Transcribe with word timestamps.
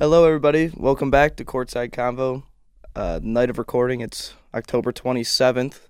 Hello, 0.00 0.24
everybody. 0.24 0.70
Welcome 0.76 1.10
back 1.10 1.34
to 1.38 1.44
Courtside 1.44 1.90
Convo. 1.90 2.44
Uh, 2.94 3.18
night 3.20 3.50
of 3.50 3.58
recording. 3.58 4.00
It's 4.00 4.32
October 4.54 4.92
27th. 4.92 5.88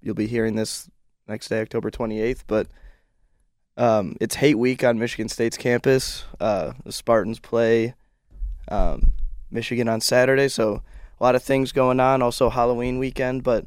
You'll 0.00 0.14
be 0.14 0.26
hearing 0.26 0.54
this 0.54 0.88
next 1.26 1.48
day, 1.48 1.60
October 1.60 1.90
28th. 1.90 2.44
But 2.46 2.68
um, 3.76 4.16
it's 4.18 4.36
hate 4.36 4.56
week 4.56 4.82
on 4.82 4.98
Michigan 4.98 5.28
State's 5.28 5.58
campus. 5.58 6.24
Uh, 6.40 6.72
the 6.86 6.90
Spartans 6.90 7.38
play 7.38 7.92
um, 8.68 9.12
Michigan 9.50 9.90
on 9.90 10.00
Saturday, 10.00 10.48
so 10.48 10.82
a 11.20 11.22
lot 11.22 11.34
of 11.34 11.42
things 11.42 11.70
going 11.70 12.00
on. 12.00 12.22
Also, 12.22 12.48
Halloween 12.48 12.98
weekend. 12.98 13.42
But 13.42 13.66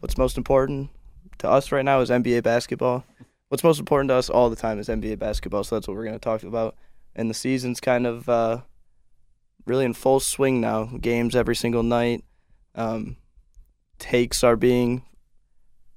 what's 0.00 0.18
most 0.18 0.36
important 0.36 0.90
to 1.38 1.48
us 1.48 1.70
right 1.70 1.84
now 1.84 2.00
is 2.00 2.10
NBA 2.10 2.42
basketball. 2.42 3.04
What's 3.46 3.62
most 3.62 3.78
important 3.78 4.08
to 4.08 4.16
us 4.16 4.28
all 4.28 4.50
the 4.50 4.56
time 4.56 4.80
is 4.80 4.88
NBA 4.88 5.20
basketball. 5.20 5.62
So 5.62 5.76
that's 5.76 5.86
what 5.86 5.96
we're 5.96 6.02
going 6.02 6.18
to 6.18 6.18
talk 6.18 6.42
about. 6.42 6.74
And 7.14 7.30
the 7.30 7.34
season's 7.34 7.78
kind 7.78 8.08
of 8.08 8.28
uh, 8.28 8.62
really 9.66 9.84
in 9.84 9.94
full 9.94 10.20
swing 10.20 10.60
now. 10.60 10.84
Games 11.00 11.36
every 11.36 11.56
single 11.56 11.82
night. 11.82 12.24
Um, 12.74 13.16
takes 13.98 14.42
are 14.42 14.56
being 14.56 15.04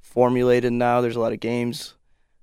formulated 0.01 0.71
now. 0.73 1.01
There's 1.01 1.15
a 1.15 1.19
lot 1.19 1.33
of 1.33 1.39
games 1.39 1.95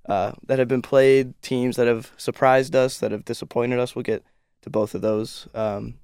uh, 0.09 0.33
that 0.47 0.59
have 0.59 0.69
been 0.69 0.83
played, 0.83 1.41
teams 1.43 1.77
that 1.77 1.87
have 1.87 2.13
surprised 2.17 2.75
us, 2.75 2.99
that 2.99 3.13
have 3.13 3.25
disappointed 3.25 3.79
us. 3.79 3.95
We'll 3.95 4.03
get 4.03 4.25
to 4.63 4.71
both 4.71 4.95
of 4.95 5.01
those, 5.01 5.49
um, 5.55 5.95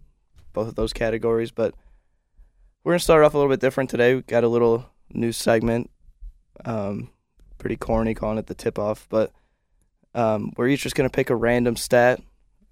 both 0.52 0.68
of 0.68 0.76
those 0.76 0.92
categories. 0.92 1.50
But 1.50 1.74
we're 2.84 2.92
gonna 2.92 3.00
start 3.00 3.24
off 3.24 3.34
a 3.34 3.36
little 3.36 3.52
bit 3.52 3.60
different 3.60 3.90
today. 3.90 4.14
We 4.14 4.22
got 4.22 4.44
a 4.44 4.48
little 4.48 4.88
new 5.12 5.32
segment, 5.32 5.90
um, 6.64 7.10
pretty 7.58 7.76
corny, 7.76 8.14
calling 8.14 8.38
it 8.38 8.46
the 8.46 8.54
tip 8.54 8.78
off, 8.78 9.06
but 9.10 9.32
um, 10.14 10.52
we're 10.56 10.68
each 10.68 10.82
just 10.82 10.96
gonna 10.96 11.10
pick 11.10 11.30
a 11.30 11.36
random 11.36 11.76
stat. 11.76 12.20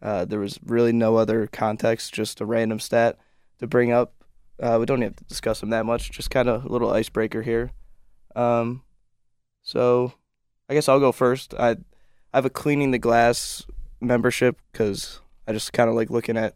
Uh, 0.02 0.24
there 0.24 0.40
was 0.40 0.58
really 0.64 0.92
no 0.92 1.16
other 1.16 1.46
context, 1.46 2.12
just 2.12 2.40
a 2.40 2.46
random 2.46 2.78
stat 2.78 3.18
to 3.58 3.66
bring 3.66 3.92
up. 3.92 4.12
Uh, 4.60 4.76
we 4.78 4.86
don't 4.86 5.02
have 5.02 5.16
to 5.16 5.24
discuss 5.24 5.60
them 5.60 5.70
that 5.70 5.86
much. 5.86 6.10
Just 6.10 6.30
kind 6.30 6.48
of 6.48 6.64
a 6.64 6.68
little 6.68 6.90
icebreaker 6.90 7.42
here. 7.42 7.72
Um, 8.34 8.82
so 9.62 10.12
I 10.68 10.74
guess 10.74 10.88
I'll 10.88 11.00
go 11.00 11.12
first. 11.12 11.54
I 11.54 11.76
I 12.32 12.38
have 12.38 12.44
a 12.44 12.50
cleaning 12.50 12.90
the 12.90 12.98
glass 12.98 13.64
membership 14.00 14.60
because 14.70 15.20
I 15.46 15.52
just 15.52 15.72
kind 15.72 15.88
of 15.88 15.96
like 15.96 16.10
looking 16.10 16.36
at 16.36 16.54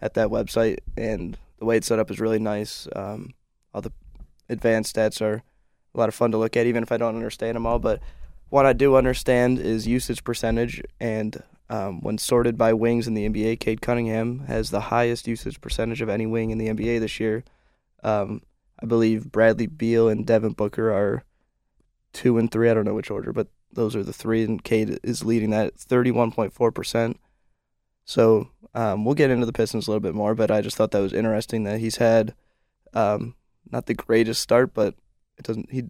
at 0.00 0.14
that 0.14 0.28
website 0.28 0.78
and 0.96 1.38
the 1.58 1.64
way 1.64 1.76
it's 1.76 1.86
set 1.86 1.98
up 1.98 2.10
is 2.10 2.20
really 2.20 2.40
nice. 2.40 2.88
Um, 2.94 3.34
all 3.72 3.80
the 3.80 3.92
advanced 4.48 4.96
stats 4.96 5.22
are 5.22 5.42
a 5.94 5.98
lot 5.98 6.08
of 6.08 6.14
fun 6.14 6.32
to 6.32 6.38
look 6.38 6.56
at, 6.56 6.66
even 6.66 6.82
if 6.82 6.90
I 6.90 6.96
don't 6.96 7.14
understand 7.14 7.54
them 7.54 7.66
all. 7.66 7.78
But 7.78 8.00
what 8.48 8.66
I 8.66 8.72
do 8.72 8.96
understand 8.96 9.58
is 9.58 9.86
usage 9.86 10.24
percentage, 10.24 10.82
and 11.00 11.42
um, 11.72 12.02
when 12.02 12.18
sorted 12.18 12.58
by 12.58 12.74
wings 12.74 13.08
in 13.08 13.14
the 13.14 13.26
NBA, 13.26 13.58
Cade 13.58 13.80
Cunningham 13.80 14.40
has 14.40 14.70
the 14.70 14.80
highest 14.80 15.26
usage 15.26 15.58
percentage 15.58 16.02
of 16.02 16.10
any 16.10 16.26
wing 16.26 16.50
in 16.50 16.58
the 16.58 16.68
NBA 16.68 17.00
this 17.00 17.18
year. 17.18 17.44
Um, 18.04 18.42
I 18.82 18.84
believe 18.84 19.32
Bradley 19.32 19.66
Beal 19.66 20.06
and 20.06 20.26
Devin 20.26 20.52
Booker 20.52 20.92
are 20.92 21.24
two 22.12 22.36
and 22.36 22.50
three. 22.50 22.68
I 22.68 22.74
don't 22.74 22.84
know 22.84 22.92
which 22.92 23.10
order, 23.10 23.32
but 23.32 23.48
those 23.72 23.96
are 23.96 24.02
the 24.02 24.12
three, 24.12 24.44
and 24.44 24.62
Cade 24.62 25.00
is 25.02 25.24
leading 25.24 25.48
that 25.50 25.68
at 25.68 25.76
31.4%. 25.76 27.16
So 28.04 28.50
um, 28.74 29.06
we'll 29.06 29.14
get 29.14 29.30
into 29.30 29.46
the 29.46 29.52
Pistons 29.54 29.88
a 29.88 29.90
little 29.90 30.00
bit 30.00 30.14
more, 30.14 30.34
but 30.34 30.50
I 30.50 30.60
just 30.60 30.76
thought 30.76 30.90
that 30.90 31.00
was 31.00 31.14
interesting 31.14 31.64
that 31.64 31.80
he's 31.80 31.96
had 31.96 32.34
um, 32.92 33.34
not 33.70 33.86
the 33.86 33.94
greatest 33.94 34.42
start, 34.42 34.74
but 34.74 34.94
it 35.38 35.46
doesn't 35.46 35.72
he 35.72 35.84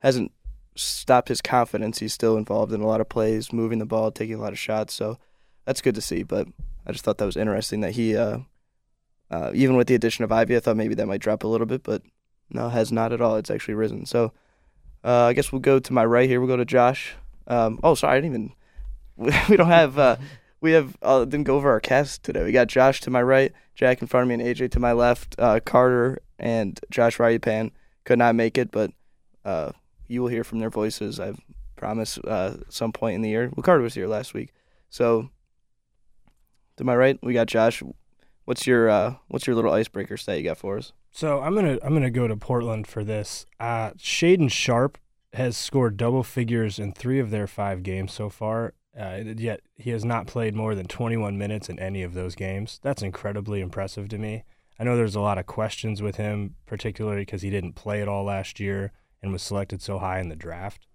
hasn't 0.00 0.30
stopped 0.74 1.28
his 1.28 1.40
confidence. 1.40 1.98
He's 1.98 2.12
still 2.12 2.36
involved 2.36 2.72
in 2.72 2.80
a 2.80 2.86
lot 2.86 3.00
of 3.00 3.08
plays, 3.08 3.52
moving 3.52 3.78
the 3.78 3.86
ball, 3.86 4.10
taking 4.10 4.36
a 4.36 4.40
lot 4.40 4.52
of 4.52 4.58
shots. 4.58 4.94
So 4.94 5.18
that's 5.64 5.80
good 5.80 5.94
to 5.94 6.00
see. 6.00 6.22
But 6.22 6.48
I 6.86 6.92
just 6.92 7.04
thought 7.04 7.18
that 7.18 7.26
was 7.26 7.36
interesting 7.36 7.80
that 7.80 7.92
he, 7.92 8.16
uh, 8.16 8.38
uh, 9.30 9.50
even 9.54 9.76
with 9.76 9.86
the 9.86 9.94
addition 9.94 10.24
of 10.24 10.32
Ivey, 10.32 10.56
I 10.56 10.60
thought 10.60 10.76
maybe 10.76 10.94
that 10.94 11.06
might 11.06 11.20
drop 11.20 11.44
a 11.44 11.48
little 11.48 11.66
bit, 11.66 11.82
but 11.82 12.02
no, 12.50 12.68
has 12.68 12.92
not 12.92 13.12
at 13.12 13.20
all. 13.20 13.36
It's 13.36 13.50
actually 13.50 13.74
risen. 13.74 14.06
So 14.06 14.32
uh, 15.04 15.24
I 15.24 15.32
guess 15.32 15.52
we'll 15.52 15.60
go 15.60 15.78
to 15.78 15.92
my 15.92 16.04
right 16.04 16.28
here. 16.28 16.40
We'll 16.40 16.48
go 16.48 16.56
to 16.56 16.64
Josh. 16.64 17.14
Um, 17.46 17.80
oh, 17.82 17.94
sorry, 17.94 18.18
I 18.18 18.20
didn't 18.20 18.34
even. 18.34 18.52
We 19.48 19.56
don't 19.56 19.68
have. 19.68 19.98
Uh, 19.98 20.16
we 20.60 20.72
have. 20.72 20.96
Uh, 21.02 21.24
didn't 21.24 21.44
go 21.44 21.56
over 21.56 21.70
our 21.70 21.80
cast 21.80 22.22
today. 22.22 22.42
We 22.42 22.50
got 22.50 22.66
Josh 22.66 23.00
to 23.02 23.10
my 23.10 23.22
right, 23.22 23.52
Jack 23.74 24.00
in 24.00 24.08
front 24.08 24.22
of 24.22 24.28
me, 24.28 24.42
and 24.42 24.56
AJ 24.56 24.70
to 24.72 24.80
my 24.80 24.92
left. 24.92 25.36
Uh, 25.38 25.60
Carter 25.60 26.22
and 26.38 26.80
Josh 26.90 27.18
Ryan 27.18 27.70
could 28.04 28.18
not 28.18 28.34
make 28.34 28.56
it, 28.56 28.70
but 28.70 28.90
uh, 29.44 29.72
you 30.12 30.22
will 30.22 30.28
hear 30.28 30.44
from 30.44 30.60
their 30.60 30.70
voices. 30.70 31.18
I 31.18 31.32
promise. 31.76 32.18
Uh, 32.18 32.58
some 32.68 32.92
point 32.92 33.16
in 33.16 33.22
the 33.22 33.30
year. 33.30 33.50
Carter 33.62 33.82
was 33.82 33.94
here 33.94 34.06
last 34.06 34.34
week, 34.34 34.52
so 34.88 35.30
to 36.76 36.84
my 36.84 36.94
right 36.94 37.18
we 37.22 37.32
got 37.32 37.48
Josh. 37.48 37.82
What's 38.44 38.66
your 38.66 38.88
uh, 38.88 39.14
what's 39.28 39.46
your 39.46 39.56
little 39.56 39.72
icebreaker 39.72 40.16
stat 40.16 40.38
you 40.38 40.44
got 40.44 40.58
for 40.58 40.78
us? 40.78 40.92
So 41.10 41.40
I'm 41.40 41.54
gonna 41.54 41.78
I'm 41.82 41.94
gonna 41.94 42.10
go 42.10 42.28
to 42.28 42.36
Portland 42.36 42.86
for 42.86 43.04
this. 43.04 43.46
Uh, 43.58 43.90
Shaedon 43.92 44.50
Sharpe 44.50 44.98
has 45.32 45.56
scored 45.56 45.96
double 45.96 46.22
figures 46.22 46.78
in 46.78 46.92
three 46.92 47.18
of 47.18 47.30
their 47.30 47.46
five 47.46 47.82
games 47.82 48.12
so 48.12 48.28
far. 48.28 48.74
Uh, 48.98 49.20
yet 49.36 49.60
he 49.76 49.90
has 49.90 50.04
not 50.04 50.26
played 50.26 50.54
more 50.54 50.74
than 50.74 50.86
21 50.86 51.38
minutes 51.38 51.70
in 51.70 51.78
any 51.78 52.02
of 52.02 52.12
those 52.12 52.34
games. 52.34 52.78
That's 52.82 53.00
incredibly 53.00 53.62
impressive 53.62 54.10
to 54.10 54.18
me. 54.18 54.44
I 54.78 54.84
know 54.84 54.96
there's 54.96 55.16
a 55.16 55.20
lot 55.20 55.38
of 55.38 55.46
questions 55.46 56.02
with 56.02 56.16
him, 56.16 56.56
particularly 56.66 57.22
because 57.22 57.40
he 57.40 57.48
didn't 57.48 57.72
play 57.72 58.02
at 58.02 58.08
all 58.08 58.24
last 58.24 58.60
year 58.60 58.92
and 59.22 59.32
was 59.32 59.42
selected 59.42 59.80
so 59.82 59.98
high 59.98 60.20
in 60.20 60.28
the 60.28 60.36
draft. 60.36 60.86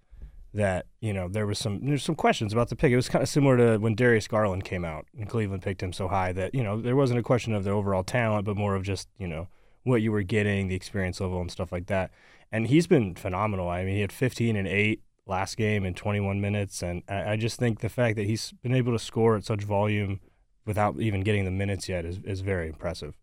That 0.54 0.88
you 1.02 1.14
know 1.14 1.28
there 1.28 1.46
was 1.46 1.60
some 1.60 1.86
there's 1.86 2.04
some 2.04 2.16
questions 2.16 2.52
about 2.52 2.70
the 2.70 2.76
pick. 2.76 2.92
It 2.92 2.96
was 2.96 3.10
kind 3.10 3.22
of 3.22 3.30
similar 3.30 3.58
to 3.58 3.78
when 3.78 3.96
Darius 3.96 4.28
Garland 4.28 4.64
came 4.64 4.86
out 4.86 5.06
and 5.18 5.30
Cleveland 5.30 5.62
picked 5.62 5.84
him 5.84 5.94
so 5.94 6.08
high 6.08 6.32
that 6.32 6.56
you 6.56 6.64
know 6.64 6.82
there 6.82 6.96
wasn't 6.96 7.20
a 7.20 7.24
question 7.24 7.54
of 7.54 7.64
the 7.64 7.70
overall 7.70 8.04
talent, 8.04 8.46
but 8.46 8.58
more 8.58 8.74
of 8.74 8.84
just 8.84 9.08
you 9.18 9.28
know 9.28 9.50
what 9.84 10.02
you 10.02 10.12
were 10.12 10.24
getting, 10.24 10.68
the 10.68 10.76
experience 10.76 11.20
level, 11.20 11.42
and 11.42 11.52
stuff 11.52 11.72
like 11.72 11.88
that. 11.88 12.12
And 12.52 12.68
he's 12.68 12.88
been 12.88 13.16
phenomenal. 13.16 13.70
I 13.70 13.84
mean, 13.84 13.96
he 13.96 14.02
had 14.02 14.12
15 14.12 14.56
and 14.56 14.68
8 14.68 15.02
last 15.26 15.58
game 15.58 15.86
in 15.86 15.94
21 15.94 16.40
minutes. 16.40 16.82
And 16.82 17.04
I, 17.08 17.32
I 17.32 17.38
just 17.38 17.60
think 17.60 17.80
the 17.80 17.90
fact 17.90 18.16
that 18.18 18.26
he's 18.26 18.54
been 18.64 18.74
able 18.74 18.94
to 18.94 19.00
score 19.00 19.36
at 19.36 19.46
such 19.46 19.64
volume 19.64 20.20
without 20.66 21.00
even 21.00 21.22
getting 21.22 21.46
the 21.46 21.52
minutes 21.52 21.90
yet 21.90 22.06
is, 22.06 22.20
is 22.24 22.42
very 22.42 22.68
impressive. 22.68 23.16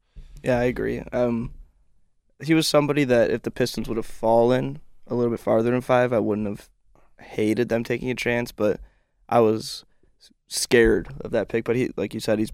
Yeah, 0.43 0.59
I 0.59 0.65
agree. 0.65 1.01
Um, 1.13 1.53
he 2.43 2.55
was 2.55 2.67
somebody 2.67 3.05
that 3.05 3.31
if 3.31 3.43
the 3.43 3.51
Pistons 3.51 3.89
would 3.89 3.97
have 3.97 4.07
fallen 4.07 4.81
a 5.07 5.15
little 5.15 5.31
bit 5.31 5.41
farther 5.41 5.71
than 5.71 5.81
five, 5.81 6.13
I 6.13 6.19
wouldn't 6.19 6.47
have 6.47 6.69
hated 7.21 7.69
them 7.69 7.85
taking 7.85 8.11
a 8.11 8.15
chance, 8.15 8.53
but 8.53 8.81
I 9.29 9.41
was 9.41 9.85
scared 10.49 11.09
of 11.21 11.31
that 11.33 11.49
pick. 11.49 11.65
But 11.65 11.77
he, 11.77 11.91
like 11.97 12.15
you 12.15 12.21
said, 12.21 12.39
he's 12.39 12.53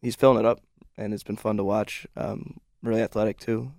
he's 0.00 0.16
filling 0.16 0.38
it 0.38 0.46
up, 0.46 0.60
and 0.96 1.12
it's 1.12 1.22
been 1.22 1.36
fun 1.36 1.56
to 1.56 1.64
watch. 1.64 2.06
Um, 2.16 2.60
really 2.82 3.02
athletic 3.02 3.38
too. 3.38 3.72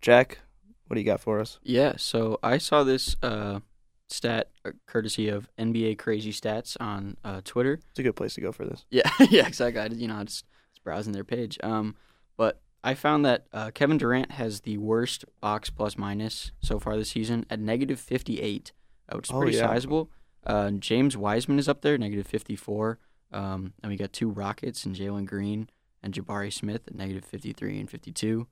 Jack, 0.00 0.38
what 0.86 0.94
do 0.94 1.00
you 1.00 1.06
got 1.06 1.20
for 1.20 1.40
us? 1.40 1.58
Yeah, 1.62 1.94
so 1.96 2.38
I 2.42 2.58
saw 2.58 2.84
this 2.84 3.16
uh, 3.22 3.60
stat 4.08 4.50
uh, 4.64 4.72
courtesy 4.86 5.28
of 5.28 5.48
NBA 5.58 5.98
Crazy 5.98 6.32
Stats 6.32 6.76
on 6.80 7.16
uh, 7.24 7.40
Twitter. 7.44 7.80
It's 7.90 7.98
a 7.98 8.02
good 8.02 8.16
place 8.16 8.34
to 8.34 8.40
go 8.40 8.52
for 8.52 8.64
this. 8.64 8.84
Yeah, 8.90 9.10
yeah, 9.30 9.46
exactly. 9.46 9.80
I, 9.80 9.86
you 9.86 10.08
know, 10.08 10.22
just, 10.24 10.44
just 10.72 10.84
browsing 10.84 11.12
their 11.12 11.24
page. 11.24 11.58
Um, 11.62 11.96
but 12.36 12.60
I 12.84 12.94
found 12.94 13.24
that 13.24 13.46
uh, 13.52 13.70
Kevin 13.72 13.98
Durant 13.98 14.32
has 14.32 14.60
the 14.60 14.78
worst 14.78 15.24
box 15.40 15.70
plus 15.70 15.98
minus 15.98 16.52
so 16.60 16.78
far 16.78 16.96
this 16.96 17.10
season 17.10 17.44
at 17.50 17.58
negative 17.58 17.98
58, 17.98 18.72
uh, 19.08 19.16
which 19.16 19.28
is 19.28 19.34
Oh, 19.34 19.40
pretty 19.40 19.56
yeah. 19.56 19.66
sizable. 19.66 20.10
Uh, 20.46 20.70
James 20.72 21.16
Wiseman 21.16 21.58
is 21.58 21.68
up 21.68 21.82
there, 21.82 21.98
negative 21.98 22.26
54. 22.26 22.98
Um, 23.32 23.72
and 23.82 23.90
we 23.90 23.96
got 23.96 24.12
two 24.12 24.30
Rockets 24.30 24.86
and 24.86 24.94
Jalen 24.94 25.26
Green 25.26 25.68
and 26.02 26.14
Jabari 26.14 26.52
Smith 26.52 26.82
at 26.86 26.94
negative 26.94 27.24
53 27.24 27.80
and 27.80 27.90
52. 27.90 28.46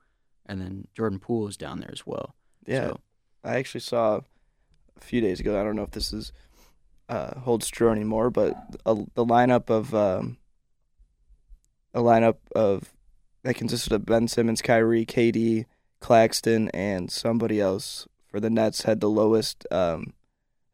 And 0.47 0.61
then 0.61 0.89
Jordan 0.95 1.21
Poole 1.21 1.47
is 1.47 1.57
down 1.57 1.79
there 1.79 1.93
as 1.93 2.05
well. 2.05 2.35
Yeah, 2.67 2.89
So, 2.89 3.01
I 3.45 3.57
actually 3.57 3.81
saw 3.83 4.17
a 4.97 5.01
few 5.01 5.21
days 5.21 5.39
ago. 5.39 5.59
I 5.61 5.63
don't 5.63 5.77
know 5.77 5.83
if 5.85 5.93
this 5.93 6.13
is 6.13 6.33
uh, 7.09 7.39
holds 7.41 7.69
true 7.69 7.91
anymore, 7.91 8.31
but 8.31 8.57
a, 8.85 8.95
the 9.15 9.25
lineup 9.25 9.71
of 9.71 9.95
um, 9.95 10.39
a 11.93 12.01
lineup 12.01 12.37
of 12.57 12.94
that 13.45 13.55
consisted 13.55 13.93
of 13.93 14.05
Ben 14.05 14.27
Simmons, 14.27 14.63
Kyrie, 14.63 15.07
KD, 15.07 15.67
Claxton, 16.01 16.71
and 16.71 17.11
somebody 17.11 17.61
else 17.61 18.09
for 18.27 18.41
the 18.41 18.51
Nets 18.51 18.83
had 18.83 19.01
the 19.01 19.09
lowest 19.09 19.67
um, 19.71 20.15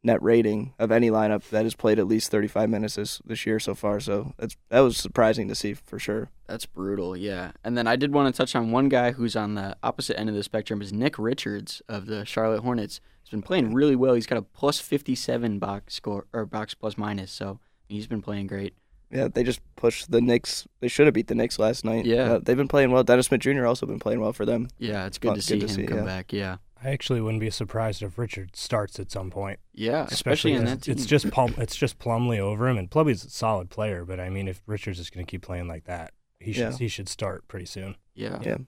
net 0.03 0.23
rating 0.23 0.73
of 0.79 0.91
any 0.91 1.11
lineup 1.11 1.49
that 1.51 1.65
has 1.65 1.75
played 1.75 1.99
at 1.99 2.07
least 2.07 2.31
35 2.31 2.71
minutes 2.71 2.95
this, 2.95 3.21
this 3.25 3.45
year 3.45 3.59
so 3.59 3.75
far. 3.75 4.01
So 4.01 4.33
that's 4.39 4.57
that 4.71 4.81
was 4.81 4.97
surprising 4.97 5.49
to 5.49 5.55
see 5.55 5.75
for 5.75 5.99
sure. 5.99 6.31
That's 6.47 6.65
brutal, 6.65 7.17
yeah. 7.17 7.53
And 7.63 7.77
then 7.77 7.87
I 7.87 7.97
did 7.97 8.13
want 8.13 8.33
to 8.33 8.37
touch 8.37 8.57
on 8.57 8.71
one 8.71 8.89
guy 8.89 9.13
who's 9.13 9.37
on 9.37 9.57
the 9.57 9.77
opposite 9.83 10.19
end 10.19 10.29
of 10.29 10.35
the 10.35 10.43
spectrum 10.43 10.81
is 10.81 10.93
Nick 10.93 11.19
Richards 11.19 11.83
of 11.89 12.07
the 12.07 12.25
Charlotte 12.25 12.63
Hornets. 12.63 13.01
He's 13.23 13.31
been 13.31 13.43
playing 13.43 13.75
really 13.75 13.97
well. 13.97 14.15
He's 14.15 14.27
got 14.27 14.39
a 14.39 14.43
plus 14.43 14.81
57 14.81 15.59
box 15.59 15.95
score 15.95 16.27
or 16.33 16.47
box 16.47 16.75
plus 16.75 16.97
minus, 16.97 17.31
so 17.31 17.61
he's 17.89 18.07
been 18.07 18.23
playing 18.23 18.47
great. 18.47 18.75
Yeah, 19.11 19.29
they 19.33 19.43
just 19.43 19.61
pushed 19.77 20.11
the 20.11 20.21
Knicks. 20.21 20.67
They 20.81 20.89
should 20.89 21.07
have 21.07 21.15
beat 21.15 21.27
the 21.27 21.35
Knicks 21.35 21.59
last 21.59 21.85
night. 21.85 22.05
Yeah. 22.07 22.35
Uh, 22.35 22.39
they've 22.41 22.57
been 22.57 22.69
playing 22.69 22.93
well. 22.93 23.03
Dennis 23.03 23.27
Smith 23.27 23.41
Jr. 23.41 23.67
also 23.67 23.85
been 23.87 23.99
playing 23.99 24.21
well 24.21 24.33
for 24.33 24.47
them. 24.47 24.69
Yeah, 24.79 25.07
it's 25.07 25.19
good 25.19 25.29
Fun- 25.29 25.37
to 25.37 25.43
see 25.43 25.59
good 25.59 25.69
to 25.69 25.81
him 25.81 25.87
come 25.89 25.99
yeah. 25.99 26.05
back. 26.05 26.33
Yeah. 26.33 26.57
I 26.83 26.91
actually 26.91 27.21
wouldn't 27.21 27.41
be 27.41 27.51
surprised 27.51 28.03
if 28.03 28.17
Richard 28.17 28.57
starts 28.57 28.99
at 28.99 29.11
some 29.11 29.31
point. 29.31 29.59
Yeah, 29.75 30.07
especially, 30.11 30.53
in 30.53 30.65
that 30.65 30.83
team. 30.83 30.93
It's 30.93 31.05
just 31.05 31.31
Plum, 31.31 31.55
it's 31.59 31.77
just 31.77 31.99
Plumlee 31.99 32.39
over 32.39 32.69
him, 32.69 32.79
and 32.79 32.91
Plumlee's 32.91 33.23
a 33.25 33.31
solid 33.31 33.69
player. 33.69 34.05
But 34.07 34.19
I 34.19 34.31
mean, 34.31 34.49
if 34.49 34.63
Richards 34.67 34.99
is 34.99 35.11
going 35.11 35.27
to 35.27 35.31
keep 35.31 35.43
playing 35.43 35.69
like 35.69 35.85
that, 35.85 36.13
he 36.39 36.53
should 36.53 36.61
Yeah. 36.73 36.77
he 36.79 36.89
should 36.89 37.09
start 37.09 37.47
pretty 37.49 37.67
soon. 37.67 37.97
Yeah. 38.15 38.39
Yeah. 38.43 38.59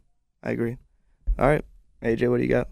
I 0.43 0.51
agree. 0.51 0.77
All 1.39 1.47
right, 1.47 1.65
AJ, 2.03 2.29
what 2.31 2.37
do 2.39 2.43
you 2.43 2.51
got? 2.51 2.69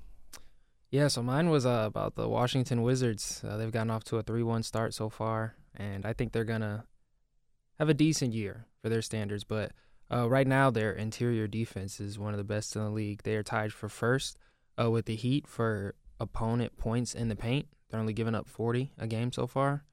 Yeah, 0.91 1.09
so 1.09 1.23
mine 1.23 1.49
was 1.49 1.65
uh, 1.65 1.85
about 1.87 2.17
the 2.17 2.29
Washington 2.29 2.83
Wizards. 2.83 3.43
Uh, 3.47 3.57
they've 3.57 3.71
gotten 3.73 3.91
off 3.91 4.05
to 4.05 4.19
a 4.19 4.23
3 4.23 4.43
1 4.43 4.63
start 4.65 4.93
so 4.93 5.09
far, 5.09 5.55
and 5.75 6.05
I 6.05 6.13
think 6.13 6.33
they're 6.33 6.45
going 6.45 6.61
to 6.63 6.83
have 7.81 7.89
a 7.89 7.95
decent 7.95 8.33
year 8.35 8.67
for 8.81 8.89
their 8.89 9.03
standards. 9.03 9.43
But 9.43 9.73
uh, 10.13 10.29
right 10.31 10.47
now, 10.47 10.71
their 10.71 10.93
interior 10.93 11.49
defense 11.49 11.99
is 11.99 12.19
one 12.19 12.33
of 12.33 12.39
the 12.39 12.45
best 12.45 12.77
in 12.77 12.85
the 12.85 12.91
league. 12.91 13.23
They 13.25 13.35
are 13.35 13.43
tied 13.43 13.73
for 13.73 13.89
first 13.89 14.39
uh, 14.81 14.91
with 14.91 15.07
the 15.07 15.17
Heat 15.17 15.49
for 15.49 15.95
opponent 16.21 16.77
points 16.77 17.15
in 17.15 17.29
the 17.29 17.37
paint. 17.37 17.67
They're 17.91 17.99
only 18.01 18.13
giving 18.13 18.35
up 18.37 18.49
40 18.49 18.93
a 18.99 19.07
game 19.09 19.33
so 19.33 19.47
far. 19.49 19.85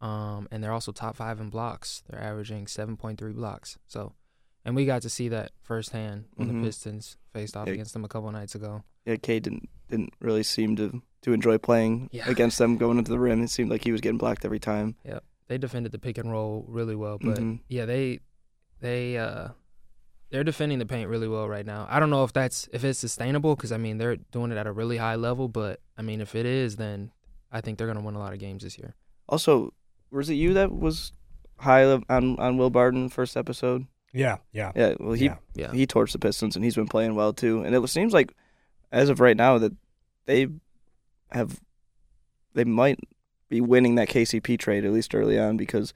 Um, 0.00 0.48
and 0.50 0.62
they're 0.62 0.72
also 0.72 0.92
top 0.92 1.16
five 1.16 1.40
in 1.40 1.50
blocks. 1.50 2.02
They're 2.08 2.22
averaging 2.22 2.66
7.3 2.66 3.34
blocks. 3.34 3.78
So, 3.86 4.12
and 4.64 4.74
we 4.76 4.86
got 4.86 5.02
to 5.02 5.10
see 5.10 5.28
that 5.28 5.52
firsthand 5.62 6.24
when 6.34 6.48
Mhm. 6.48 6.60
the 6.62 6.66
Pistons 6.68 7.16
faced 7.32 7.56
off 7.56 7.66
Yeah. 7.66 7.74
against 7.74 7.92
them 7.94 8.04
a 8.04 8.08
couple 8.08 8.30
nights 8.32 8.54
ago. 8.54 8.82
Yeah, 9.06 9.16
K 9.16 9.40
didn't 9.40 9.68
didn't 9.90 10.14
really 10.20 10.42
seem 10.42 10.76
to 10.76 11.02
to 11.22 11.32
enjoy 11.32 11.56
playing 11.58 12.08
Yeah. 12.12 12.28
against 12.28 12.58
them 12.58 12.76
going 12.78 12.98
into 12.98 13.10
the 13.10 13.18
rim. 13.18 13.42
It 13.42 13.48
seemed 13.48 13.70
like 13.70 13.84
he 13.84 13.92
was 13.92 14.00
getting 14.00 14.18
blocked 14.18 14.44
every 14.44 14.58
time. 14.58 14.96
They 15.48 15.58
defended 15.58 15.92
the 15.92 15.98
pick 15.98 16.18
and 16.18 16.30
roll 16.30 16.64
really 16.68 16.94
well. 16.96 17.18
But 17.18 17.38
Mhm. 17.38 17.60
yeah, 17.68 17.84
they 17.86 18.20
they 18.80 19.16
uh 19.18 19.48
they're 20.30 20.44
defending 20.44 20.78
the 20.78 20.86
paint 20.86 21.08
really 21.08 21.28
well 21.28 21.48
right 21.48 21.64
now. 21.66 21.86
I 21.88 22.00
don't 22.00 22.10
know 22.10 22.24
if 22.24 22.32
that's 22.32 22.68
if 22.72 22.82
it's 22.84 22.98
sustainable 22.98 23.54
because 23.56 23.72
I 23.72 23.76
mean 23.76 23.98
they're 23.98 24.16
doing 24.16 24.50
it 24.52 24.56
at 24.58 24.66
a 24.66 24.72
really 24.72 24.96
high 24.96 25.14
level. 25.16 25.48
But 25.48 25.80
I 25.96 26.02
mean 26.02 26.20
if 26.20 26.34
it 26.34 26.46
is, 26.46 26.76
then 26.76 27.10
I 27.52 27.60
think 27.60 27.78
they're 27.78 27.86
gonna 27.86 28.00
win 28.02 28.14
a 28.14 28.18
lot 28.18 28.32
of 28.32 28.38
games 28.38 28.62
this 28.64 28.78
year. 28.78 28.94
Also, 29.28 29.72
was 30.10 30.28
it 30.30 30.34
you 30.34 30.54
that 30.54 30.72
was 30.72 31.12
high 31.58 31.84
on 31.84 32.04
on 32.08 32.56
Will 32.56 32.70
Barton 32.70 33.08
first 33.08 33.36
episode? 33.36 33.86
Yeah, 34.12 34.36
yeah, 34.52 34.70
Yeah, 34.76 34.94
well 35.00 35.12
he 35.14 35.24
yeah. 35.26 35.36
Yeah, 35.54 35.72
he 35.72 35.86
torched 35.86 36.12
the 36.12 36.18
Pistons 36.20 36.54
and 36.56 36.64
he's 36.64 36.76
been 36.76 36.86
playing 36.88 37.14
well 37.16 37.32
too. 37.32 37.62
And 37.64 37.74
it 37.74 37.88
seems 37.88 38.12
like 38.12 38.34
as 38.92 39.08
of 39.08 39.18
right 39.20 39.36
now 39.36 39.58
that 39.58 39.72
they 40.26 40.48
have 41.32 41.60
they 42.54 42.64
might 42.64 42.98
be 43.48 43.60
winning 43.60 43.94
that 43.96 44.08
KCP 44.08 44.58
trade 44.58 44.84
at 44.84 44.92
least 44.92 45.14
early 45.14 45.38
on 45.38 45.56
because 45.56 45.92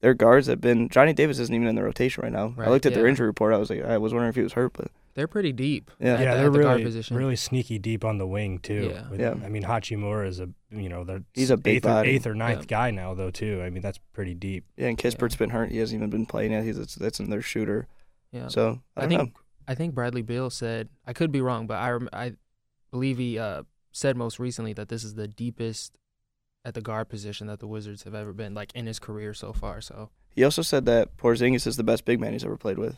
their 0.00 0.14
guards 0.14 0.46
have 0.48 0.60
been 0.60 0.88
Johnny 0.88 1.12
Davis 1.12 1.38
isn't 1.38 1.54
even 1.54 1.68
in 1.68 1.74
the 1.74 1.82
rotation 1.82 2.22
right 2.22 2.32
now. 2.32 2.54
I 2.58 2.68
looked 2.70 2.86
at 2.86 2.94
their 2.94 3.06
injury 3.06 3.26
report. 3.26 3.54
I 3.54 3.58
was 3.58 3.70
like 3.70 3.82
I 3.84 3.98
was 3.98 4.12
wondering 4.12 4.30
if 4.30 4.36
he 4.36 4.42
was 4.42 4.52
hurt, 4.54 4.72
but 4.72 4.88
they're 5.14 5.28
pretty 5.28 5.52
deep. 5.52 5.90
Yeah. 6.00 6.12
yeah, 6.12 6.16
the, 6.16 6.24
they're 6.24 6.46
at 6.46 6.52
the 6.52 6.58
guard 6.58 6.68
really 6.78 6.84
position. 6.84 7.16
really 7.16 7.36
sneaky 7.36 7.78
deep 7.78 8.04
on 8.04 8.18
the 8.18 8.26
wing 8.26 8.58
too. 8.58 8.90
Yeah. 8.94 9.08
With- 9.10 9.20
Yeah. 9.20 9.34
I 9.44 9.48
mean 9.48 9.62
Hachimura 9.62 10.26
is 10.26 10.40
a 10.40 10.48
you 10.70 10.88
know 10.88 11.04
they're 11.04 11.22
He's 11.34 11.50
a 11.50 11.58
eighth 11.64 11.86
or, 11.86 12.04
eighth 12.04 12.26
or 12.26 12.34
ninth 12.34 12.60
Yeah. 12.62 12.66
guy 12.66 12.90
now 12.90 13.14
though 13.14 13.30
too. 13.30 13.62
I 13.62 13.70
mean 13.70 13.82
that's 13.82 13.98
pretty 14.12 14.34
deep. 14.34 14.64
yeah, 14.76 14.88
and 14.88 14.98
Kispert's 14.98 15.36
been 15.36 15.50
hurt. 15.50 15.70
He 15.70 15.78
hasn't 15.78 15.98
even 15.98 16.10
been 16.10 16.26
playing 16.26 16.52
yet. 16.52 16.64
He's 16.64 16.78
that's, 16.78 16.94
that's 16.96 17.20
in 17.20 17.30
their 17.30 17.42
shooter. 17.42 17.86
Yeah, 18.32 18.48
So 18.48 18.80
I, 18.96 19.00
I 19.02 19.06
don't 19.06 19.08
think 19.10 19.34
know. 19.34 19.40
I 19.68 19.74
think 19.76 19.94
Bradley 19.94 20.22
Beal 20.22 20.50
said 20.50 20.88
I 21.06 21.12
could 21.12 21.30
be 21.30 21.40
wrong, 21.40 21.66
but 21.68 21.74
I 21.76 21.96
I 22.12 22.32
believe 22.90 23.18
he 23.18 23.38
uh, 23.38 23.62
said 23.92 24.16
most 24.16 24.38
recently 24.40 24.72
that 24.72 24.88
this 24.88 25.04
is 25.04 25.14
the 25.14 25.28
deepest 25.28 25.92
at 26.64 26.74
the 26.74 26.80
guard 26.80 27.08
position 27.08 27.46
that 27.48 27.58
the 27.60 27.66
Wizards 27.66 28.04
have 28.04 28.14
ever 28.14 28.32
been, 28.32 28.54
like 28.54 28.70
in 28.74 28.86
his 28.86 28.98
career 28.98 29.34
so 29.34 29.52
far. 29.52 29.80
So 29.80 30.10
He 30.30 30.44
also 30.44 30.62
said 30.62 30.86
that 30.86 31.16
Porzingis 31.16 31.66
is 31.66 31.76
the 31.76 31.82
best 31.84 32.04
big 32.04 32.20
man 32.20 32.32
he's 32.32 32.44
ever 32.44 32.56
played 32.56 32.78
with. 32.78 32.96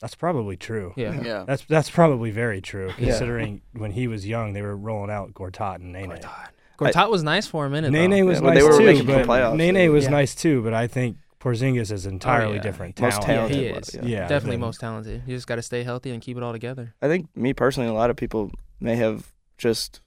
That's 0.00 0.14
probably 0.14 0.56
true. 0.56 0.92
yeah, 0.96 1.20
Yeah. 1.22 1.44
That's 1.46 1.64
that's 1.66 1.88
probably 1.90 2.30
very 2.30 2.60
true 2.60 2.88
Yeah. 2.98 3.10
considering 3.10 3.62
when 3.72 3.92
he 3.92 4.08
was 4.08 4.26
young 4.26 4.52
they 4.52 4.62
were 4.62 4.76
rolling 4.76 5.10
out 5.10 5.32
Gortat 5.34 5.76
and 5.76 5.92
Nene. 5.92 6.10
Gortat. 6.10 6.48
Gortat 6.78 7.10
was 7.10 7.22
nice 7.22 7.46
for 7.46 7.64
a 7.66 7.70
minute. 7.70 7.90
Nene 7.92 8.10
though. 8.10 8.24
was 8.26 8.38
Yeah, 8.40 8.44
when 8.46 8.54
they 8.54 8.60
nice 8.62 8.72
were 8.72 8.78
too, 8.78 8.84
making 8.86 9.06
but 9.06 9.26
playoffs, 9.26 9.56
Nene 9.56 9.74
they- 9.74 9.88
was 9.88 10.04
Yeah. 10.04 10.10
nice 10.10 10.34
too. 10.34 10.62
But 10.62 10.74
I 10.74 10.86
think 10.88 11.16
Porzingis 11.40 11.92
is 11.92 12.06
entirely 12.06 12.52
oh, 12.52 12.56
yeah. 12.56 12.62
different 12.62 12.98
Most 13.00 13.20
talented. 13.22 13.60
Yeah, 13.60 13.68
he 13.68 13.72
was, 13.78 13.88
is. 13.90 13.94
yeah. 13.96 14.02
Yeah, 14.22 14.28
Definitely 14.28 14.56
most 14.56 14.80
talented. 14.80 15.22
You 15.26 15.36
just 15.36 15.46
got 15.46 15.56
to 15.56 15.62
stay 15.62 15.82
healthy 15.84 16.10
and 16.10 16.22
keep 16.22 16.36
it 16.38 16.42
all 16.42 16.52
together. 16.52 16.94
I 17.02 17.08
think 17.08 17.28
me 17.36 17.52
personally, 17.52 17.88
a 17.88 17.92
lot 17.92 18.08
of 18.08 18.16
people 18.16 18.50
may 18.80 18.96
have 18.96 19.30
just 19.58 20.00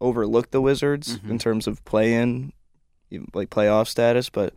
overlooked 0.00 0.52
the 0.52 0.60
Wizards 0.60 1.18
Mhm. 1.18 1.30
in 1.30 1.38
terms 1.38 1.66
of 1.66 1.84
play-in, 1.84 2.52
like 3.34 3.50
playoff 3.50 3.88
status. 3.88 4.30
But 4.30 4.54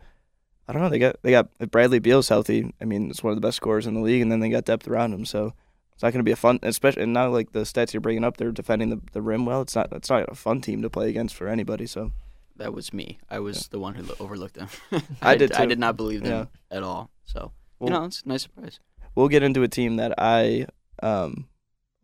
I 0.68 0.72
don't 0.72 0.82
know. 0.82 0.88
They 0.88 0.98
got 0.98 1.16
they 1.22 1.30
got 1.30 1.48
if 1.58 1.70
Bradley 1.70 1.98
Beal's 1.98 2.28
healthy. 2.28 2.72
I 2.80 2.84
mean, 2.84 3.10
it's 3.10 3.22
one 3.22 3.32
of 3.32 3.36
the 3.36 3.46
best 3.46 3.56
scorers 3.56 3.86
in 3.86 3.94
the 3.94 4.00
league, 4.00 4.22
and 4.22 4.30
then 4.30 4.40
they 4.40 4.48
got 4.48 4.64
depth 4.64 4.86
around 4.88 5.12
him. 5.12 5.24
So 5.24 5.52
it's 5.94 6.02
not 6.02 6.12
going 6.12 6.20
to 6.20 6.24
be 6.24 6.32
a 6.32 6.36
fun, 6.36 6.58
especially 6.62 7.02
and 7.02 7.12
now 7.12 7.28
like 7.30 7.52
the 7.52 7.60
stats 7.60 7.92
you're 7.92 8.00
bringing 8.00 8.24
up, 8.24 8.36
they're 8.36 8.52
defending 8.52 8.90
the, 8.90 9.00
the 9.12 9.22
rim 9.22 9.44
well. 9.46 9.62
It's 9.62 9.74
not 9.74 9.92
it's 9.92 10.08
not 10.10 10.28
a 10.30 10.34
fun 10.34 10.60
team 10.60 10.82
to 10.82 10.90
play 10.90 11.08
against 11.10 11.34
for 11.34 11.48
anybody. 11.48 11.86
So 11.86 12.12
That 12.56 12.72
was 12.74 12.92
me. 12.92 13.18
I 13.30 13.38
was 13.40 13.68
the 13.68 13.78
one 13.80 13.94
who 13.94 14.04
overlooked 14.20 14.54
them. 14.54 14.68
I 15.22 15.36
did 15.36 15.52
I 15.52 15.66
did 15.66 15.78
not 15.78 15.96
believe 15.96 16.22
them 16.22 16.48
at 16.70 16.82
all. 16.82 17.10
So 17.24 17.52
Well- 17.78 17.88
you 17.90 17.94
know, 17.98 18.04
it's 18.04 18.22
a 18.22 18.28
nice 18.28 18.42
surprise. 18.42 18.78
we'll 19.14 19.28
get 19.28 19.42
into 19.42 19.62
a 19.62 19.68
team 19.68 19.96
that 19.96 20.14
I 20.18 20.66
um 21.02 21.48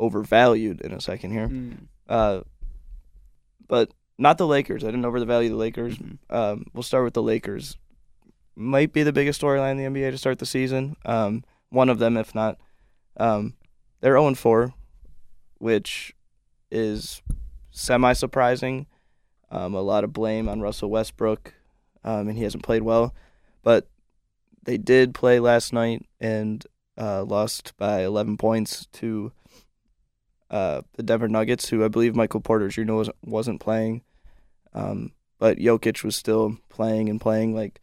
overvalued 0.01 0.81
in 0.81 0.93
a 0.93 1.01
second 1.01 1.31
here. 1.33 1.51
Uh, 2.09 2.41
but 3.69 3.93
not 4.19 4.39
the 4.39 4.47
Lakers. 4.47 4.83
I 4.83 4.89
didn't 4.89 5.05
overvalue 5.05 5.21
the 5.21 5.27
value 5.27 5.49
of 5.49 5.53
the 5.53 5.59
Lakers. 5.59 5.99
Mhm. 5.99 6.19
Um, 6.31 6.67
we'll 6.73 6.83
start 6.83 7.05
with 7.05 7.15
the 7.15 7.23
Lakers. 7.23 7.77
Might 8.57 8.93
be 8.93 9.03
the 9.05 9.13
biggest 9.13 9.41
storyline 9.41 9.73
in 9.73 9.77
the 9.79 9.85
NBA 10.01 10.11
to 10.11 10.19
start 10.19 10.41
the 10.41 10.47
season. 10.47 10.97
Um, 11.05 11.45
one 11.71 11.89
of 11.89 11.99
them, 11.99 12.17
if 12.17 12.35
not. 12.35 12.59
Um, 13.17 13.55
they're 14.01 14.19
0 14.19 14.35
4, 14.35 14.75
which 15.59 16.15
is 16.71 17.23
semi 17.71 18.13
surprising. 18.13 18.87
Um, 19.51 19.75
a 19.75 19.81
lot 19.81 20.05
of 20.05 20.13
blame 20.13 20.49
on 20.49 20.61
Russell 20.61 20.91
Westbrook, 20.91 21.55
um, 22.05 22.29
and 22.29 22.37
he 22.37 22.45
hasn't 22.45 22.65
played 22.65 22.83
well. 22.83 23.15
But 23.63 23.89
they 24.63 24.77
did 24.77 25.15
play 25.15 25.41
last 25.41 25.73
night 25.73 26.05
and 26.21 26.67
uh, 26.99 27.25
lost 27.25 27.73
by 27.79 28.03
11 28.05 28.37
points 28.37 28.87
to 28.95 29.33
uh, 30.51 30.83
the 30.97 31.03
Denver 31.03 31.29
Nuggets, 31.29 31.69
who 31.69 31.85
I 31.85 31.89
believe 31.89 32.17
Michael 32.17 32.41
Porter 32.41 32.69
Jr. 32.69 32.93
was, 32.93 33.11
wasn't 33.25 33.61
playing. 33.61 34.03
Um, 34.73 35.13
but 35.39 35.59
Jokic 35.59 36.03
was 36.05 36.17
still 36.17 36.59
playing 36.69 37.09
and 37.09 37.21
playing 37.21 37.55
like 37.55 37.81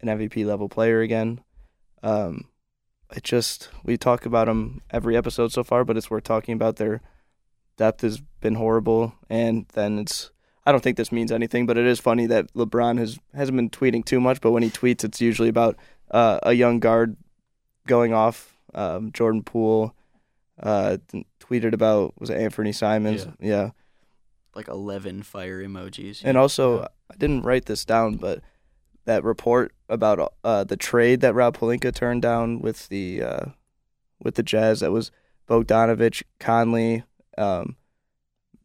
an 0.00 0.08
MVP 0.08 0.46
level 0.46 0.68
player 0.68 1.00
again. 1.00 1.40
Um, 2.02 2.46
it 3.14 3.24
just 3.24 3.68
we 3.84 3.96
talk 3.96 4.26
about 4.26 4.46
them 4.46 4.82
every 4.90 5.16
episode 5.16 5.52
so 5.52 5.64
far, 5.64 5.84
but 5.84 5.96
it's 5.96 6.10
worth 6.10 6.24
talking 6.24 6.54
about. 6.54 6.76
Their 6.76 7.00
depth 7.76 8.02
has 8.02 8.20
been 8.40 8.54
horrible, 8.54 9.14
and 9.28 9.66
then 9.72 9.98
it's 9.98 10.30
I 10.64 10.72
don't 10.72 10.82
think 10.82 10.96
this 10.96 11.12
means 11.12 11.32
anything, 11.32 11.66
but 11.66 11.78
it 11.78 11.86
is 11.86 11.98
funny 11.98 12.26
that 12.26 12.52
LeBron 12.54 12.98
has 12.98 13.18
hasn't 13.34 13.56
been 13.56 13.70
tweeting 13.70 14.04
too 14.04 14.20
much, 14.20 14.40
but 14.40 14.52
when 14.52 14.62
he 14.62 14.70
tweets, 14.70 15.04
it's 15.04 15.20
usually 15.20 15.48
about 15.48 15.76
uh, 16.10 16.38
a 16.42 16.52
young 16.52 16.80
guard 16.80 17.16
going 17.86 18.12
off. 18.12 18.54
Um, 18.72 19.10
Jordan 19.12 19.42
Poole 19.42 19.94
uh, 20.62 20.98
tweeted 21.40 21.72
about 21.72 22.20
was 22.20 22.30
it 22.30 22.38
Anfernee 22.38 22.74
Simons? 22.74 23.26
yeah. 23.40 23.70
Like 24.54 24.68
eleven 24.68 25.22
fire 25.22 25.62
emojis. 25.62 26.22
And 26.24 26.36
also, 26.36 26.80
Yeah. 26.80 26.88
I 27.12 27.16
didn't 27.16 27.42
write 27.42 27.66
this 27.66 27.84
down, 27.84 28.16
but 28.16 28.40
that 29.04 29.24
report 29.24 29.72
about 29.88 30.34
uh, 30.44 30.64
the 30.64 30.76
trade 30.76 31.20
that 31.20 31.34
Rob 31.34 31.56
Pelinka 31.56 31.94
turned 31.94 32.22
down 32.22 32.60
with 32.60 32.88
the 32.88 33.22
uh, 33.22 33.44
with 34.22 34.34
the 34.34 34.42
Jazz 34.42 34.80
that 34.80 34.90
was 34.92 35.10
Bogdanovich, 35.48 36.22
Conley, 36.38 37.04
um, 37.38 37.76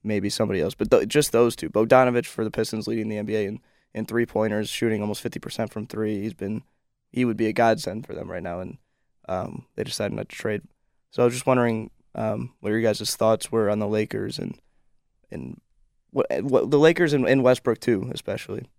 maybe 0.03 0.29
somebody 0.29 0.59
else, 0.61 0.75
but 0.75 0.91
th- 0.91 1.07
just 1.07 1.31
those 1.31 1.55
two. 1.55 1.69
Bogdanovich 1.69 2.25
for 2.27 2.43
the 2.43 2.51
Pistons, 2.51 2.87
leading 2.87 3.07
the 3.09 3.15
NBA 3.17 3.47
in, 3.47 3.59
in 3.93 4.05
three 4.05 4.25
pointers, 4.25 4.69
shooting 4.69 5.01
almost 5.01 5.21
fifty 5.21 5.39
percent 5.39 5.71
from 5.71 5.85
three. 5.87 6.21
He's 6.21 6.33
been 6.33 6.63
he 7.11 7.25
would 7.25 7.37
be 7.37 7.47
a 7.47 7.53
godsend 7.53 8.05
for 8.05 8.13
them 8.13 8.29
right 8.29 8.43
now, 8.43 8.59
and 8.59 8.77
um, 9.29 9.65
they 9.75 9.83
decided 9.83 10.15
not 10.15 10.29
to 10.29 10.35
trade. 10.35 10.63
So 11.11 11.21
I 11.21 11.25
was 11.25 11.33
just 11.33 11.45
wondering 11.45 11.91
um, 12.13 12.53
what 12.59 12.69
your 12.69 12.81
guys' 12.81 13.15
thoughts 13.15 13.51
were 13.51 13.69
on 13.69 13.79
the 13.79 13.87
Lakers 13.87 14.39
and 14.39 14.59
and 15.31 15.59
what, 16.11 16.27
what 16.43 16.71
the 16.71 16.79
Lakers 16.79 17.13
and, 17.13 17.27
and 17.27 17.43
Westbrook 17.43 17.79
too, 17.79 18.09
especially. 18.13 18.69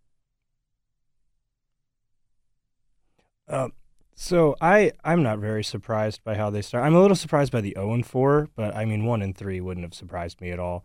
Um, 3.48 3.72
so 4.14 4.56
I 4.60 4.92
I'm 5.04 5.22
not 5.22 5.38
very 5.38 5.62
surprised 5.62 6.24
by 6.24 6.34
how 6.34 6.50
they 6.50 6.62
start. 6.62 6.84
I'm 6.84 6.94
a 6.94 7.00
little 7.00 7.16
surprised 7.16 7.52
by 7.52 7.60
the 7.60 7.74
0 7.76 7.92
and 7.92 8.06
4, 8.06 8.48
but 8.56 8.74
I 8.74 8.84
mean 8.84 9.04
1 9.04 9.22
and 9.22 9.36
3 9.36 9.60
wouldn't 9.60 9.84
have 9.84 9.94
surprised 9.94 10.40
me 10.40 10.50
at 10.50 10.58
all. 10.58 10.84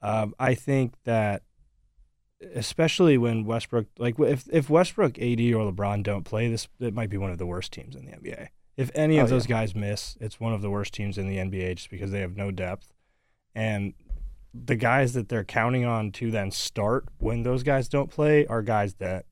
Um, 0.00 0.34
I 0.38 0.54
think 0.54 0.94
that 1.04 1.42
especially 2.54 3.18
when 3.18 3.44
Westbrook 3.44 3.86
like 3.98 4.18
if 4.20 4.48
if 4.50 4.70
Westbrook, 4.70 5.18
AD 5.18 5.40
or 5.40 5.72
LeBron 5.72 6.02
don't 6.04 6.24
play, 6.24 6.48
this 6.48 6.68
it 6.78 6.94
might 6.94 7.10
be 7.10 7.16
one 7.16 7.32
of 7.32 7.38
the 7.38 7.46
worst 7.46 7.72
teams 7.72 7.96
in 7.96 8.06
the 8.06 8.12
NBA. 8.12 8.48
If 8.78 8.90
any 8.94 9.18
Oh, 9.18 9.24
of 9.24 9.28
those 9.28 9.44
yeah. 9.46 9.56
guys 9.56 9.74
miss, 9.74 10.16
it's 10.20 10.40
one 10.40 10.54
of 10.54 10.62
the 10.62 10.70
worst 10.70 10.94
teams 10.94 11.18
in 11.18 11.28
the 11.28 11.36
NBA 11.36 11.74
just 11.74 11.90
because 11.90 12.10
they 12.12 12.20
have 12.20 12.36
no 12.36 12.50
depth. 12.50 12.94
And 13.54 13.92
the 14.54 14.76
guys 14.76 15.12
that 15.12 15.28
they're 15.28 15.44
counting 15.44 15.84
on 15.84 16.12
to 16.12 16.30
then 16.30 16.50
start 16.50 17.04
when 17.18 17.42
those 17.42 17.62
guys 17.62 17.88
don't 17.88 18.10
play 18.10 18.46
are 18.46 18.62
guys 18.62 18.94
that 18.94 19.26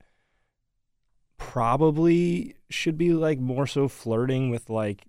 probably 1.37 2.55
should 2.69 2.97
be 2.97 3.13
like 3.13 3.39
more 3.39 3.67
so 3.67 3.87
flirting 3.87 4.49
with 4.49 4.69
like 4.69 5.05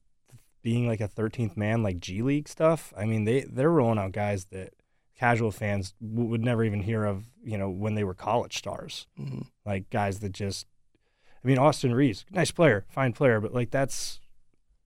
being 0.62 0.86
like 0.86 1.00
a 1.00 1.08
13th 1.08 1.56
man 1.56 1.82
like 1.82 1.98
G 2.00 2.22
League 2.22 2.48
stuff. 2.48 2.92
I 2.96 3.04
mean, 3.04 3.24
they 3.24 3.40
they're 3.42 3.70
rolling 3.70 3.98
out 3.98 4.12
guys 4.12 4.46
that 4.46 4.74
casual 5.18 5.50
fans 5.50 5.94
w- 6.00 6.28
would 6.28 6.44
never 6.44 6.62
even 6.64 6.82
hear 6.82 7.04
of, 7.04 7.24
you 7.42 7.58
know, 7.58 7.68
when 7.70 7.94
they 7.94 8.04
were 8.04 8.14
college 8.14 8.56
stars. 8.58 9.06
hmm 9.16 9.40
Like 9.64 9.90
guys 9.90 10.20
that 10.20 10.32
just 10.32 10.66
I 11.42 11.46
mean, 11.48 11.58
Austin 11.58 11.94
Reaves, 11.94 12.24
nice 12.30 12.50
player, 12.50 12.84
fine 12.88 13.12
player, 13.12 13.40
but 13.40 13.54
like 13.54 13.70
that's 13.70 14.20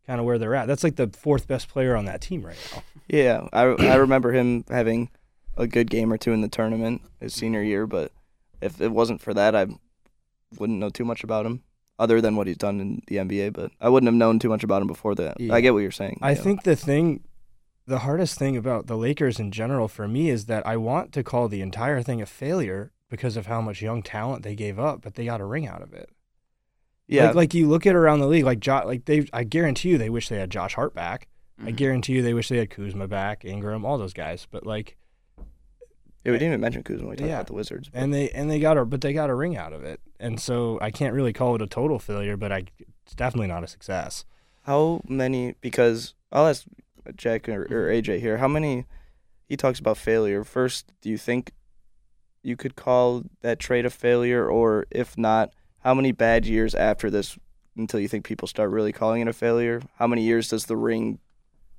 kind 0.07 0.21
of 0.21 0.27
where 0.27 0.39
they're 0.39 0.55
at. 0.55 0.67
That's 0.67 0.85
like 0.85 0.97
the 0.97 1.09
fourth 1.09 1.47
best 1.47 1.69
player 1.69 1.97
on 1.97 2.05
that 2.07 2.21
team 2.21 2.43
right 2.43 2.57
now. 2.75 2.83
Yeah, 3.09 3.49
I 3.53 3.63
I 3.63 3.97
remember 3.97 4.33
him 4.33 4.65
having 4.69 5.11
a 5.57 5.67
good 5.67 5.91
game 5.91 6.13
or 6.13 6.19
two 6.19 6.33
in 6.33 6.41
the 6.41 6.49
tournament 6.49 7.03
his 7.21 7.35
senior 7.35 7.63
year, 7.63 7.87
but 7.87 8.13
if 8.61 8.81
it 8.81 8.91
wasn't 8.91 9.21
for 9.21 9.35
that, 9.35 9.55
I 9.55 9.67
wouldn't 10.59 10.79
know 10.79 10.91
too 10.91 11.05
much 11.05 11.25
about 11.25 11.47
him 11.47 11.63
other 11.99 12.21
than 12.21 12.37
what 12.37 12.47
he's 12.47 12.57
done 12.57 12.81
in 12.81 13.03
the 13.07 13.17
NBA. 13.17 13.53
But 13.53 13.73
I 13.81 13.89
wouldn't 13.89 14.09
have 14.09 14.15
known 14.15 14.39
too 14.39 14.49
much 14.49 14.65
about 14.65 14.83
him 14.83 14.89
before 14.89 15.15
that. 15.17 15.39
Yeah. 15.39 15.55
I 15.55 15.61
get 15.61 15.75
what 15.75 15.81
you're 15.81 15.91
saying. 15.91 16.19
I 16.23 16.31
yeah. 16.31 16.37
think 16.37 16.63
the 16.63 16.77
thing, 16.77 17.25
the 17.87 18.01
hardest 18.01 18.39
thing 18.39 18.57
about 18.57 18.87
the 18.87 18.97
Lakers 18.97 19.39
in 19.39 19.51
general 19.51 19.89
for 19.89 20.09
me 20.09 20.31
is 20.31 20.47
that 20.47 20.67
I 20.67 20.77
want 20.77 21.13
to 21.13 21.23
call 21.23 21.49
the 21.49 21.61
entire 21.61 22.03
thing 22.03 22.23
a 22.23 22.27
failure 22.27 22.93
because 23.11 23.37
of 23.37 23.47
how 23.47 23.61
much 23.61 23.83
young 23.83 24.03
talent 24.03 24.43
they 24.43 24.55
gave 24.55 24.79
up, 24.79 25.03
but 25.03 25.15
they 25.15 25.27
got 25.27 25.41
a 25.41 25.45
ring 25.45 25.67
out 25.67 25.83
of 25.83 25.93
it. 25.93 26.11
Yeah, 27.13 27.27
Like, 27.27 27.35
like 27.35 27.55
you 27.55 27.69
look 27.69 27.87
at 27.87 27.95
around 27.95 28.21
the 28.21 28.27
league, 28.27 28.45
like 28.45 28.61
jo- 28.61 28.83
like 28.85 29.05
they, 29.05 29.27
I 29.33 29.45
guarantee 29.45 29.91
you 29.91 29.99
they 29.99 30.11
wish 30.11 30.29
they 30.29 30.39
had 30.39 30.51
Josh 30.51 30.75
Hart 30.75 30.95
back. 30.95 31.29
I 31.61 31.71
Mhm. 31.71 31.77
guarantee 31.77 32.15
you 32.15 32.23
they 32.23 32.35
wish 32.35 32.49
they 32.49 32.59
had 32.59 32.71
Kuzma 32.71 33.07
back, 33.09 33.45
Ingram, 33.45 33.85
all 33.85 33.99
those 33.99 34.13
guys. 34.15 34.47
But 34.51 34.67
like, 34.67 34.97
yeah, 35.39 36.33
we 36.33 36.33
didn't 36.33 36.49
even 36.49 36.61
mention 36.61 36.83
Kuzma 36.83 37.03
when 37.03 37.11
we 37.11 37.17
talked 37.17 37.29
Yeah. 37.29 37.35
about 37.37 37.47
the 37.49 37.53
Wizards. 37.55 37.89
but- 37.89 38.01
and 38.01 38.13
they 38.15 38.31
and 38.31 38.51
they 38.51 38.59
got 38.61 38.77
a 38.79 38.85
but 38.85 39.01
they 39.01 39.13
got 39.13 39.31
a 39.31 39.35
ring 39.35 39.57
out 39.57 39.73
of 39.73 39.85
it, 39.85 40.01
and 40.21 40.41
so 40.41 40.79
I 40.81 40.91
can't 40.91 41.15
really 41.15 41.33
call 41.33 41.55
it 41.55 41.63
a 41.63 41.67
total 41.67 41.99
failure, 41.99 42.37
but 42.37 42.53
I 42.53 42.65
it's 43.05 43.15
definitely 43.15 43.49
not 43.49 43.65
a 43.65 43.67
success. 43.69 44.25
How 44.63 45.01
many? 45.09 45.55
Because 45.61 46.15
I'll 46.31 46.47
ask 46.47 46.65
Jack 47.17 47.49
or, 47.49 47.63
or 47.65 47.91
AJ 47.91 48.21
here. 48.21 48.39
How 48.39 48.49
many? 48.49 48.87
He 49.49 49.57
talks 49.57 49.81
about 49.81 49.99
failure. 49.99 50.45
First, 50.45 50.93
do 51.01 51.11
you 51.11 51.19
think 51.19 51.51
you 52.45 52.57
could 52.57 52.75
call 52.77 53.25
that 53.43 53.59
trade 53.59 53.85
a 53.85 53.91
failure, 53.91 54.47
or 54.49 54.87
if 54.91 55.19
not, 55.19 55.53
how 55.83 55.95
many 55.95 56.13
bad 56.13 56.47
years 56.47 56.75
after 56.75 57.11
this 57.11 57.39
until 57.77 58.01
you 58.01 58.09
think 58.09 58.25
people 58.25 58.49
start 58.49 58.71
really 58.71 58.93
calling 58.93 59.23
it 59.23 59.29
a 59.29 59.33
failure? 59.33 59.83
How 59.97 60.07
many 60.07 60.23
years 60.23 60.49
does 60.49 60.67
the 60.67 60.77
ring? 60.77 61.19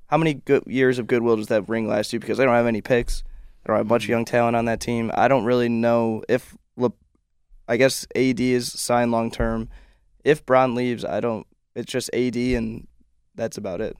How 0.07 0.17
many 0.17 0.35
good 0.35 0.63
years 0.67 0.99
of 0.99 1.07
goodwill 1.07 1.37
does 1.37 1.47
that 1.47 1.67
ring 1.69 1.87
last 1.87 2.13
you? 2.13 2.19
Because 2.19 2.37
they 2.37 2.45
don't 2.45 2.53
have 2.53 2.67
any 2.67 2.81
picks. 2.81 3.21
They 3.21 3.67
don't 3.67 3.77
have 3.77 3.85
a 3.85 3.89
bunch 3.89 4.03
of 4.03 4.09
young 4.09 4.25
talent 4.25 4.55
on 4.55 4.65
that 4.65 4.79
team. 4.79 5.11
I 5.13 5.27
don't 5.27 5.45
really 5.45 5.69
know 5.69 6.23
if. 6.27 6.55
Le- 6.75 6.91
I 7.67 7.77
guess 7.77 8.05
AD 8.15 8.39
is 8.39 8.71
signed 8.71 9.11
long 9.11 9.31
term. 9.31 9.69
If 10.23 10.45
Bron 10.45 10.75
leaves, 10.75 11.05
I 11.05 11.19
don't 11.19 11.47
it's 11.75 11.91
just 11.91 12.13
AD 12.13 12.35
and 12.35 12.87
that's 13.35 13.57
about 13.57 13.81
it. 13.81 13.97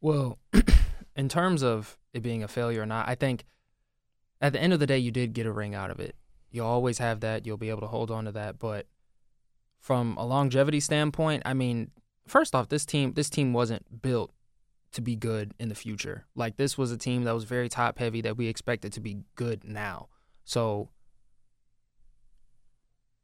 Well, 0.00 0.38
in 1.16 1.28
terms 1.28 1.62
of 1.62 1.98
it 2.12 2.22
being 2.22 2.42
a 2.42 2.48
failure 2.48 2.82
or 2.82 2.86
not, 2.86 3.08
I 3.08 3.14
think 3.14 3.44
at 4.40 4.52
the 4.52 4.60
end 4.60 4.72
of 4.72 4.80
the 4.80 4.86
day, 4.86 4.98
you 4.98 5.10
did 5.10 5.32
get 5.32 5.46
a 5.46 5.52
ring 5.52 5.74
out 5.74 5.90
of 5.90 5.98
it. 5.98 6.14
You'll 6.50 6.66
always 6.66 6.98
have 6.98 7.20
that. 7.20 7.46
You'll 7.46 7.56
be 7.56 7.70
able 7.70 7.82
to 7.82 7.86
hold 7.86 8.10
on 8.10 8.24
to 8.24 8.32
that. 8.32 8.58
But 8.58 8.86
from 9.78 10.16
a 10.16 10.26
longevity 10.26 10.80
standpoint, 10.80 11.42
I 11.46 11.54
mean, 11.54 11.90
first 12.26 12.54
off, 12.54 12.68
this 12.68 12.86
team 12.86 13.14
this 13.14 13.30
team 13.30 13.52
wasn't 13.52 14.02
built 14.02 14.32
to 14.92 15.00
be 15.00 15.16
good 15.16 15.52
in 15.58 15.68
the 15.68 15.74
future. 15.74 16.26
Like 16.34 16.56
this 16.56 16.78
was 16.78 16.90
a 16.90 16.96
team 16.96 17.24
that 17.24 17.34
was 17.34 17.44
very 17.44 17.68
top 17.68 17.98
heavy 17.98 18.20
that 18.22 18.36
we 18.36 18.46
expected 18.46 18.92
to 18.94 19.00
be 19.00 19.18
good 19.34 19.64
now. 19.64 20.08
So 20.44 20.88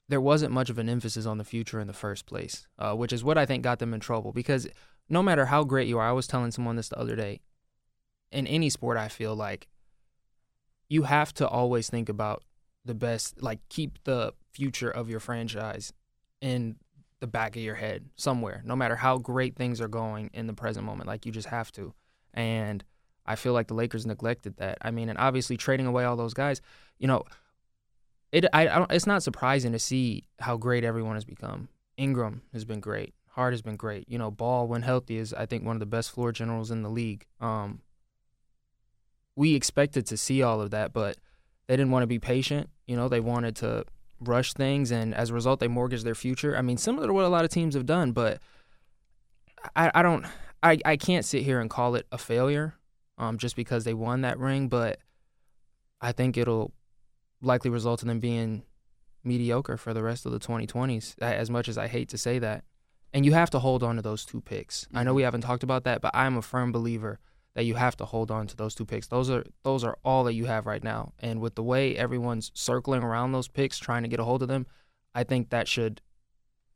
there 0.08 0.20
wasn't 0.20 0.52
much 0.52 0.68
of 0.68 0.78
an 0.78 0.88
emphasis 0.88 1.24
on 1.24 1.38
the 1.38 1.44
future 1.44 1.80
in 1.80 1.86
the 1.86 1.94
first 1.94 2.26
place, 2.26 2.66
uh, 2.78 2.94
which 2.94 3.12
is 3.12 3.24
what 3.24 3.38
I 3.38 3.46
think 3.46 3.64
got 3.64 3.78
them 3.78 3.94
in 3.94 4.00
trouble. 4.00 4.32
Because 4.32 4.68
no 5.08 5.22
matter 5.22 5.46
how 5.46 5.64
great 5.64 5.88
you 5.88 5.98
are, 5.98 6.08
I 6.08 6.12
was 6.12 6.26
telling 6.26 6.50
someone 6.50 6.76
this 6.76 6.90
the 6.90 6.98
other 6.98 7.16
day. 7.16 7.40
In 8.30 8.46
any 8.46 8.68
sport, 8.68 8.96
I 8.96 9.08
feel 9.08 9.34
like 9.34 9.68
you 10.88 11.04
have 11.04 11.32
to 11.34 11.48
always 11.48 11.88
think 11.88 12.08
about 12.08 12.42
the 12.84 12.94
best, 12.94 13.42
like 13.42 13.60
keep 13.68 14.02
the 14.04 14.32
future 14.52 14.90
of 14.90 15.08
your 15.08 15.20
franchise 15.20 15.92
in 16.40 16.76
the 17.20 17.26
back 17.26 17.56
of 17.56 17.62
your 17.62 17.74
head 17.74 18.04
somewhere, 18.16 18.62
no 18.64 18.76
matter 18.76 18.96
how 18.96 19.18
great 19.18 19.56
things 19.56 19.80
are 19.80 19.88
going 19.88 20.30
in 20.34 20.46
the 20.46 20.52
present 20.52 20.84
moment. 20.84 21.08
Like 21.08 21.24
you 21.24 21.32
just 21.32 21.48
have 21.48 21.72
to. 21.72 21.94
And 22.34 22.84
I 23.26 23.36
feel 23.36 23.52
like 23.52 23.68
the 23.68 23.74
Lakers 23.74 24.04
neglected 24.04 24.56
that. 24.58 24.78
I 24.82 24.90
mean, 24.90 25.08
and 25.08 25.18
obviously 25.18 25.56
trading 25.56 25.86
away 25.86 26.04
all 26.04 26.16
those 26.16 26.34
guys, 26.34 26.60
you 26.98 27.06
know, 27.06 27.24
it 28.32 28.44
I, 28.52 28.66
I 28.66 28.86
it's 28.90 29.06
not 29.06 29.22
surprising 29.22 29.72
to 29.72 29.78
see 29.78 30.24
how 30.40 30.56
great 30.56 30.84
everyone 30.84 31.14
has 31.14 31.24
become. 31.24 31.68
Ingram 31.96 32.42
has 32.52 32.64
been 32.64 32.80
great. 32.80 33.14
Hart 33.28 33.52
has 33.52 33.62
been 33.62 33.76
great. 33.76 34.08
You 34.08 34.18
know, 34.18 34.30
Ball 34.30 34.66
when 34.68 34.82
healthy 34.82 35.16
is 35.16 35.32
I 35.32 35.46
think 35.46 35.64
one 35.64 35.76
of 35.76 35.80
the 35.80 35.86
best 35.86 36.10
floor 36.10 36.32
generals 36.32 36.70
in 36.70 36.82
the 36.82 36.90
league. 36.90 37.26
Um, 37.40 37.80
we 39.36 39.54
expected 39.54 40.06
to 40.06 40.16
see 40.16 40.42
all 40.42 40.60
of 40.60 40.70
that, 40.70 40.92
but 40.92 41.16
they 41.66 41.76
didn't 41.76 41.90
want 41.90 42.02
to 42.02 42.08
be 42.08 42.18
patient. 42.18 42.68
You 42.86 42.96
know, 42.96 43.08
they 43.08 43.20
wanted 43.20 43.56
to 43.56 43.84
rush 44.20 44.52
things, 44.52 44.90
and 44.90 45.14
as 45.14 45.30
a 45.30 45.34
result, 45.34 45.60
they 45.60 45.68
mortgaged 45.68 46.04
their 46.04 46.14
future. 46.14 46.56
I 46.56 46.62
mean, 46.62 46.76
similar 46.76 47.06
to 47.06 47.12
what 47.12 47.24
a 47.24 47.28
lot 47.28 47.44
of 47.44 47.50
teams 47.50 47.74
have 47.74 47.86
done, 47.86 48.12
but 48.12 48.40
I, 49.74 49.90
I 49.94 50.02
don't, 50.02 50.26
I, 50.62 50.78
I 50.84 50.96
can't 50.96 51.24
sit 51.24 51.42
here 51.42 51.60
and 51.60 51.70
call 51.70 51.94
it 51.94 52.06
a 52.12 52.18
failure, 52.18 52.74
um, 53.18 53.38
just 53.38 53.56
because 53.56 53.84
they 53.84 53.94
won 53.94 54.22
that 54.22 54.38
ring. 54.38 54.68
But 54.68 54.98
I 56.00 56.12
think 56.12 56.36
it'll 56.36 56.72
likely 57.40 57.70
result 57.70 58.02
in 58.02 58.08
them 58.08 58.20
being 58.20 58.62
mediocre 59.22 59.76
for 59.76 59.94
the 59.94 60.02
rest 60.02 60.26
of 60.26 60.32
the 60.32 60.38
2020s. 60.38 61.14
As 61.20 61.50
much 61.50 61.68
as 61.68 61.78
I 61.78 61.86
hate 61.86 62.08
to 62.10 62.18
say 62.18 62.38
that, 62.38 62.64
and 63.12 63.24
you 63.24 63.32
have 63.32 63.50
to 63.50 63.60
hold 63.60 63.82
on 63.82 63.96
to 63.96 64.02
those 64.02 64.24
two 64.24 64.40
picks. 64.40 64.86
I 64.92 65.04
know 65.04 65.14
we 65.14 65.22
haven't 65.22 65.42
talked 65.42 65.62
about 65.62 65.84
that, 65.84 66.00
but 66.00 66.10
I'm 66.14 66.36
a 66.36 66.42
firm 66.42 66.72
believer 66.72 67.20
that 67.54 67.64
you 67.64 67.74
have 67.74 67.96
to 67.96 68.04
hold 68.04 68.30
on 68.30 68.46
to 68.48 68.56
those 68.56 68.74
two 68.74 68.84
picks. 68.84 69.06
Those 69.06 69.30
are 69.30 69.44
those 69.62 69.84
are 69.84 69.96
all 70.04 70.24
that 70.24 70.34
you 70.34 70.46
have 70.46 70.66
right 70.66 70.82
now. 70.82 71.12
And 71.20 71.40
with 71.40 71.54
the 71.54 71.62
way 71.62 71.96
everyone's 71.96 72.50
circling 72.54 73.02
around 73.02 73.32
those 73.32 73.48
picks, 73.48 73.78
trying 73.78 74.02
to 74.02 74.08
get 74.08 74.20
a 74.20 74.24
hold 74.24 74.42
of 74.42 74.48
them, 74.48 74.66
I 75.14 75.24
think 75.24 75.50
that 75.50 75.68
should 75.68 76.00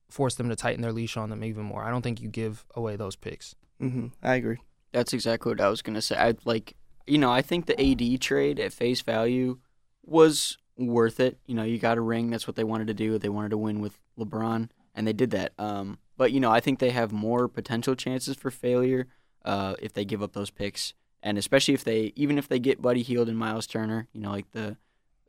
force 0.09 0.37
them 0.37 0.49
to 0.49 0.57
tighten 0.57 0.83
their 0.83 0.93
leash 0.93 1.17
on 1.17 1.31
them 1.31 1.45
even 1.45 1.65
more. 1.65 1.83
I 1.83 1.91
don't 1.91 2.03
think 2.03 2.21
you 2.21 2.29
give 2.29 2.65
away 2.75 2.97
those 2.97 3.17
picks. 3.17 3.55
hmm 3.81 4.07
I 4.23 4.35
agree. 4.37 4.59
That's 4.93 5.13
exactly 5.13 5.53
what 5.53 5.61
I 5.61 5.69
was 5.69 5.83
gonna 5.83 6.01
say. 6.03 6.17
I 6.17 6.35
like, 6.45 6.75
you 7.07 7.19
know, 7.19 7.31
I 7.31 7.43
think 7.43 7.67
the 7.67 7.81
AD 7.81 8.21
trade 8.21 8.59
at 8.61 8.73
face 8.73 9.03
value 9.03 9.59
was 10.05 10.57
worth 10.79 11.19
it. 11.21 11.39
You 11.47 11.55
know, 11.55 11.65
you 11.65 11.79
got 11.79 11.99
a 11.99 12.01
ring. 12.03 12.31
That's 12.31 12.47
what 12.47 12.57
they 12.57 12.65
wanted 12.65 12.87
to 12.87 12.95
do. 12.95 13.19
They 13.19 13.29
wanted 13.29 13.51
to 13.51 13.59
win 13.59 13.81
with 13.81 13.99
LeBron, 14.19 14.71
and 14.95 15.07
they 15.07 15.13
did 15.13 15.31
that. 15.33 15.53
Um, 15.59 15.99
but 16.17 16.33
you 16.33 16.41
know, 16.41 16.51
I 16.51 16.61
think 16.61 16.79
they 16.79 16.91
have 16.91 17.13
more 17.13 17.49
potential 17.49 17.95
chances 17.95 18.37
for 18.37 18.51
failure 18.51 19.09
uh, 19.45 19.75
if 19.81 19.93
they 19.93 20.05
give 20.05 20.23
up 20.23 20.33
those 20.33 20.51
picks, 20.51 20.95
and 21.23 21.39
especially 21.39 21.75
if 21.75 21.85
they, 21.85 22.13
even 22.17 22.39
if 22.39 22.49
they 22.49 22.59
get 22.59 22.83
Buddy 22.83 23.03
Hield 23.03 23.29
and 23.29 23.39
Miles 23.39 23.67
Turner, 23.67 24.09
you 24.13 24.21
know, 24.21 24.31
like 24.31 24.51
the 24.53 24.77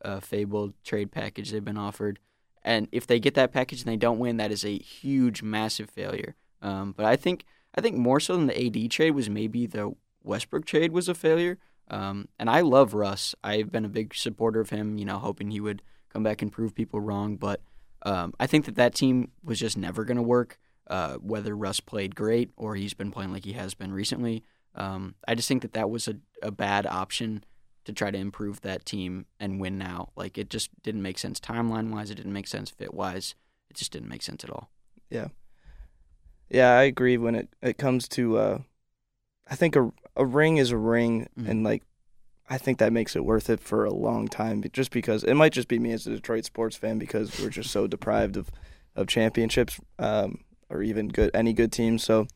uh, 0.04 0.20
fabled 0.20 0.74
trade 0.84 1.12
package 1.12 1.52
they've 1.52 1.64
been 1.64 1.78
offered, 1.78 2.20
and 2.64 2.88
if 2.92 3.08
they 3.08 3.20
get 3.20 3.36
that 3.36 3.52
package 3.52 3.82
and 3.82 3.92
they 3.92 3.98
don't 3.98 4.20
win, 4.20 4.38
that 4.38 4.52
is 4.52 4.66
a 4.66 4.78
huge, 4.78 5.42
massive 5.42 5.90
failure. 5.90 6.36
Um, 6.62 6.94
but 6.96 7.06
I 7.06 7.16
think, 7.16 7.46
I 7.76 7.82
think 7.82 7.98
more 7.98 8.20
so 8.20 8.36
than 8.36 8.48
the 8.48 8.66
AD 8.66 8.92
trade 8.92 9.12
was 9.12 9.30
maybe 9.30 9.66
the 9.66 9.94
Westbrook 10.24 10.66
trade 10.66 10.92
was 10.92 11.08
a 11.08 11.16
failure. 11.16 11.58
Um, 11.90 12.28
and 12.38 12.50
I 12.50 12.62
love 12.62 12.94
Russ. 12.94 13.34
I've 13.44 13.72
been 13.72 13.86
a 13.86 13.90
big 13.90 14.14
supporter 14.14 14.60
of 14.60 14.70
him. 14.70 14.98
You 14.98 15.06
know, 15.06 15.18
hoping 15.18 15.52
he 15.52 15.60
would 15.60 15.82
come 16.10 16.24
back 16.24 16.42
and 16.42 16.52
prove 16.52 16.76
people 16.76 17.00
wrong. 17.00 17.38
But 17.38 17.62
um, 18.04 18.34
I 18.40 18.48
think 18.48 18.66
that 18.66 18.76
that 18.76 18.94
team 18.94 19.32
was 19.44 19.60
just 19.60 19.78
never 19.78 20.04
going 20.04 20.18
to 20.18 20.24
work. 20.24 20.60
Uh, 20.90 21.16
whether 21.18 21.56
Russ 21.56 21.80
played 21.80 22.16
great 22.16 22.50
or 22.58 22.76
he's 22.76 22.96
been 22.96 23.12
playing 23.12 23.32
like 23.32 23.46
he 23.46 23.54
has 23.54 23.74
been 23.76 23.94
recently, 23.94 24.44
um, 24.76 25.14
I 25.28 25.36
just 25.36 25.48
think 25.48 25.62
that 25.62 25.74
that 25.74 25.90
was 25.90 26.08
a, 26.08 26.16
a 26.42 26.52
bad 26.52 26.88
option 26.88 27.44
to 27.86 27.94
try 27.94 28.10
to 28.12 28.18
improve 28.18 28.62
that 28.62 28.86
team 28.86 29.26
and 29.40 29.60
win 29.60 29.78
now. 29.78 30.10
Like 30.16 30.38
it 30.38 30.50
just 30.50 30.70
didn't 30.82 31.02
make 31.04 31.18
sense 31.20 31.40
timeline 31.40 31.92
wise. 31.92 32.10
It 32.10 32.16
didn't 32.16 32.34
make 32.34 32.48
sense 32.48 32.70
fit 32.72 32.94
wise. 32.94 33.36
It 33.70 33.78
just 33.78 33.92
didn't 33.92 34.10
make 34.10 34.24
sense 34.24 34.44
at 34.44 34.50
all. 34.50 34.72
Yeah, 35.10 35.28
yeah, 36.50 36.72
I 36.78 36.84
agree 36.84 37.18
when 37.18 37.36
it, 37.36 37.50
it 37.62 37.78
comes 37.78 38.08
to 38.10 38.38
uh 38.38 38.60
I 39.48 39.56
think 39.56 39.76
a 39.76 39.92
a 40.16 40.26
ring 40.26 40.58
is 40.58 40.72
a 40.72 40.78
ring 40.78 41.28
Mhm. 41.38 41.50
and 41.50 41.64
like 41.64 41.84
I 42.50 42.58
think 42.58 42.80
that 42.80 42.92
makes 42.92 43.16
it 43.16 43.24
worth 43.24 43.48
it 43.50 43.60
for 43.60 43.86
a 43.86 43.94
long 43.94 44.28
time 44.28 44.64
just 44.74 44.90
because 44.92 45.24
it 45.24 45.36
might 45.36 45.54
just 45.54 45.68
be 45.68 45.78
me 45.78 45.92
as 45.92 46.08
a 46.08 46.12
Detroit 46.16 46.46
sports 46.46 46.76
fan 46.76 46.98
because 46.98 47.40
we're 47.40 47.50
just 47.50 47.70
so 47.70 47.86
deprived 47.88 48.38
of 48.38 48.50
of 48.96 49.08
championships 49.08 49.80
um 50.00 50.40
or 50.70 50.82
even 50.82 51.08
good 51.08 51.32
any 51.34 51.54
good 51.54 51.72
team. 51.72 51.98
so 51.98 52.28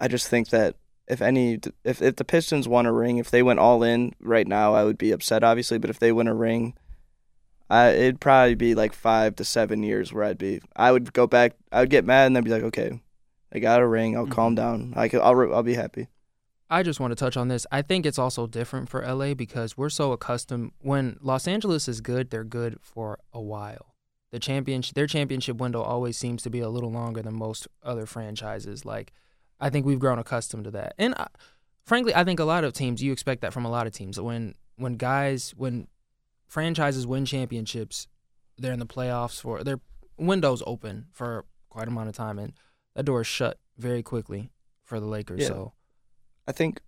I 0.00 0.08
just 0.08 0.28
think 0.28 0.48
that 0.50 0.76
if 1.08 1.20
any 1.20 1.60
if 1.84 2.00
if 2.00 2.16
the 2.16 2.24
Pistons 2.24 2.68
won 2.68 2.86
a 2.86 2.92
ring 2.92 3.18
if 3.18 3.30
they 3.30 3.42
went 3.42 3.58
all 3.58 3.82
in 3.82 4.14
right 4.20 4.46
now 4.46 4.74
I 4.74 4.84
would 4.84 4.98
be 4.98 5.12
upset 5.12 5.44
obviously 5.44 5.78
but 5.78 5.90
if 5.90 5.98
they 5.98 6.12
win 6.12 6.28
a 6.28 6.34
ring 6.34 6.74
I, 7.70 7.90
it'd 7.90 8.20
probably 8.20 8.56
be 8.56 8.74
like 8.74 8.92
five 8.92 9.36
to 9.36 9.44
seven 9.44 9.84
years 9.84 10.12
where 10.12 10.24
I'd 10.24 10.38
be. 10.38 10.60
I 10.74 10.90
would 10.90 11.12
go 11.12 11.28
back. 11.28 11.54
I 11.70 11.80
would 11.80 11.88
get 11.88 12.04
mad 12.04 12.26
and 12.26 12.34
then 12.34 12.42
be 12.42 12.50
like, 12.50 12.64
okay, 12.64 13.00
I 13.54 13.60
got 13.60 13.80
a 13.80 13.86
ring. 13.86 14.16
I'll 14.16 14.26
calm 14.26 14.56
mm-hmm. 14.56 14.90
down. 14.90 14.94
I 14.96 15.08
could, 15.08 15.20
I'll 15.20 15.54
I'll 15.54 15.62
be 15.62 15.74
happy. 15.74 16.08
I 16.68 16.82
just 16.82 16.98
want 16.98 17.12
to 17.12 17.16
touch 17.16 17.36
on 17.36 17.48
this. 17.48 17.66
I 17.70 17.82
think 17.82 18.06
it's 18.06 18.18
also 18.18 18.48
different 18.48 18.88
for 18.88 19.06
LA 19.06 19.34
because 19.34 19.76
we're 19.76 19.88
so 19.88 20.10
accustomed 20.10 20.72
when 20.80 21.16
Los 21.20 21.46
Angeles 21.46 21.88
is 21.88 22.00
good, 22.00 22.30
they're 22.30 22.44
good 22.44 22.78
for 22.80 23.20
a 23.32 23.40
while. 23.40 23.94
The 24.32 24.38
championship 24.38 24.94
their 24.94 25.06
championship 25.06 25.56
window 25.56 25.82
always 25.82 26.16
seems 26.16 26.42
to 26.42 26.50
be 26.50 26.60
a 26.60 26.68
little 26.68 26.90
longer 26.90 27.22
than 27.22 27.34
most 27.34 27.66
other 27.82 28.06
franchises. 28.06 28.84
Like 28.84 29.12
I 29.60 29.70
think 29.70 29.86
we've 29.86 29.98
grown 29.98 30.18
accustomed 30.18 30.64
to 30.64 30.70
that. 30.72 30.94
And 30.98 31.14
uh, 31.16 31.26
frankly, 31.84 32.14
I 32.14 32.24
think 32.24 32.38
a 32.40 32.44
lot 32.44 32.64
of 32.64 32.72
teams 32.72 33.02
you 33.02 33.12
expect 33.12 33.42
that 33.42 33.52
from 33.52 33.64
a 33.64 33.70
lot 33.70 33.86
of 33.86 33.92
teams. 33.92 34.20
When 34.20 34.54
when 34.76 34.94
guys 34.94 35.52
when 35.56 35.88
franchises 36.46 37.06
win 37.06 37.24
championships, 37.24 38.06
they're 38.56 38.72
in 38.72 38.78
the 38.78 38.86
playoffs 38.86 39.40
for 39.40 39.64
their 39.64 39.80
windows 40.16 40.62
open 40.66 41.06
for 41.12 41.44
quite 41.68 41.86
a 41.86 41.90
amount 41.90 42.08
of 42.08 42.14
time 42.14 42.38
and 42.38 42.52
that 42.94 43.04
door 43.04 43.22
is 43.22 43.26
shut 43.26 43.58
very 43.78 44.02
quickly 44.02 44.50
for 44.82 45.00
the 45.00 45.06
Lakers. 45.06 45.40
Yeah. 45.40 45.48
So 45.48 45.72
I 46.46 46.52
think 46.52 46.80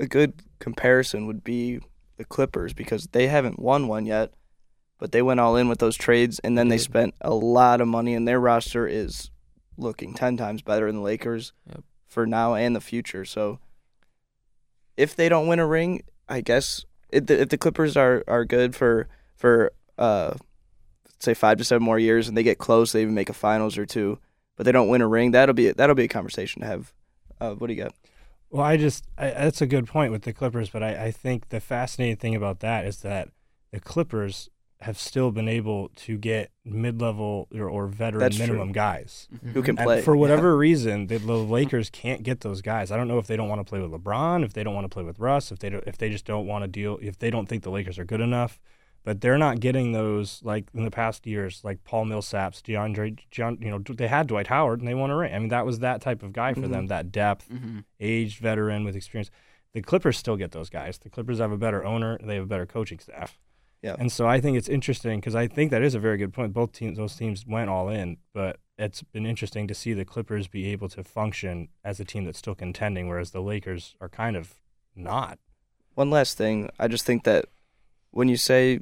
a 0.00 0.06
good 0.06 0.42
comparison 0.58 1.26
would 1.26 1.44
be 1.44 1.80
the 2.16 2.24
Clippers 2.24 2.72
because 2.72 3.08
they 3.08 3.26
haven't 3.26 3.58
won 3.58 3.88
one 3.88 4.06
yet, 4.06 4.32
but 4.98 5.12
they 5.12 5.22
went 5.22 5.40
all 5.40 5.56
in 5.56 5.68
with 5.68 5.78
those 5.78 5.96
trades 5.96 6.38
and 6.40 6.58
then 6.58 6.68
They 6.68 6.78
spent 6.78 7.14
a 7.20 7.32
lot 7.32 7.80
of 7.80 7.88
money 7.88 8.14
and 8.14 8.26
their 8.26 8.40
roster 8.40 8.86
is 8.86 9.30
looking 9.76 10.12
10 10.14 10.36
times 10.36 10.62
better 10.62 10.86
than 10.86 10.96
the 10.96 11.02
Lakers 11.02 11.52
Yep. 11.68 11.84
for 12.08 12.26
now 12.26 12.54
and 12.54 12.74
the 12.74 12.80
future. 12.80 13.24
So 13.24 13.60
if 14.96 15.14
they 15.14 15.28
don't 15.28 15.46
win 15.46 15.58
a 15.60 15.66
ring, 15.66 16.02
I 16.28 16.40
guess 16.40 16.84
if 17.10 17.26
the, 17.26 17.40
if 17.40 17.48
the 17.48 17.58
Clippers 17.58 17.96
are, 17.96 18.24
are 18.26 18.44
good 18.44 18.74
for 18.74 19.08
for 19.36 19.72
uh 19.96 20.34
say 21.20 21.34
5 21.34 21.58
to 21.58 21.64
7 21.64 21.82
more 21.82 21.98
years 21.98 22.28
and 22.28 22.36
they 22.36 22.42
get 22.42 22.58
close, 22.58 22.92
they 22.92 23.02
even 23.02 23.14
make 23.14 23.28
a 23.30 23.32
finals 23.32 23.76
or 23.78 23.86
two, 23.86 24.18
but 24.56 24.64
they 24.64 24.72
don't 24.72 24.88
win 24.88 25.00
a 25.00 25.06
ring, 25.08 25.30
that'll 25.32 25.54
be 25.54 25.70
that'll 25.70 25.94
be 25.96 26.04
a 26.04 26.08
conversation 26.08 26.62
to 26.62 26.66
have. 26.68 26.92
Uh, 27.40 27.54
what 27.54 27.68
do 27.68 27.72
you 27.74 27.82
got? 27.82 27.94
Well, 28.50 28.64
I 28.64 28.76
just 28.76 29.04
I, 29.16 29.30
that's 29.30 29.60
a 29.60 29.66
good 29.66 29.86
point 29.86 30.10
with 30.10 30.22
the 30.22 30.32
Clippers, 30.32 30.70
but 30.70 30.82
I, 30.82 31.06
I 31.06 31.10
think 31.12 31.50
the 31.50 31.60
fascinating 31.60 32.16
thing 32.16 32.34
about 32.34 32.60
that 32.60 32.84
is 32.84 32.98
that 33.02 33.28
the 33.70 33.78
Clippers 33.80 34.48
have 34.80 34.96
still 34.98 35.32
been 35.32 35.48
able 35.48 35.88
to 35.96 36.16
get 36.16 36.52
mid-level 36.64 37.48
or, 37.52 37.68
or 37.68 37.86
veteran 37.88 38.20
That's 38.20 38.36
true. 38.36 38.46
minimum 38.46 38.70
guys. 38.72 39.26
Who 39.52 39.60
can 39.62 39.76
And 39.76 39.84
play? 39.84 40.02
for 40.02 40.14
Yeah. 40.14 40.20
whatever 40.20 40.56
reason, 40.56 41.08
the, 41.08 41.18
the 41.18 41.32
Lakers 41.36 41.90
can't 41.90 42.22
get 42.22 42.42
those 42.42 42.62
guys. 42.62 42.92
I 42.92 42.96
don't 42.96 43.08
know 43.08 43.18
if 43.18 43.26
they 43.26 43.36
don't 43.36 43.48
want 43.48 43.60
to 43.60 43.64
play 43.68 43.80
with 43.80 43.90
LeBron, 43.90 44.44
if 44.44 44.52
they 44.52 44.62
don't 44.62 44.74
want 44.74 44.84
to 44.84 44.88
play 44.88 45.02
with 45.02 45.18
Russ, 45.18 45.50
if 45.50 45.58
they 45.58 45.68
don't, 45.70 45.82
if 45.86 45.98
they 45.98 46.08
just 46.10 46.24
don't 46.24 46.46
want 46.46 46.62
to 46.62 46.68
deal, 46.68 46.98
if 47.02 47.18
they 47.18 47.28
don't 47.30 47.48
think 47.48 47.64
the 47.64 47.70
Lakers 47.70 47.98
are 47.98 48.04
good 48.04 48.20
enough. 48.20 48.60
But 49.04 49.20
they're 49.20 49.38
not 49.38 49.60
getting 49.60 49.92
those 49.92 50.40
like 50.44 50.66
in 50.74 50.84
the 50.84 50.90
past 50.90 51.26
years, 51.26 51.62
like 51.64 51.82
Paul 51.82 52.04
Millsaps, 52.04 52.60
DeAndre, 52.62 53.18
John, 53.30 53.56
you 53.60 53.70
know, 53.70 53.78
they 53.78 54.06
had 54.08 54.26
Dwight 54.26 54.48
Howard 54.48 54.80
and 54.80 54.86
they 54.88 54.94
won 54.94 55.10
a 55.10 55.16
ring. 55.16 55.34
I 55.34 55.38
mean, 55.38 55.48
that 55.48 55.64
was 55.66 55.78
that 55.78 56.00
type 56.02 56.22
of 56.22 56.32
guy 56.32 56.52
for 56.54 56.62
Mhm. 56.62 56.70
them, 56.70 56.86
that 56.88 57.10
depth, 57.10 57.48
hmm 57.48 57.78
aged 57.98 58.38
veteran 58.40 58.84
with 58.84 58.94
experience. 58.94 59.30
The 59.72 59.82
Clippers 59.82 60.16
still 60.18 60.36
get 60.36 60.52
those 60.52 60.68
guys. 60.70 60.98
The 60.98 61.10
Clippers 61.10 61.38
have 61.38 61.50
a 61.52 61.56
better 61.58 61.84
owner. 61.84 62.18
They 62.22 62.34
have 62.36 62.44
a 62.44 62.48
better 62.48 62.66
coaching 62.66 62.98
staff. 63.00 63.38
Yeah. 63.82 63.96
And 63.98 64.10
so 64.10 64.26
I 64.26 64.40
think 64.40 64.56
it's 64.56 64.68
interesting 64.68 65.20
because 65.20 65.34
I 65.36 65.46
think 65.46 65.70
that 65.70 65.82
is 65.82 65.94
a 65.94 66.00
very 66.00 66.18
good 66.18 66.32
point. 66.32 66.52
Both 66.52 66.72
teams, 66.72 66.96
those 66.96 67.14
teams 67.14 67.46
went 67.46 67.70
all 67.70 67.88
in, 67.88 68.16
but 68.32 68.58
it's 68.76 69.02
been 69.02 69.26
interesting 69.26 69.68
to 69.68 69.74
see 69.74 69.92
the 69.92 70.04
Clippers 70.04 70.48
be 70.48 70.66
able 70.72 70.88
to 70.90 71.04
function 71.04 71.68
as 71.84 72.00
a 72.00 72.04
team 72.04 72.24
that's 72.24 72.38
still 72.38 72.54
contending, 72.54 73.08
whereas 73.08 73.30
the 73.30 73.40
Lakers 73.40 73.94
are 74.00 74.08
kind 74.08 74.36
of 74.36 74.54
not. 74.96 75.38
One 75.94 76.10
last 76.10 76.36
thing, 76.36 76.70
I 76.78 76.88
just 76.88 77.04
think 77.04 77.24
that 77.24 77.46
when 78.10 78.28
you 78.28 78.36
say 78.36 78.80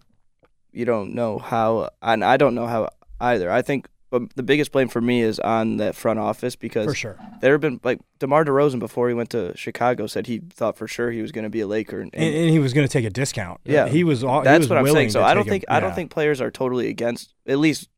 you 0.73 0.85
don't 0.85 1.15
know 1.15 1.39
how, 1.39 1.91
and 2.03 2.23
I 2.23 2.37
don't 2.37 2.55
know 2.55 2.67
how 2.67 2.91
either. 3.21 3.51
I 3.51 3.63
think, 3.63 3.89
but 4.19 4.35
the 4.37 4.43
biggest 4.43 4.73
blame 4.73 4.89
for 4.89 5.01
me 5.01 5.21
is 5.23 5.39
on 5.41 5.77
that 5.79 5.95
front 5.95 6.19
office 6.19 6.57
because 6.57 6.87
For 6.87 6.95
sure. 6.95 7.19
there 7.41 7.53
have 7.53 7.61
been 7.61 7.81
like 7.85 8.01
DeMar 8.19 8.45
DeRozan 8.45 8.79
before 8.79 9.09
he 9.09 9.15
went 9.15 9.31
to 9.31 9.57
Chicago 9.57 10.07
said 10.07 10.27
he 10.27 10.39
thought 10.39 10.77
for 10.77 10.87
sure 10.89 11.11
he 11.11 11.23
was 11.23 11.33
going 11.33 11.45
to 11.45 11.51
be 11.51 11.61
a 11.61 11.67
Laker, 11.67 12.01
and, 12.01 12.15
And, 12.15 12.35
and 12.35 12.51
he 12.51 12.59
was 12.59 12.73
going 12.73 12.87
to 12.87 12.93
take 12.93 13.05
a 13.05 13.11
discount. 13.11 13.61
Yeah. 13.65 13.89
He 13.89 14.05
was 14.05 14.23
all, 14.25 14.41
he 14.41 14.45
that's 14.45 14.61
was 14.61 14.69
what 14.71 14.79
I'm 14.79 14.89
saying. 14.89 15.11
So 15.11 15.23
I 15.23 15.35
don't 15.35 15.45
take 15.45 15.49
a- 15.49 15.51
think 15.51 15.65
I 15.69 15.81
don't 15.81 15.95
think 15.95 16.11
players 16.11 16.41
are 16.41 16.51
totally 16.51 16.89
against. 16.89 17.35
At 17.47 17.59
least 17.59 17.89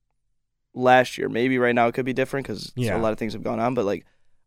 last 0.74 1.18
year, 1.18 1.28
maybe 1.28 1.58
right 1.58 1.74
now 1.74 1.88
it 1.88 1.94
could 1.94 2.04
be 2.04 2.12
different 2.12 2.46
because 2.46 2.72
Yeah. 2.76 2.96
a 2.96 3.00
lot 3.00 3.12
of 3.12 3.18
things 3.18 3.32
have 3.32 3.42
gone 3.42 3.60
on. 3.60 3.74
But 3.74 3.84
like, 3.84 4.04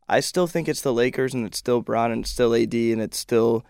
I 0.08 0.20
still 0.20 0.48
think 0.48 0.68
it's 0.68 0.82
the 0.82 0.94
Lakers, 0.94 1.34
and 1.34 1.46
it's 1.46 1.58
still 1.58 1.82
Bron, 1.82 2.12
and 2.12 2.24
it's 2.24 2.32
still 2.32 2.54
AD, 2.54 2.74
and 2.74 3.02
it's 3.02 3.18
still 3.18 3.66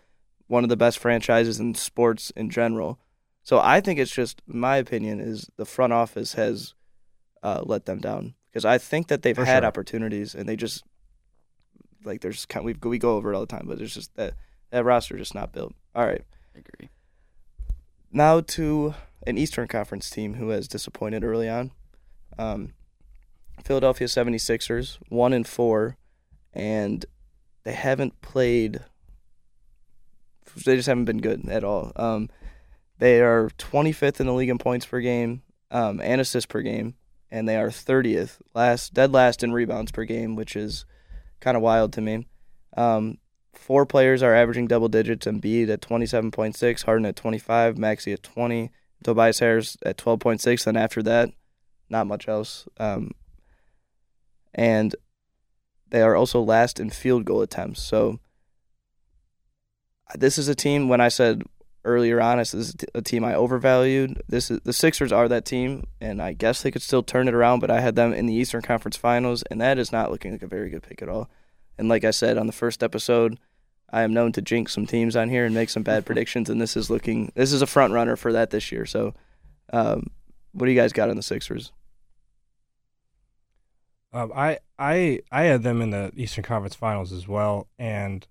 one 0.47 0.63
of 0.63 0.69
the 0.69 0.77
best 0.77 0.99
franchises 0.99 1.59
in 1.59 1.75
sports 1.75 2.31
in 2.35 2.49
general. 2.49 2.99
So 3.43 3.59
I 3.59 3.79
think 3.81 3.99
it's 3.99 4.11
just 4.11 4.41
my 4.45 4.75
opinion 4.77 5.19
is 5.19 5.49
the 5.57 5.65
front 5.65 5.93
office 5.93 6.33
has 6.33 6.73
uh, 7.43 7.61
let 7.63 7.85
them 7.85 7.99
down 7.99 8.35
because 8.51 8.65
I 8.65 8.77
think 8.77 9.07
that 9.07 9.21
they've 9.21 9.35
For 9.35 9.45
had 9.45 9.61
sure. 9.61 9.67
opportunities 9.67 10.35
and 10.35 10.47
they 10.47 10.55
just 10.55 10.83
like 12.03 12.21
there's 12.21 12.45
kind 12.45 12.65
we 12.65 12.73
we 12.83 12.97
go 12.97 13.15
over 13.15 13.31
it 13.31 13.35
all 13.35 13.41
the 13.41 13.47
time, 13.47 13.65
but 13.67 13.77
there's 13.77 13.93
just 13.93 14.15
that 14.15 14.33
that 14.71 14.83
roster 14.85 15.17
just 15.17 15.35
not 15.35 15.51
built. 15.51 15.73
All 15.95 16.05
right. 16.05 16.23
I 16.55 16.59
agree. 16.59 16.89
Now 18.11 18.41
to 18.41 18.93
an 19.25 19.37
Eastern 19.37 19.67
Conference 19.67 20.09
team 20.09 20.35
who 20.35 20.49
has 20.49 20.67
disappointed 20.67 21.23
early 21.23 21.49
on. 21.49 21.71
Um, 22.37 22.73
Philadelphia 23.63 24.07
76ers, 24.07 24.97
1 25.09 25.33
and 25.33 25.47
4, 25.47 25.97
and 26.53 27.05
they 27.63 27.73
haven't 27.73 28.19
played 28.21 28.81
they 30.65 30.75
just 30.75 30.87
haven't 30.87 31.05
been 31.05 31.19
good 31.19 31.47
at 31.49 31.63
all. 31.63 31.91
Um, 31.95 32.29
they 32.97 33.21
are 33.21 33.49
25th 33.57 34.19
in 34.19 34.27
the 34.27 34.33
league 34.33 34.49
in 34.49 34.57
points 34.57 34.85
per 34.85 34.99
game 34.99 35.43
um, 35.69 36.01
and 36.01 36.19
assists 36.19 36.45
per 36.45 36.61
game, 36.61 36.95
and 37.31 37.47
they 37.47 37.55
are 37.55 37.69
30th, 37.69 38.39
last 38.53 38.93
dead 38.93 39.13
last 39.13 39.43
in 39.43 39.53
rebounds 39.53 39.91
per 39.91 40.03
game, 40.03 40.35
which 40.35 40.55
is 40.55 40.85
kind 41.39 41.55
of 41.55 41.63
wild 41.63 41.93
to 41.93 42.01
me. 42.01 42.27
Um, 42.75 43.17
four 43.53 43.85
players 43.85 44.21
are 44.21 44.35
averaging 44.35 44.67
double 44.67 44.89
digits: 44.89 45.25
Embiid 45.25 45.69
at 45.69 45.81
27.6, 45.81 46.83
Harden 46.83 47.05
at 47.05 47.15
25, 47.15 47.77
Maxey 47.77 48.13
at 48.13 48.23
20, 48.23 48.71
Tobias 49.03 49.39
Harris 49.39 49.77
at 49.85 49.97
12.6. 49.97 50.63
Then 50.65 50.77
after 50.77 51.01
that, 51.03 51.31
not 51.89 52.07
much 52.07 52.27
else. 52.27 52.67
Um, 52.77 53.11
and 54.53 54.95
they 55.89 56.01
are 56.01 56.15
also 56.15 56.41
last 56.41 56.79
in 56.79 56.89
field 56.89 57.25
goal 57.25 57.41
attempts. 57.41 57.81
So 57.81 58.19
this 60.15 60.37
is 60.37 60.47
a 60.47 60.55
team. 60.55 60.89
When 60.89 61.01
I 61.01 61.07
said 61.09 61.43
earlier 61.83 62.21
on, 62.21 62.37
this 62.37 62.53
is 62.53 62.75
a 62.93 63.01
team 63.01 63.23
I 63.23 63.33
overvalued. 63.33 64.21
This 64.27 64.51
is 64.51 64.59
the 64.63 64.73
Sixers 64.73 65.11
are 65.11 65.27
that 65.27 65.45
team, 65.45 65.85
and 65.99 66.21
I 66.21 66.33
guess 66.33 66.61
they 66.61 66.71
could 66.71 66.81
still 66.81 67.03
turn 67.03 67.27
it 67.27 67.33
around. 67.33 67.59
But 67.59 67.71
I 67.71 67.81
had 67.81 67.95
them 67.95 68.13
in 68.13 68.25
the 68.25 68.33
Eastern 68.33 68.61
Conference 68.61 68.97
Finals, 68.97 69.43
and 69.43 69.59
that 69.61 69.79
is 69.79 69.91
not 69.91 70.11
looking 70.11 70.31
like 70.31 70.43
a 70.43 70.47
very 70.47 70.69
good 70.69 70.83
pick 70.83 71.01
at 71.01 71.09
all. 71.09 71.29
And 71.77 71.89
like 71.89 72.03
I 72.03 72.11
said 72.11 72.37
on 72.37 72.47
the 72.47 72.53
first 72.53 72.83
episode, 72.83 73.39
I 73.89 74.03
am 74.03 74.13
known 74.13 74.31
to 74.33 74.41
jinx 74.41 74.73
some 74.73 74.85
teams 74.85 75.15
on 75.15 75.29
here 75.29 75.45
and 75.45 75.53
make 75.53 75.69
some 75.69 75.83
bad 75.83 76.05
predictions, 76.07 76.49
and 76.49 76.61
this 76.61 76.77
is 76.77 76.89
looking 76.89 77.31
this 77.35 77.51
is 77.51 77.61
a 77.61 77.67
front 77.67 77.93
runner 77.93 78.15
for 78.15 78.31
that 78.33 78.51
this 78.51 78.71
year. 78.71 78.85
So, 78.85 79.13
um, 79.73 80.07
what 80.51 80.65
do 80.65 80.71
you 80.71 80.79
guys 80.79 80.93
got 80.93 81.09
on 81.09 81.15
the 81.15 81.23
Sixers? 81.23 81.71
Um, 84.13 84.31
I 84.35 84.59
I 84.77 85.21
I 85.31 85.43
had 85.43 85.63
them 85.63 85.81
in 85.81 85.91
the 85.91 86.11
Eastern 86.15 86.43
Conference 86.43 86.75
Finals 86.75 87.11
as 87.11 87.27
well, 87.27 87.67
and 87.79 88.27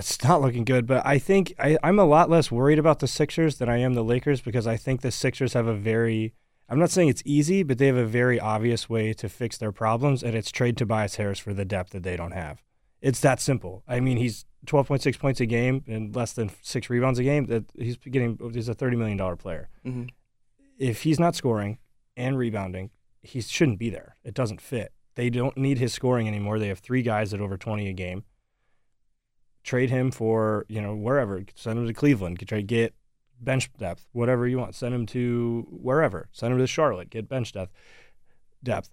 it's 0.00 0.22
not 0.24 0.42
looking 0.42 0.64
good. 0.64 0.86
But 0.86 1.06
I 1.06 1.18
think 1.18 1.54
I, 1.58 1.78
I'm 1.82 1.98
a 1.98 2.04
lot 2.04 2.28
less 2.28 2.50
worried 2.50 2.78
about 2.78 2.98
the 2.98 3.06
Sixers 3.08 3.56
than 3.58 3.68
I 3.68 3.78
am 3.78 3.94
the 3.94 4.04
Lakers 4.04 4.40
because 4.40 4.66
I 4.66 4.76
think 4.76 5.00
the 5.00 5.10
Sixers 5.12 5.52
have 5.54 5.66
a 5.66 5.74
very 5.74 6.34
I'm 6.68 6.78
not 6.78 6.90
saying 6.90 7.08
it's 7.08 7.22
easy, 7.24 7.62
but 7.64 7.78
they 7.78 7.86
have 7.88 7.96
a 7.96 8.04
very 8.06 8.38
obvious 8.38 8.88
way 8.88 9.12
to 9.14 9.28
fix 9.28 9.58
their 9.58 9.72
problems, 9.72 10.22
and 10.22 10.36
it's 10.36 10.52
trade 10.52 10.76
Tobias 10.76 11.16
Harris 11.16 11.40
for 11.40 11.52
the 11.52 11.64
depth 11.64 11.90
that 11.90 12.04
they 12.04 12.16
don't 12.16 12.30
have. 12.30 12.62
It's 13.00 13.18
that 13.20 13.40
simple. 13.40 13.82
I 13.88 13.98
mean, 13.98 14.18
he's 14.18 14.44
12.6 14.66 15.18
points 15.18 15.40
a 15.40 15.46
game 15.46 15.82
and 15.88 16.14
less 16.14 16.32
than 16.32 16.50
six 16.62 16.88
rebounds 16.88 17.18
a 17.18 17.24
game. 17.24 17.46
That 17.46 17.64
he's 17.76 17.96
getting 17.96 18.38
he's 18.52 18.68
a 18.68 18.74
30 18.74 18.96
million 18.96 19.16
dollar 19.16 19.34
player 19.36 19.68
Mm-hmm. 19.84 20.04
if 20.78 21.02
he's 21.02 21.18
not 21.18 21.34
scoring 21.34 21.78
and 22.16 22.38
rebounding, 22.38 22.90
he 23.22 23.40
shouldn't 23.40 23.78
be 23.78 23.90
there. 23.90 24.16
It 24.22 24.34
doesn't 24.34 24.60
fit. 24.60 24.92
They 25.16 25.28
don't 25.28 25.56
need 25.56 25.78
his 25.78 25.92
scoring 25.92 26.28
anymore. 26.28 26.58
They 26.58 26.68
have 26.68 26.78
three 26.78 27.02
guys 27.02 27.34
at 27.34 27.40
over 27.40 27.56
20 27.56 27.88
a 27.88 27.92
game. 27.92 28.24
Trade 29.62 29.90
him 29.90 30.10
for, 30.10 30.64
you 30.68 30.80
know, 30.80 30.94
wherever. 30.94 31.42
Send 31.54 31.78
him 31.78 31.86
to 31.86 31.92
Cleveland. 31.92 32.38
Get, 32.38 32.48
trade, 32.48 32.66
get 32.66 32.94
bench 33.40 33.70
depth, 33.78 34.06
whatever 34.12 34.46
you 34.46 34.58
want. 34.58 34.74
Send 34.74 34.94
him 34.94 35.06
to 35.06 35.66
wherever. 35.70 36.28
Send 36.32 36.52
him 36.52 36.58
to 36.58 36.66
Charlotte. 36.66 37.10
Get 37.10 37.28
bench 37.28 37.52
depth. 37.52 37.72
Depth. 38.62 38.90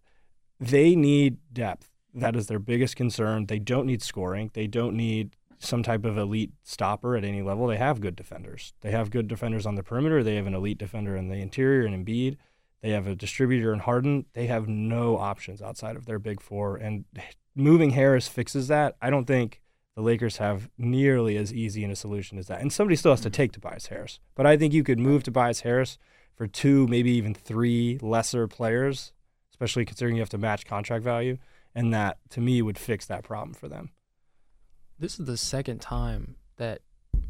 They 0.60 0.96
need 0.96 1.38
depth. 1.52 1.90
That 2.14 2.36
is 2.36 2.48
their 2.48 2.60
biggest 2.60 2.96
concern. 2.96 3.46
They 3.46 3.60
don't 3.60 3.86
need 3.86 4.02
scoring. 4.02 4.52
They 4.54 4.68
don't 4.68 4.96
need 4.96 5.36
some 5.60 5.84
type 5.84 6.06
of 6.06 6.18
elite 6.18 6.52
stopper 6.64 7.16
at 7.16 7.24
any 7.24 7.42
level. 7.42 7.68
They 7.68 7.78
have 7.78 8.02
good 8.02 8.16
defenders. 8.16 8.74
They 8.82 8.92
have 8.92 9.10
good 9.10 9.28
defenders 9.28 9.66
on 9.66 9.76
the 9.76 9.84
perimeter. 9.84 10.24
They 10.24 10.36
have 10.36 10.48
an 10.48 10.54
elite 10.54 10.78
defender 10.78 11.16
in 11.16 11.30
the 11.30 11.36
interior 11.36 11.86
and 11.86 11.94
in 11.94 12.06
Embiid. 12.06 12.38
They 12.82 12.92
have 12.92 13.08
a 13.08 13.16
distributor 13.16 13.74
in 13.74 13.80
Harden. 13.80 14.26
They 14.34 14.48
have 14.48 14.68
no 14.68 15.18
options 15.18 15.62
outside 15.62 15.96
of 15.96 16.06
their 16.06 16.20
big 16.20 16.42
four. 16.42 16.78
And 16.78 17.06
moving 17.56 17.92
Harris 17.92 18.28
fixes 18.28 18.68
that. 18.68 18.96
I 19.02 19.10
don't 19.10 19.26
think 19.26 19.62
the 19.98 20.04
Lakers 20.04 20.38
have 20.38 20.70
nearly 20.78 21.38
as 21.38 21.52
easy 21.52 21.84
in 21.84 21.90
a 21.90 21.96
solution 21.96 22.38
as 22.38 22.46
that. 22.46 22.62
And 22.62 22.72
somebody 22.72 22.96
still 22.96 23.14
has 23.14 23.22
to 23.22 23.30
mm-hmm. 23.30 23.34
take 23.34 23.52
Tobias 23.52 23.88
Harris. 23.88 24.20
But 24.36 24.46
I 24.46 24.56
think 24.56 24.72
you 24.72 24.84
could 24.84 25.00
move 25.00 25.24
Tobias 25.24 25.62
Harris 25.62 25.98
for 26.36 26.46
two, 26.46 26.86
maybe 26.86 27.10
even 27.14 27.34
three 27.34 27.98
lesser 28.00 28.48
players, 28.48 29.12
especially 29.50 29.86
considering 29.86 30.16
you 30.16 30.22
have 30.22 30.30
to 30.30 30.38
match 30.38 30.68
contract 30.68 31.04
value. 31.04 31.40
And 31.74 31.92
that, 31.96 32.20
to 32.30 32.42
me, 32.42 32.62
would 32.62 32.78
fix 32.78 33.08
that 33.08 33.24
problem 33.24 33.56
for 33.56 33.68
them. 33.68 33.90
This 35.00 35.20
is 35.20 35.26
the 35.26 35.36
second 35.36 35.82
time 35.82 36.36
that 36.58 36.82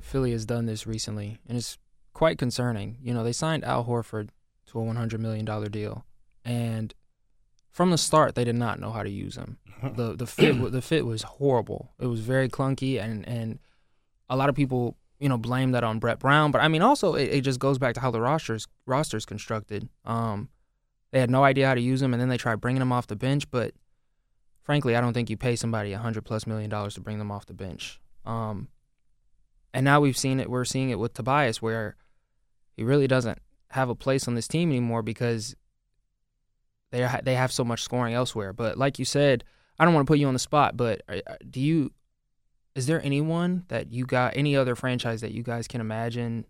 Philly 0.01 0.33
has 0.33 0.45
done 0.45 0.65
this 0.65 0.85
recently, 0.85 1.39
and 1.47 1.57
it's 1.57 1.77
quite 2.13 2.37
concerning. 2.37 2.97
You 3.01 3.13
know, 3.13 3.23
they 3.23 3.31
signed 3.31 3.63
Al 3.63 3.85
Horford 3.85 4.27
to 4.67 4.79
a 4.81 4.83
$100 4.83 5.19
million 5.19 5.45
deal, 5.71 6.05
and 6.43 6.93
from 7.77 7.91
the 7.91 7.97
start, 7.97 8.33
they 8.33 8.43
did 8.43 8.55
not 8.55 8.79
know 8.79 8.89
how 8.89 9.03
to 9.03 9.09
use 9.09 9.35
them. 9.35 9.59
the 9.95 10.15
the 10.15 10.25
fit 10.25 10.71
The 10.71 10.81
fit 10.81 11.05
was 11.05 11.21
horrible. 11.21 11.93
It 11.99 12.07
was 12.07 12.21
very 12.21 12.49
clunky, 12.49 12.99
and 12.99 13.23
and 13.27 13.59
a 14.27 14.35
lot 14.35 14.49
of 14.49 14.55
people, 14.55 14.97
you 15.19 15.29
know, 15.29 15.37
blame 15.37 15.73
that 15.73 15.83
on 15.83 15.99
Brett 15.99 16.17
Brown. 16.17 16.49
But 16.51 16.61
I 16.61 16.69
mean, 16.69 16.81
also, 16.81 17.13
it, 17.13 17.29
it 17.31 17.41
just 17.41 17.59
goes 17.59 17.77
back 17.77 17.93
to 17.93 18.01
how 18.01 18.09
the 18.09 18.19
rosters 18.19 18.67
rosters 18.87 19.27
constructed. 19.27 19.89
Um, 20.05 20.49
they 21.11 21.19
had 21.19 21.29
no 21.29 21.43
idea 21.43 21.67
how 21.67 21.75
to 21.75 21.79
use 21.79 21.99
them, 21.99 22.15
and 22.15 22.19
then 22.19 22.29
they 22.29 22.37
tried 22.37 22.59
bringing 22.59 22.79
them 22.79 22.91
off 22.91 23.05
the 23.05 23.15
bench, 23.15 23.49
but 23.51 23.75
frankly, 24.63 24.95
I 24.95 25.01
don't 25.01 25.13
think 25.13 25.29
you 25.29 25.37
pay 25.37 25.55
somebody 25.55 25.93
a 25.93 25.99
hundred 25.99 26.25
plus 26.25 26.47
million 26.47 26.71
dollars 26.71 26.95
to 26.95 27.01
bring 27.01 27.19
them 27.19 27.31
off 27.31 27.45
the 27.45 27.53
bench. 27.53 28.01
Um, 28.25 28.69
and 29.71 29.85
now 29.85 30.01
we've 30.01 30.17
seen 30.17 30.39
it. 30.39 30.49
We're 30.49 30.65
seeing 30.65 30.89
it 30.89 30.97
with 30.97 31.13
Tobias, 31.13 31.61
where 31.61 31.95
he 32.75 32.83
really 32.83 33.07
doesn't 33.07 33.37
have 33.69 33.87
a 33.87 33.95
place 33.95 34.27
on 34.27 34.33
this 34.33 34.47
team 34.47 34.71
anymore 34.71 35.03
because 35.03 35.55
they 36.91 37.07
they 37.23 37.35
have 37.35 37.51
so 37.51 37.63
much 37.63 37.83
scoring 37.83 38.13
elsewhere. 38.13 38.53
But 38.53 38.77
like 38.77 38.99
you 38.99 39.05
said, 39.05 39.43
I 39.79 39.85
don't 39.85 39.93
want 39.93 40.07
to 40.07 40.11
put 40.11 40.19
you 40.19 40.27
on 40.27 40.33
the 40.33 40.39
spot, 40.39 40.77
but 40.77 41.01
uh, 41.09 41.19
do 41.49 41.59
you? 41.59 41.91
Is 42.75 42.85
there 42.85 43.01
anyone 43.03 43.65
that 43.69 43.91
you 43.91 44.05
got 44.05 44.37
any 44.37 44.55
other 44.55 44.75
franchise 44.75 45.21
that 45.21 45.31
you 45.31 45.41
guys 45.41 45.67
can 45.67 45.81
imagine 45.81 46.45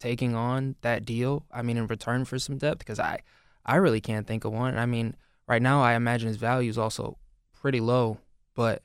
taking 0.00 0.34
on 0.34 0.76
that 0.80 1.04
deal? 1.04 1.44
I 1.52 1.62
mean, 1.62 1.76
in 1.76 1.86
return 1.86 2.24
for 2.24 2.38
some 2.38 2.58
depth, 2.58 2.78
because 2.78 2.98
I 2.98 3.20
I 3.64 3.76
really 3.76 4.00
can't 4.00 4.26
think 4.26 4.44
of 4.44 4.52
one. 4.52 4.78
I 4.78 4.86
mean, 4.86 5.14
right 5.46 5.62
now 5.62 5.82
I 5.82 5.94
imagine 5.94 6.28
his 6.28 6.36
value 6.36 6.70
is 6.70 6.78
also 6.78 7.18
pretty 7.60 7.80
low, 7.80 8.18
but 8.54 8.82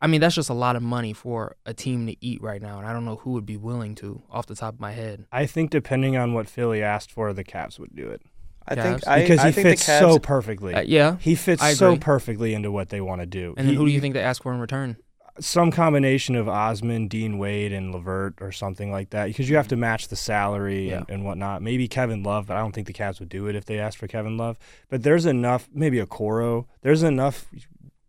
I 0.00 0.08
mean 0.08 0.20
that's 0.20 0.34
just 0.34 0.50
a 0.50 0.54
lot 0.54 0.76
of 0.76 0.82
money 0.82 1.12
for 1.12 1.56
a 1.64 1.74
team 1.74 2.06
to 2.06 2.16
eat 2.24 2.42
right 2.42 2.60
now, 2.60 2.78
and 2.78 2.86
I 2.86 2.92
don't 2.92 3.04
know 3.04 3.16
who 3.16 3.32
would 3.32 3.46
be 3.46 3.56
willing 3.56 3.94
to 3.96 4.22
off 4.30 4.46
the 4.46 4.56
top 4.56 4.74
of 4.74 4.80
my 4.80 4.92
head. 4.92 5.26
I 5.30 5.46
think 5.46 5.70
depending 5.70 6.16
on 6.16 6.32
what 6.32 6.48
Philly 6.48 6.82
asked 6.82 7.12
for, 7.12 7.32
the 7.32 7.44
Cavs 7.44 7.78
would 7.78 7.94
do 7.94 8.08
it 8.08 8.22
I 8.66 8.74
think 8.76 9.06
I, 9.08 9.20
because 9.22 9.38
I 9.40 9.46
he 9.46 9.52
think 9.52 9.66
fits 9.68 9.86
the 9.86 9.92
Cavs, 9.92 9.98
so 10.00 10.18
perfectly. 10.18 10.74
Uh, 10.74 10.82
yeah, 10.82 11.16
he 11.18 11.34
fits 11.34 11.76
so 11.78 11.96
perfectly 11.96 12.54
into 12.54 12.70
what 12.70 12.88
they 12.90 13.00
want 13.00 13.20
to 13.20 13.26
do. 13.26 13.54
and 13.56 13.66
then 13.66 13.74
He- 13.74 13.74
who 13.76 13.86
do 13.86 13.92
you 13.92 14.00
think 14.00 14.14
they 14.14 14.20
ask 14.22 14.42
for 14.42 14.52
in 14.52 14.60
return? 14.60 14.96
some 15.40 15.70
combination 15.70 16.36
of 16.36 16.46
Osman, 16.46 17.08
Dean 17.08 17.38
Wade, 17.38 17.72
and 17.72 17.90
LeVert, 17.90 18.34
or 18.42 18.52
something 18.52 18.92
like 18.92 19.08
that 19.10 19.28
because 19.28 19.48
you 19.48 19.56
have 19.56 19.66
to 19.68 19.76
match 19.76 20.08
the 20.08 20.14
salary 20.16 20.90
and, 20.90 21.06
and 21.08 21.24
whatnot. 21.24 21.62
Maybe 21.62 21.88
Kevin 21.88 22.22
Love, 22.22 22.46
but 22.48 22.56
I 22.58 22.60
don't 22.60 22.72
think 22.72 22.86
the 22.86 22.92
Cavs 22.92 23.18
would 23.18 23.30
do 23.30 23.46
it 23.46 23.54
if 23.56 23.64
they 23.64 23.78
asked 23.78 23.96
for 23.96 24.06
Kevin 24.06 24.36
Love. 24.36 24.58
But 24.90 25.04
there's 25.04 25.24
enough, 25.24 25.70
maybe 25.72 25.96
Okoro. 26.00 26.66
There's 26.82 27.02
enough 27.02 27.48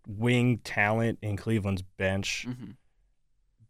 wing 0.05 0.57
talent 0.65 1.17
in 1.21 1.37
Cleveland's 1.37 1.81
bench 1.81 2.45
Mm-hmm. 2.47 2.71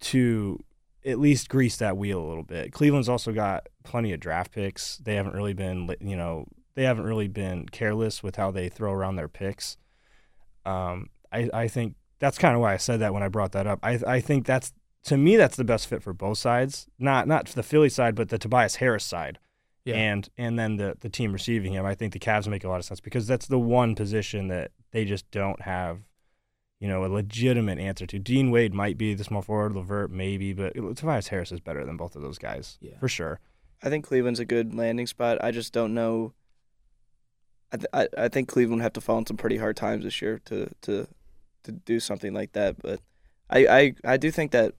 to 0.02 0.63
at 1.06 1.19
least 1.19 1.48
grease 1.50 1.78
that 1.78 1.96
wheel 1.98 2.19
a 2.19 2.28
little 2.28 2.43
bit. 2.43 2.72
Cleveland's 2.72 3.10
also 3.10 3.32
got 3.34 3.67
plenty 3.84 4.13
of 4.13 4.19
draft 4.19 4.52
picks. 4.52 4.98
They 4.98 5.15
haven't 5.15 5.36
really 5.36 5.54
been, 5.54 5.93
you 6.02 6.15
know, 6.17 6.48
they 6.76 6.84
haven't 6.84 7.06
really 7.06 7.28
been 7.28 7.68
careless 7.70 8.24
with 8.24 8.36
how 8.36 8.52
they 8.52 8.70
throw 8.70 8.92
around 8.92 9.16
their 9.16 9.28
picks. 9.28 9.78
Um, 10.66 11.10
I, 11.32 11.50
I 11.54 11.68
think 11.68 11.96
that's 12.20 12.38
kind 12.38 12.56
of 12.56 12.62
why 12.62 12.74
I 12.74 12.78
said 12.78 13.00
that 13.02 13.14
when 13.14 13.24
I 13.24 13.28
brought 13.28 13.52
that 13.52 13.68
up. 13.68 13.80
I, 13.84 14.00
I 14.08 14.20
think 14.22 14.46
that's 14.46 14.74
to 15.06 15.18
me 15.18 15.36
that's 15.36 15.58
the 15.58 15.64
best 15.64 15.88
fit 15.88 16.02
for 16.02 16.14
both 16.14 16.38
sides. 16.38 16.88
Not 16.98 17.28
not 17.28 17.48
the 17.48 17.64
Philly 17.64 17.90
side, 17.90 18.16
but 18.16 18.30
the 18.30 18.38
Tobias 18.38 18.76
Harris 18.76 19.04
side. 19.04 19.40
Yeah. 19.86 19.96
And 19.96 20.30
and 20.38 20.58
then 20.58 20.78
the 20.78 20.96
the 21.00 21.10
team 21.10 21.34
receiving 21.34 21.74
him. 21.74 21.86
I 21.86 21.96
think 21.96 22.14
the 22.14 22.20
Cavs 22.20 22.48
make 22.48 22.64
a 22.64 22.70
lot 22.70 22.80
of 22.80 22.86
sense 22.86 23.02
because 23.02 23.28
that's 23.28 23.48
the 23.48 23.60
one 23.60 23.96
position 23.96 24.48
that 24.48 24.72
they 24.92 25.04
just 25.06 25.30
don't 25.32 25.62
have 25.62 26.00
you 26.80 26.90
know, 26.90 27.06
a 27.06 27.08
legitimate 27.08 27.80
answer 27.80 28.06
to. 28.06 28.20
Dean 28.20 28.52
Wade 28.52 28.74
might 28.74 28.98
be 28.98 29.14
the 29.14 29.24
small 29.24 29.42
forward, 29.42 29.74
Levert 29.74 30.12
maybe, 30.12 30.52
but 30.52 30.74
Tobias 30.98 31.30
Harris 31.30 31.54
is 31.54 31.62
better 31.62 31.86
than 31.86 31.96
both 31.96 32.14
of 32.14 32.22
those 32.22 32.38
guys 32.38 32.78
Yeah. 32.82 32.98
for 33.00 33.08
sure. 33.08 33.40
I 33.82 33.88
think 33.90 34.04
Cleveland's 34.06 34.42
a 34.42 34.46
good 34.46 34.76
landing 34.76 35.08
spot. 35.08 35.42
I 35.42 35.52
just 35.52 35.72
don't 35.72 35.94
know. 35.94 36.34
I 37.74 37.78
th- 37.78 37.88
I, 37.92 38.26
I 38.26 38.28
think 38.30 38.48
Cleveland 38.48 38.80
would 38.80 38.84
have 38.84 38.94
to 38.94 39.02
fall 39.02 39.18
in 39.18 39.26
some 39.26 39.38
pretty 39.38 39.58
hard 39.58 39.76
times 39.76 40.04
this 40.04 40.22
year 40.22 40.40
to 40.46 40.70
to 40.84 41.08
to 41.64 41.72
do 41.72 42.00
something 42.00 42.34
like 42.34 42.54
that. 42.54 42.82
But 42.82 43.02
I 43.50 43.66
I, 43.68 43.94
I 44.06 44.18
do 44.18 44.32
think 44.32 44.52
that 44.52 44.76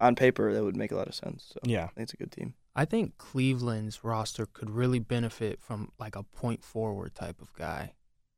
on 0.00 0.14
paper 0.14 0.52
that 0.52 0.64
would 0.64 0.76
make 0.76 0.92
a 0.92 0.96
lot 0.96 1.08
of 1.08 1.14
sense. 1.14 1.50
So 1.52 1.60
Yeah, 1.62 1.84
I 1.84 1.88
think 1.88 2.04
it's 2.04 2.14
a 2.14 2.16
good 2.16 2.32
team. 2.32 2.54
I 2.74 2.84
think 2.84 3.18
Cleveland's 3.18 4.04
roster 4.04 4.46
could 4.46 4.70
really 4.70 4.98
benefit 4.98 5.60
from 5.60 5.90
like 5.98 6.16
a 6.16 6.22
point 6.22 6.64
forward 6.64 7.14
type 7.14 7.40
of 7.42 7.52
guy. 7.54 7.92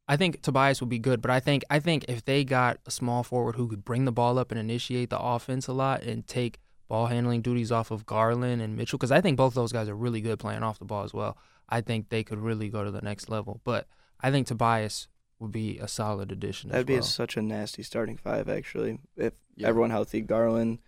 I 0.08 0.16
think 0.16 0.42
Tobias 0.42 0.80
would 0.80 0.88
be 0.88 0.98
good, 0.98 1.22
but 1.22 1.30
I 1.30 1.38
think 1.38 1.62
I 1.70 1.78
think 1.78 2.06
if 2.08 2.24
they 2.24 2.42
got 2.42 2.78
a 2.86 2.90
small 2.90 3.22
forward 3.22 3.54
who 3.54 3.68
could 3.68 3.84
bring 3.84 4.06
the 4.06 4.12
ball 4.12 4.38
up 4.38 4.50
and 4.50 4.58
initiate 4.58 5.10
the 5.10 5.20
offense 5.20 5.68
a 5.68 5.72
lot 5.72 6.02
and 6.02 6.26
take 6.26 6.58
ball 6.88 7.06
handling 7.06 7.42
duties 7.42 7.70
off 7.70 7.92
of 7.92 8.06
Garland 8.06 8.60
and 8.60 8.76
Mitchell, 8.76 8.98
because 8.98 9.12
I 9.12 9.20
think 9.20 9.36
both 9.36 9.54
those 9.54 9.70
guys 9.70 9.88
are 9.88 9.94
really 9.94 10.20
good 10.20 10.40
playing 10.40 10.64
off 10.64 10.80
the 10.80 10.84
ball 10.84 11.04
as 11.04 11.14
well. 11.14 11.38
I 11.68 11.80
think 11.80 12.08
they 12.08 12.24
could 12.24 12.40
really 12.40 12.68
go 12.68 12.82
to 12.82 12.90
the 12.90 13.02
next 13.02 13.28
level. 13.28 13.60
But 13.62 13.86
I 14.22 14.30
think 14.30 14.46
Tobias 14.46 15.08
would 15.38 15.52
be 15.52 15.78
a 15.78 15.88
solid 15.88 16.30
addition. 16.30 16.70
That'd 16.70 16.84
as 16.84 16.86
be 16.86 16.92
well. 16.94 17.00
a, 17.00 17.06
such 17.06 17.36
a 17.36 17.42
nasty 17.42 17.82
starting 17.82 18.16
five 18.16 18.48
actually. 18.48 18.98
If 19.16 19.34
Yeah. 19.56 19.68
everyone 19.68 19.90
healthy, 19.90 20.20
Garland, 20.20 20.78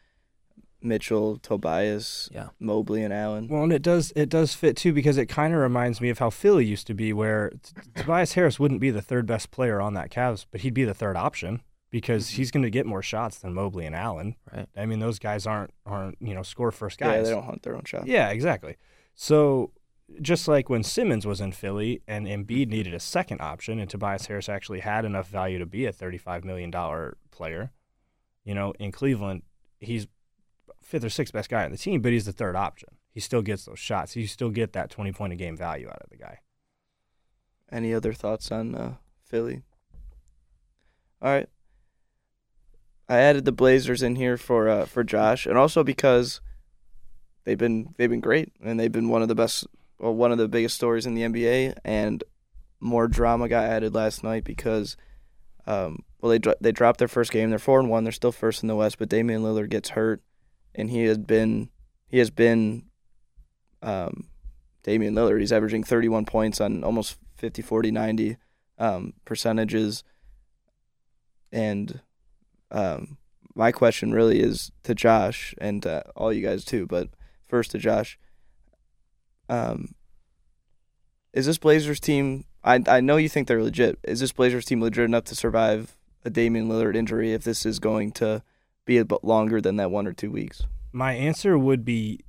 Mitchell, 0.84 1.38
Tobias, 1.38 2.28
yeah. 2.32 2.48
Mobley, 2.58 3.02
and 3.02 3.12
Allen. 3.12 3.48
Well, 3.48 3.62
and 3.62 3.72
it 3.72 3.82
does 3.82 4.12
it 4.16 4.28
does 4.28 4.54
fit 4.54 4.76
too 4.76 4.92
because 4.92 5.16
it 5.16 5.26
kind 5.26 5.54
of 5.54 5.60
reminds 5.60 6.00
me 6.00 6.10
of 6.10 6.18
how 6.18 6.30
Philly 6.30 6.64
used 6.64 6.86
to 6.88 6.94
be, 6.94 7.12
where 7.12 7.50
T- 7.50 7.72
Tobias 7.96 8.34
Harris 8.34 8.58
wouldn't 8.58 8.80
be 8.80 8.90
the 8.90 9.02
third 9.02 9.26
best 9.26 9.50
player 9.50 9.80
on 9.80 9.94
that 9.94 10.10
Cavs, 10.10 10.46
but 10.50 10.62
he'd 10.62 10.74
be 10.74 10.84
the 10.84 10.94
third 10.94 11.16
option 11.16 11.62
because 11.90 12.28
mm-hmm. 12.28 12.36
he's 12.36 12.50
going 12.50 12.62
to 12.64 12.70
get 12.70 12.86
more 12.86 13.02
shots 13.02 13.38
than 13.38 13.54
Mobley 13.54 13.86
and 13.86 13.94
Allen. 13.94 14.34
Right. 14.52 14.68
I 14.76 14.86
mean, 14.86 14.98
those 14.98 15.18
guys 15.18 15.46
aren't 15.46 15.72
aren't 15.86 16.18
you 16.20 16.34
know 16.34 16.42
score 16.42 16.70
first 16.70 17.00
yeah, 17.00 17.08
guys. 17.08 17.26
they 17.26 17.34
don't 17.34 17.44
hunt 17.44 17.62
their 17.62 17.76
own 17.76 17.84
shot. 17.84 18.06
Yeah, 18.06 18.30
exactly. 18.30 18.76
So 19.14 19.70
just 20.20 20.46
like 20.48 20.68
when 20.68 20.82
Simmons 20.82 21.26
was 21.26 21.40
in 21.40 21.52
Philly 21.52 22.02
and 22.06 22.26
Embiid 22.26 22.68
needed 22.68 22.94
a 22.94 23.00
second 23.00 23.40
option, 23.40 23.78
and 23.78 23.88
Tobias 23.88 24.26
Harris 24.26 24.48
actually 24.48 24.80
had 24.80 25.04
enough 25.04 25.28
value 25.28 25.58
to 25.58 25.66
be 25.66 25.86
a 25.86 25.92
thirty-five 25.92 26.44
million 26.44 26.70
dollar 26.70 27.16
player, 27.30 27.72
you 28.44 28.54
know, 28.54 28.72
in 28.78 28.92
Cleveland, 28.92 29.42
he's 29.80 30.06
fifth 30.82 31.04
or 31.04 31.10
sixth 31.10 31.32
best 31.32 31.48
guy 31.48 31.64
on 31.64 31.70
the 31.70 31.78
team, 31.78 32.02
but 32.02 32.12
he's 32.12 32.26
the 32.26 32.32
third 32.32 32.56
option. 32.56 32.90
He 33.10 33.20
still 33.20 33.42
gets 33.42 33.64
those 33.64 33.78
shots. 33.78 34.16
You 34.16 34.26
still 34.26 34.50
get 34.50 34.72
that 34.72 34.90
twenty 34.90 35.12
point 35.12 35.32
a 35.32 35.36
game 35.36 35.56
value 35.56 35.88
out 35.88 36.02
of 36.02 36.10
the 36.10 36.16
guy. 36.16 36.38
Any 37.70 37.94
other 37.94 38.12
thoughts 38.12 38.52
on 38.52 38.74
uh, 38.74 38.94
Philly? 39.24 39.62
All 41.22 41.30
right. 41.30 41.48
I 43.08 43.18
added 43.18 43.44
the 43.44 43.52
Blazers 43.52 44.02
in 44.02 44.16
here 44.16 44.36
for 44.36 44.68
uh, 44.68 44.86
for 44.86 45.04
Josh, 45.04 45.46
and 45.46 45.58
also 45.58 45.84
because 45.84 46.40
they've 47.44 47.58
been 47.58 47.94
they've 47.96 48.10
been 48.10 48.20
great, 48.20 48.52
and 48.62 48.78
they've 48.78 48.92
been 48.92 49.08
one 49.08 49.22
of 49.22 49.28
the 49.28 49.34
best, 49.34 49.66
well, 50.02 50.14
one 50.14 50.32
of 50.32 50.38
the 50.38 50.48
biggest 50.48 50.74
stories 50.74 51.06
in 51.06 51.14
the 51.14 51.22
NBA, 51.22 51.76
and 51.84 52.24
more 52.80 53.06
drama 53.06 53.48
got 53.48 53.64
added 53.64 53.94
last 53.94 54.24
night 54.24 54.42
because, 54.42 54.96
um, 55.64 56.00
well, 56.20 56.30
they 56.30 56.40
dro- 56.40 56.54
they 56.60 56.72
dropped 56.72 56.98
their 56.98 57.06
first 57.06 57.30
game. 57.30 57.50
They're 57.50 57.60
four 57.60 57.78
and 57.78 57.88
one. 57.88 58.02
They're 58.02 58.12
still 58.12 58.32
first 58.32 58.62
in 58.62 58.66
the 58.66 58.74
West, 58.74 58.98
but 58.98 59.08
Damian 59.08 59.42
Lillard 59.42 59.70
gets 59.70 59.90
hurt, 59.90 60.20
and 60.74 60.90
he 60.90 61.04
has 61.04 61.18
been 61.18 61.70
he 62.08 62.18
has 62.18 62.30
been, 62.30 62.84
um, 63.80 64.28
Damian 64.82 65.14
Lillard. 65.14 65.40
He's 65.40 65.52
averaging 65.52 65.84
31 65.84 66.26
points 66.26 66.60
on 66.60 66.84
almost 66.84 67.16
50, 67.36 67.62
40, 67.62 67.90
90 67.90 68.36
um, 68.78 69.14
percentages. 69.24 70.04
And 71.52 72.00
um, 72.70 73.16
my 73.54 73.72
question 73.72 74.12
really 74.12 74.40
is 74.40 74.72
to 74.82 74.94
Josh 74.94 75.54
and 75.58 75.82
to 75.84 76.04
all 76.16 76.32
you 76.32 76.46
guys 76.46 76.64
too, 76.66 76.86
but 76.86 77.08
first 77.46 77.70
to 77.70 77.78
Josh. 77.78 78.18
Um, 79.52 79.94
is 81.34 81.44
this 81.44 81.58
Blazers 81.58 82.00
team? 82.00 82.44
I 82.64 82.82
I 82.86 83.00
know 83.00 83.18
you 83.18 83.28
think 83.28 83.48
they're 83.48 83.62
legit. 83.62 83.98
Is 84.02 84.20
this 84.20 84.32
Blazers 84.32 84.64
team 84.64 84.80
legit 84.80 85.04
enough 85.04 85.24
to 85.24 85.36
survive 85.36 85.98
a 86.24 86.30
Damian 86.30 86.68
Lillard 86.68 86.96
injury 86.96 87.34
if 87.34 87.44
this 87.44 87.66
is 87.66 87.78
going 87.78 88.12
to 88.12 88.42
be 88.86 88.96
a 88.96 89.04
bit 89.04 89.22
longer 89.22 89.60
than 89.60 89.76
that 89.76 89.90
one 89.90 90.06
or 90.06 90.14
two 90.14 90.30
weeks? 90.30 90.62
My 90.90 91.12
answer 91.12 91.58
would 91.58 91.84
be 91.84 92.20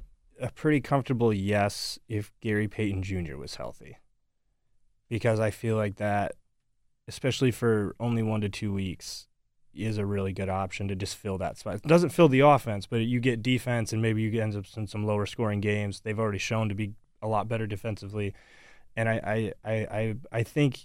a 0.41 0.51
pretty 0.51 0.81
comfortable 0.81 1.33
yes 1.33 1.97
if 2.09 2.33
Gary 2.41 2.67
Payton 2.67 3.03
Jr. 3.03 3.38
was 3.38 3.55
healthy. 3.55 3.97
Because 5.07 5.39
I 5.39 5.51
feel 5.51 5.77
like 5.77 5.95
that, 5.97 6.33
especially 7.07 7.51
for 7.51 7.95
only 7.99 8.23
one 8.23 8.41
to 8.41 8.49
two 8.49 8.73
weeks, 8.73 9.27
is 9.73 9.97
a 9.97 10.05
really 10.05 10.33
good 10.33 10.49
option 10.49 10.88
to 10.88 10.95
just 10.95 11.15
fill 11.15 11.38
that 11.38 11.57
spot. 11.57 11.75
It 11.75 11.83
doesn't 11.83 12.09
fill 12.09 12.29
the 12.29 12.41
offense, 12.41 12.86
but 12.86 12.97
you 12.97 13.19
get 13.19 13.41
defense 13.41 13.93
and 13.93 14.01
maybe 14.01 14.21
you 14.21 14.29
get 14.29 14.41
ends 14.41 14.55
up 14.55 14.65
in 14.75 14.88
some 14.88 15.05
lower 15.05 15.25
scoring 15.25 15.62
games. 15.62 16.01
They've 16.01 16.19
already 16.19 16.38
shown 16.38 16.69
to 16.69 16.75
be 16.75 16.95
a 17.23 17.27
lot 17.27 17.47
better 17.47 17.65
defensively. 17.65 18.36
And 18.95 19.09
I, 19.09 19.53
I, 19.65 19.71
I, 19.71 20.15
I, 20.31 20.43
think 20.43 20.81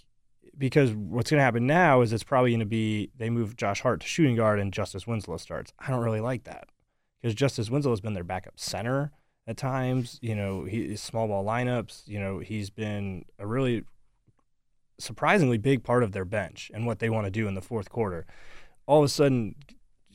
because 0.57 0.91
what's 0.91 1.29
going 1.29 1.39
to 1.39 1.43
happen 1.43 1.67
now 1.67 2.01
is 2.01 2.11
it's 2.11 2.23
probably 2.23 2.51
going 2.51 2.59
to 2.61 2.65
be 2.65 3.11
they 3.15 3.29
move 3.29 3.55
Josh 3.55 3.81
Hart 3.81 4.01
to 4.01 4.07
shooting 4.07 4.35
guard 4.35 4.59
and 4.59 4.73
Justice 4.73 5.05
Winslow 5.05 5.37
starts. 5.37 5.73
I 5.77 5.91
don't 5.91 6.03
really 6.03 6.21
like 6.21 6.45
that 6.45 6.69
because 7.21 7.35
Justice 7.35 7.69
Winslow 7.69 7.91
has 7.91 8.01
been 8.01 8.13
their 8.13 8.23
backup 8.23 8.59
center 8.59 9.11
at 9.45 9.57
times. 9.57 10.17
You 10.21 10.33
know, 10.33 10.63
he 10.63 10.95
small 10.95 11.27
ball 11.27 11.45
lineups. 11.45 12.07
You 12.07 12.19
know, 12.19 12.39
he's 12.39 12.71
been 12.71 13.25
a 13.37 13.45
really 13.45 13.83
surprisingly 14.97 15.57
big 15.57 15.83
part 15.83 16.03
of 16.03 16.11
their 16.11 16.25
bench 16.25 16.71
and 16.73 16.87
what 16.87 16.99
they 16.99 17.09
want 17.09 17.25
to 17.25 17.31
do 17.31 17.47
in 17.47 17.53
the 17.53 17.61
fourth 17.61 17.89
quarter. 17.89 18.25
All 18.87 18.99
of 18.99 19.05
a 19.05 19.09
sudden, 19.09 19.55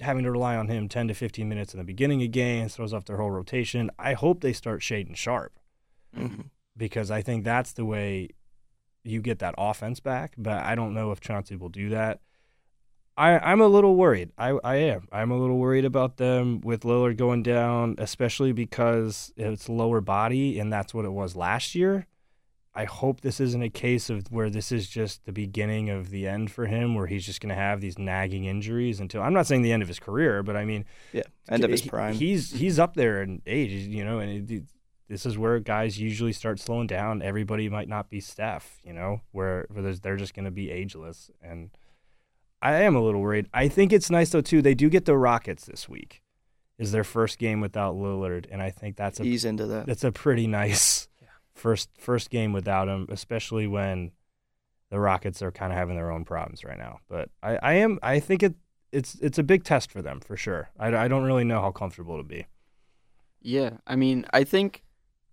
having 0.00 0.24
to 0.24 0.32
rely 0.32 0.56
on 0.56 0.66
him 0.66 0.88
10 0.88 1.08
to 1.08 1.14
15 1.14 1.48
minutes 1.48 1.72
in 1.72 1.78
the 1.78 1.84
beginning 1.84 2.22
of 2.24 2.32
games 2.32 2.74
throws 2.74 2.92
off 2.92 3.04
their 3.04 3.18
whole 3.18 3.30
rotation. 3.30 3.90
I 4.00 4.14
hope 4.14 4.40
they 4.40 4.52
start 4.52 4.80
Shaedon 4.80 5.14
Sharpe 5.14 5.52
Mm-hmm. 6.16 6.42
because 6.76 7.10
I 7.10 7.22
think 7.22 7.44
that's 7.44 7.72
the 7.72 7.84
way 7.84 8.30
you 9.04 9.20
get 9.20 9.38
that 9.40 9.54
offense 9.58 10.00
back. 10.00 10.34
But 10.38 10.62
I 10.62 10.74
don't 10.74 10.94
know 10.94 11.12
if 11.12 11.20
Chauncey 11.20 11.56
will 11.56 11.68
do 11.68 11.90
that. 11.90 12.20
I, 13.16 13.38
I'm 13.38 13.60
a 13.60 13.68
little 13.68 13.94
worried. 13.94 14.32
I, 14.36 14.58
I 14.64 14.76
am. 14.76 15.06
I'm 15.12 15.30
a 15.30 15.38
little 15.38 15.58
worried 15.58 15.84
about 15.84 16.16
them 16.16 16.60
with 16.62 16.82
Lillard 16.82 17.16
going 17.16 17.44
down, 17.44 17.94
especially 17.98 18.52
because 18.52 19.32
it's 19.36 19.68
lower 19.68 20.00
body, 20.00 20.58
and 20.58 20.72
that's 20.72 20.92
what 20.92 21.04
it 21.04 21.12
was 21.12 21.36
last 21.36 21.76
year. 21.76 22.08
I 22.74 22.86
hope 22.86 23.20
this 23.20 23.38
isn't 23.38 23.62
a 23.62 23.70
case 23.70 24.10
of 24.10 24.32
where 24.32 24.50
this 24.50 24.72
is 24.72 24.88
just 24.88 25.26
the 25.26 25.32
beginning 25.32 25.90
of 25.90 26.10
the 26.10 26.26
end 26.26 26.50
for 26.50 26.66
him, 26.66 26.96
where 26.96 27.06
he's 27.06 27.24
just 27.24 27.40
going 27.40 27.50
to 27.50 27.54
have 27.54 27.80
these 27.80 28.00
nagging 28.00 28.46
injuries 28.46 28.98
until. 28.98 29.22
I'm 29.22 29.32
not 29.32 29.46
saying 29.46 29.62
the 29.62 29.70
end 29.70 29.82
of 29.82 29.88
his 29.88 30.00
career, 30.00 30.42
but 30.42 30.56
I 30.56 30.64
mean, 30.64 30.84
yeah, 31.12 31.22
end 31.48 31.62
of 31.62 31.70
his 31.70 31.82
prime. 31.82 32.14
He's 32.14 32.50
he's 32.50 32.80
up 32.80 32.94
there 32.94 33.22
in 33.22 33.42
age, 33.46 33.70
you 33.70 34.04
know, 34.04 34.18
and 34.18 34.50
it, 34.50 34.64
this 35.08 35.26
is 35.26 35.36
where 35.36 35.58
guys 35.60 36.00
usually 36.00 36.32
start 36.32 36.58
slowing 36.58 36.86
down. 36.86 37.22
Everybody 37.22 37.68
might 37.68 37.88
not 37.88 38.08
be 38.08 38.20
Steph, 38.20 38.78
you 38.82 38.92
know, 38.92 39.20
where, 39.32 39.66
where 39.70 39.82
there's, 39.82 40.00
they're 40.00 40.16
just 40.16 40.34
going 40.34 40.46
to 40.46 40.50
be 40.50 40.70
ageless. 40.70 41.30
And 41.42 41.70
I 42.62 42.82
am 42.82 42.96
a 42.96 43.02
little 43.02 43.20
worried. 43.20 43.48
I 43.52 43.68
think 43.68 43.92
it's 43.92 44.10
nice 44.10 44.30
though 44.30 44.40
too. 44.40 44.62
They 44.62 44.74
do 44.74 44.88
get 44.88 45.04
the 45.04 45.16
Rockets 45.16 45.66
this 45.66 45.88
week. 45.88 46.22
Is 46.76 46.90
their 46.90 47.04
first 47.04 47.38
game 47.38 47.60
without 47.60 47.94
Lillard, 47.94 48.46
and 48.50 48.60
I 48.60 48.70
think 48.70 48.96
that's 48.96 49.20
a 49.20 49.22
Ease 49.22 49.44
into 49.44 49.64
that. 49.66 49.86
that's 49.86 50.02
a 50.02 50.10
pretty 50.10 50.48
nice 50.48 51.06
first 51.54 51.88
first 51.96 52.30
game 52.30 52.52
without 52.52 52.88
him, 52.88 53.06
especially 53.10 53.68
when 53.68 54.10
the 54.90 54.98
Rockets 54.98 55.40
are 55.40 55.52
kind 55.52 55.72
of 55.72 55.78
having 55.78 55.94
their 55.94 56.10
own 56.10 56.24
problems 56.24 56.64
right 56.64 56.76
now. 56.76 56.98
But 57.08 57.30
I, 57.44 57.58
I 57.62 57.72
am 57.74 58.00
I 58.02 58.18
think 58.18 58.42
it 58.42 58.56
it's 58.90 59.14
it's 59.16 59.38
a 59.38 59.44
big 59.44 59.62
test 59.62 59.92
for 59.92 60.02
them 60.02 60.18
for 60.18 60.36
sure. 60.36 60.70
I, 60.76 60.88
I 60.88 61.06
don't 61.06 61.22
really 61.24 61.44
know 61.44 61.60
how 61.60 61.70
comfortable 61.70 62.16
to 62.16 62.24
be. 62.24 62.46
Yeah, 63.40 63.74
I 63.86 63.94
mean, 63.94 64.24
I 64.32 64.42
think 64.42 64.82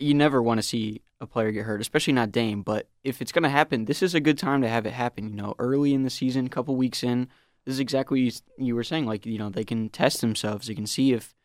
you 0.01 0.13
never 0.13 0.41
want 0.41 0.57
to 0.57 0.63
see 0.63 1.01
a 1.19 1.27
player 1.27 1.51
get 1.51 1.65
hurt, 1.65 1.81
especially 1.81 2.13
not 2.13 2.31
Dame. 2.31 2.63
But 2.63 2.87
if 3.03 3.21
it's 3.21 3.31
going 3.31 3.43
to 3.43 3.49
happen, 3.49 3.85
this 3.85 4.01
is 4.01 4.15
a 4.15 4.19
good 4.19 4.37
time 4.37 4.61
to 4.61 4.67
have 4.67 4.85
it 4.85 4.93
happen. 4.93 5.29
You 5.29 5.35
know, 5.35 5.55
early 5.59 5.93
in 5.93 6.03
the 6.03 6.09
season, 6.09 6.47
a 6.47 6.49
couple 6.49 6.75
weeks 6.75 7.03
in, 7.03 7.29
this 7.65 7.73
is 7.73 7.79
exactly 7.79 8.25
what 8.25 8.41
you, 8.57 8.65
you 8.65 8.75
were 8.75 8.83
saying. 8.83 9.05
Like, 9.05 9.25
you 9.25 9.37
know, 9.37 9.49
they 9.49 9.63
can 9.63 9.89
test 9.89 10.21
themselves. 10.21 10.67
You 10.67 10.75
can 10.75 10.87
see 10.87 11.13
if 11.13 11.35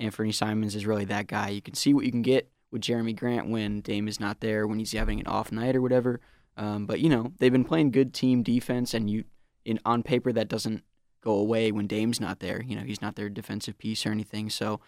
Anfernee 0.00 0.34
Simons 0.34 0.74
is 0.74 0.86
really 0.86 1.04
that 1.06 1.28
guy. 1.28 1.50
You 1.50 1.62
can 1.62 1.74
see 1.74 1.94
what 1.94 2.04
you 2.04 2.10
can 2.10 2.22
get 2.22 2.50
with 2.70 2.82
Jerami 2.82 3.16
Grant 3.16 3.48
when 3.48 3.80
Dame 3.80 4.08
is 4.08 4.20
not 4.20 4.40
there, 4.40 4.66
when 4.66 4.78
he's 4.78 4.92
having 4.92 5.20
an 5.20 5.26
off 5.26 5.52
night 5.52 5.76
or 5.76 5.82
whatever. 5.82 6.20
Um, 6.56 6.86
but 6.86 7.00
you 7.00 7.08
know, 7.08 7.32
they've 7.38 7.52
been 7.52 7.64
playing 7.64 7.90
good 7.90 8.12
team 8.12 8.42
defense, 8.42 8.92
and 8.92 9.08
you, 9.08 9.24
in 9.64 9.78
on 9.84 10.02
paper, 10.02 10.32
that 10.32 10.48
doesn't 10.48 10.82
go 11.22 11.32
away 11.32 11.70
when 11.70 11.86
Dame's 11.86 12.20
not 12.20 12.40
there. 12.40 12.62
You 12.62 12.76
know, 12.76 12.82
he's 12.82 13.02
not 13.02 13.16
their 13.16 13.28
defensive 13.28 13.78
piece 13.78 14.04
or 14.04 14.10
anything. 14.10 14.50
So, 14.50 14.80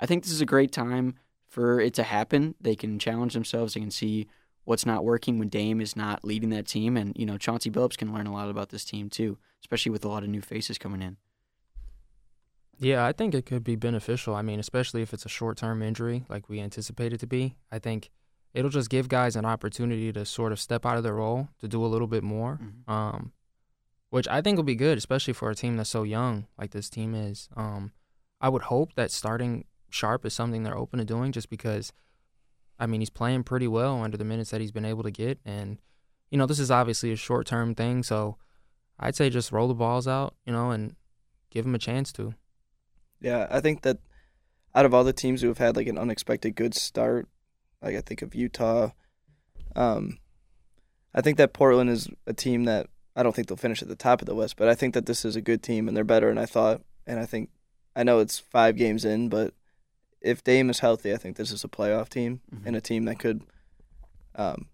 I 0.00 0.06
think 0.06 0.22
this 0.22 0.32
is 0.32 0.40
a 0.40 0.46
great 0.46 0.72
time 0.72 1.16
for 1.48 1.80
it 1.80 1.94
to 1.94 2.02
happen. 2.02 2.54
They 2.60 2.76
can 2.76 2.98
challenge 2.98 3.34
themselves. 3.34 3.74
They 3.74 3.80
can 3.80 3.90
see 3.90 4.28
what's 4.64 4.84
not 4.86 5.04
working 5.04 5.38
when 5.38 5.48
Dame 5.48 5.80
is 5.80 5.96
not 5.96 6.24
leading 6.24 6.50
that 6.50 6.66
team, 6.66 6.96
and 6.96 7.16
you 7.16 7.24
know, 7.26 7.38
Chauncey 7.38 7.70
Billups 7.70 7.96
can 7.96 8.12
learn 8.12 8.26
a 8.26 8.32
lot 8.32 8.50
about 8.50 8.68
this 8.68 8.84
team 8.84 9.08
too, 9.08 9.38
especially 9.62 9.90
with 9.90 10.04
a 10.04 10.08
lot 10.08 10.22
of 10.22 10.28
new 10.28 10.42
faces 10.42 10.78
coming 10.78 11.00
in. 11.02 11.16
Yeah, 12.78 13.04
I 13.04 13.12
think 13.12 13.34
it 13.34 13.44
could 13.46 13.64
be 13.64 13.74
beneficial. 13.76 14.34
I 14.34 14.42
mean, 14.42 14.60
especially 14.60 15.02
if 15.02 15.12
it's 15.12 15.24
a 15.24 15.28
short 15.28 15.56
term 15.56 15.82
injury 15.82 16.24
like 16.28 16.48
we 16.48 16.60
anticipate 16.60 17.12
it 17.12 17.18
to 17.20 17.26
be. 17.26 17.56
I 17.72 17.78
think 17.78 18.10
it'll 18.54 18.70
just 18.70 18.90
give 18.90 19.08
guys 19.08 19.34
an 19.36 19.44
opportunity 19.44 20.12
to 20.12 20.24
sort 20.24 20.52
of 20.52 20.60
step 20.60 20.86
out 20.86 20.96
of 20.96 21.02
their 21.02 21.14
role 21.14 21.48
to 21.60 21.68
do 21.68 21.84
a 21.84 21.88
little 21.88 22.06
bit 22.06 22.22
more, 22.22 22.60
Mhm. 22.62 22.90
um, 22.92 23.32
which 24.10 24.28
I 24.28 24.40
think 24.42 24.56
will 24.56 24.64
be 24.64 24.76
good, 24.76 24.96
especially 24.96 25.32
for 25.34 25.50
a 25.50 25.54
team 25.54 25.76
that's 25.76 25.90
so 25.90 26.02
young 26.04 26.46
like 26.56 26.70
this 26.70 26.88
team 26.88 27.14
is. 27.14 27.48
Um, 27.56 27.92
I 28.40 28.48
would 28.48 28.62
hope 28.62 28.94
that 28.94 29.10
starting 29.10 29.64
Sharpe 29.90 30.26
is 30.26 30.34
something 30.34 30.62
they're 30.62 30.76
open 30.76 30.98
to 30.98 31.04
doing 31.04 31.32
just 31.32 31.50
because, 31.50 31.92
I 32.78 32.86
mean, 32.86 33.00
he's 33.00 33.10
playing 33.10 33.44
pretty 33.44 33.68
well 33.68 34.02
under 34.02 34.16
the 34.16 34.24
minutes 34.24 34.50
that 34.50 34.60
he's 34.60 34.72
been 34.72 34.84
able 34.84 35.02
to 35.02 35.10
get. 35.10 35.38
And, 35.44 35.78
you 36.30 36.38
know, 36.38 36.46
this 36.46 36.58
is 36.58 36.70
obviously 36.70 37.12
a 37.12 37.16
short 37.16 37.46
term 37.46 37.74
thing. 37.74 38.02
So 38.02 38.36
I'd 38.98 39.16
say 39.16 39.30
just 39.30 39.52
roll 39.52 39.68
the 39.68 39.74
balls 39.74 40.08
out, 40.08 40.34
you 40.44 40.52
know, 40.52 40.70
and 40.70 40.94
give 41.50 41.64
him 41.64 41.74
a 41.74 41.78
chance 41.78 42.12
to. 42.12 42.34
Yeah, 43.20 43.46
I 43.50 43.60
think 43.60 43.82
that 43.82 43.98
out 44.74 44.84
of 44.84 44.94
all 44.94 45.04
the 45.04 45.12
teams 45.12 45.40
who 45.40 45.48
have 45.48 45.58
had 45.58 45.76
like 45.76 45.88
an 45.88 45.98
unexpected 45.98 46.54
good 46.54 46.74
start, 46.74 47.28
like 47.82 47.96
I 47.96 48.00
think 48.00 48.22
of 48.22 48.34
Utah, 48.34 48.90
um, 49.74 50.18
I 51.14 51.20
think 51.20 51.38
that 51.38 51.52
Portland 51.52 51.90
is 51.90 52.08
a 52.26 52.32
team 52.32 52.64
that 52.64 52.88
I 53.16 53.22
don't 53.22 53.34
think 53.34 53.48
they'll 53.48 53.56
finish 53.56 53.82
at 53.82 53.88
the 53.88 53.96
top 53.96 54.20
of 54.20 54.26
the 54.26 54.34
West, 54.34 54.56
but 54.56 54.68
I 54.68 54.74
think 54.74 54.94
that 54.94 55.06
this 55.06 55.24
is 55.24 55.34
a 55.34 55.40
good 55.40 55.62
team 55.62 55.88
and 55.88 55.96
they're 55.96 56.04
better 56.04 56.28
than 56.28 56.38
I 56.38 56.46
thought. 56.46 56.82
And 57.06 57.18
I 57.18 57.26
think 57.26 57.50
I 57.96 58.04
know 58.04 58.20
it's 58.20 58.38
five 58.38 58.76
games 58.76 59.04
in, 59.04 59.28
but 59.28 59.54
if 60.20 60.42
Dame 60.44 60.70
is 60.70 60.80
healthy, 60.80 61.12
I 61.12 61.16
think 61.16 61.36
this 61.36 61.52
is 61.52 61.64
a 61.64 61.68
playoff 61.68 62.08
team 62.08 62.40
Mhm. 62.52 62.66
and 62.66 62.76
a 62.76 62.80
team 62.80 63.04
that 63.04 63.18
could 63.18 63.42
um, 64.34 64.66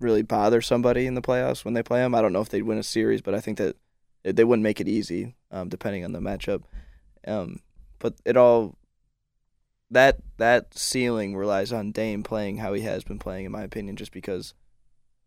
really 0.00 0.22
bother 0.22 0.60
somebody 0.60 1.06
in 1.06 1.14
the 1.14 1.22
playoffs 1.22 1.64
when 1.64 1.74
they 1.74 1.82
play 1.82 2.00
them. 2.00 2.14
I 2.14 2.20
don't 2.20 2.32
know 2.32 2.40
if 2.40 2.48
they'd 2.48 2.62
win 2.62 2.78
a 2.78 2.82
series, 2.82 3.22
but 3.22 3.34
I 3.34 3.40
think 3.40 3.58
that 3.58 3.76
they 4.24 4.42
wouldn't 4.44 4.64
make 4.64 4.80
it 4.80 4.88
easy, 4.88 5.34
um, 5.52 5.68
depending 5.68 6.04
on 6.04 6.10
the 6.12 6.18
matchup. 6.20 6.62
Um, 7.26 7.60
but 8.00 8.14
it 8.24 8.36
all 8.36 8.76
that 9.90 10.18
that 10.38 10.76
ceiling 10.76 11.36
relies 11.36 11.72
on 11.72 11.92
Dame 11.92 12.22
playing 12.22 12.56
how 12.58 12.72
he 12.72 12.82
has 12.82 13.04
been 13.04 13.18
playing, 13.18 13.44
in 13.46 13.52
my 13.52 13.62
opinion, 13.62 13.96
just 13.96 14.12
because 14.12 14.54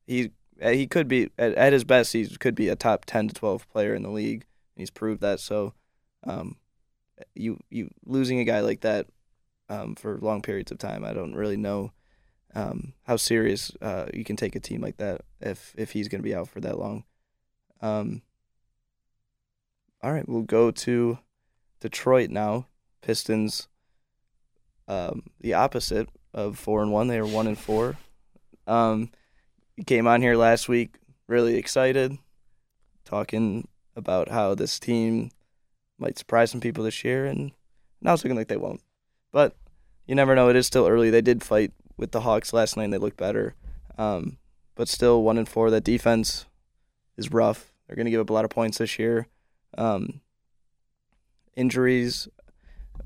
he 0.07 0.31
he 0.61 0.87
could 0.87 1.07
be 1.07 1.29
at, 1.37 1.53
at 1.53 1.73
his 1.73 1.83
best 1.83 2.13
he 2.13 2.25
could 2.37 2.55
be 2.55 2.67
a 2.69 2.75
top 2.75 3.05
ten 3.05 3.27
to 3.27 3.33
twelve 3.33 3.67
player 3.69 3.93
in 3.93 4.03
the 4.03 4.09
league, 4.09 4.45
and 4.75 4.81
he's 4.81 4.89
proved 4.89 5.21
that. 5.21 5.39
So, 5.39 5.73
um, 6.23 6.57
you 7.33 7.59
you 7.69 7.91
losing 8.05 8.39
a 8.39 8.43
guy 8.45 8.61
like 8.61 8.81
that 8.81 9.07
um, 9.69 9.95
for 9.95 10.17
long 10.19 10.41
periods 10.41 10.71
of 10.71 10.77
time, 10.77 11.03
I 11.03 11.13
don't 11.13 11.35
really 11.35 11.57
know 11.57 11.91
um, 12.53 12.93
how 13.03 13.17
serious 13.17 13.71
uh, 13.81 14.07
you 14.13 14.23
can 14.23 14.35
take 14.35 14.55
a 14.55 14.59
team 14.59 14.81
like 14.81 14.97
that 14.97 15.21
if 15.41 15.73
if 15.77 15.91
he's 15.91 16.07
going 16.07 16.21
to 16.21 16.27
be 16.27 16.35
out 16.35 16.47
for 16.47 16.61
that 16.61 16.79
long. 16.79 17.03
Um, 17.81 18.21
all 20.01 20.13
right, 20.13 20.27
we'll 20.27 20.43
go 20.43 20.71
to 20.71 21.19
Detroit 21.79 22.29
now. 22.29 22.67
Pistons, 23.01 23.67
um, 24.87 25.23
the 25.39 25.53
opposite 25.53 26.09
of 26.33 26.57
four 26.57 26.81
and 26.81 26.91
one. 26.91 27.07
They 27.07 27.19
are 27.19 27.25
one 27.25 27.47
and 27.47 27.57
four. 27.57 27.97
Um, 28.65 29.11
came 29.85 30.07
on 30.07 30.21
here 30.21 30.35
last 30.35 30.67
week, 30.67 30.95
really 31.27 31.55
excited, 31.57 32.17
talking 33.03 33.67
about 33.95 34.29
how 34.29 34.55
this 34.55 34.79
team 34.79 35.31
might 35.97 36.17
surprise 36.17 36.51
some 36.51 36.61
people 36.61 36.83
this 36.83 37.03
year, 37.03 37.25
and 37.25 37.51
now 38.01 38.13
it's 38.13 38.23
looking 38.23 38.37
like 38.37 38.47
they 38.47 38.57
won't. 38.57 38.81
But 39.35 39.53
you 40.07 40.15
never 40.15 40.33
know. 40.33 40.47
It 40.47 40.55
is 40.55 40.65
still 40.65 40.87
early. 40.87 41.09
They 41.09 41.21
did 41.21 41.43
fight 41.43 41.73
with 41.97 42.11
the 42.11 42.21
Hawks 42.21 42.53
last 42.53 42.77
night, 42.77 42.85
and 42.85 42.93
they 42.93 42.97
looked 42.97 43.17
better. 43.17 43.53
Um, 43.97 44.37
but 44.75 44.87
still, 44.87 45.23
one 45.23 45.37
and 45.37 45.47
four. 45.49 45.69
That 45.69 45.83
defense 45.83 46.45
is 47.17 47.33
rough. 47.33 47.73
They're 47.85 47.97
going 47.97 48.05
to 48.05 48.11
give 48.11 48.21
up 48.21 48.29
a 48.29 48.33
lot 48.33 48.45
of 48.45 48.49
points 48.49 48.77
this 48.77 48.97
year. 48.97 49.27
Um, 49.77 50.21
injuries, 51.53 52.29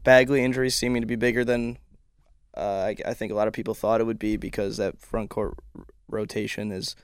Bagley 0.03 0.43
injuries 0.43 0.75
seeming 0.75 1.01
to 1.01 1.07
be 1.07 1.15
bigger 1.15 1.43
than 1.43 1.79
uh, 2.55 2.91
I, 2.91 2.95
I 3.07 3.15
think 3.15 3.31
a 3.31 3.35
lot 3.35 3.47
of 3.47 3.53
people 3.55 3.73
thought 3.73 3.99
it 3.99 4.05
would 4.05 4.19
be 4.19 4.37
because 4.37 4.77
that 4.77 5.01
front 5.01 5.31
court 5.31 5.55
r- 5.75 5.85
rotation 6.07 6.69
has 6.69 6.95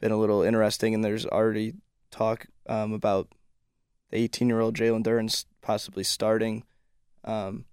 been 0.00 0.12
a 0.12 0.16
little 0.16 0.42
interesting, 0.42 0.94
and 0.94 1.04
there's 1.04 1.26
already 1.26 1.74
talk 2.12 2.46
um, 2.68 2.92
about 2.92 3.26
the 4.10 4.18
18 4.18 4.46
year 4.46 4.60
old 4.60 4.76
Jalen 4.76 5.02
Duren 5.02 5.28
s- 5.28 5.46
possibly 5.62 6.04
starting. 6.04 6.62
Um, 7.24 7.64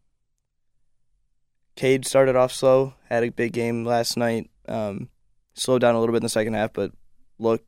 Cade 1.80 2.06
started 2.06 2.36
off 2.36 2.52
slow, 2.52 2.96
had 3.10 3.24
a 3.24 3.32
big 3.32 3.54
game 3.54 3.86
last 3.86 4.18
night. 4.18 4.50
Um, 4.68 5.08
slowed 5.54 5.80
down 5.80 5.96
a 5.96 6.00
little 6.02 6.12
bit 6.12 6.18
in 6.18 6.24
the 6.24 6.30
second 6.30 6.54
half, 6.54 6.74
but 6.74 6.92
looked 7.38 7.66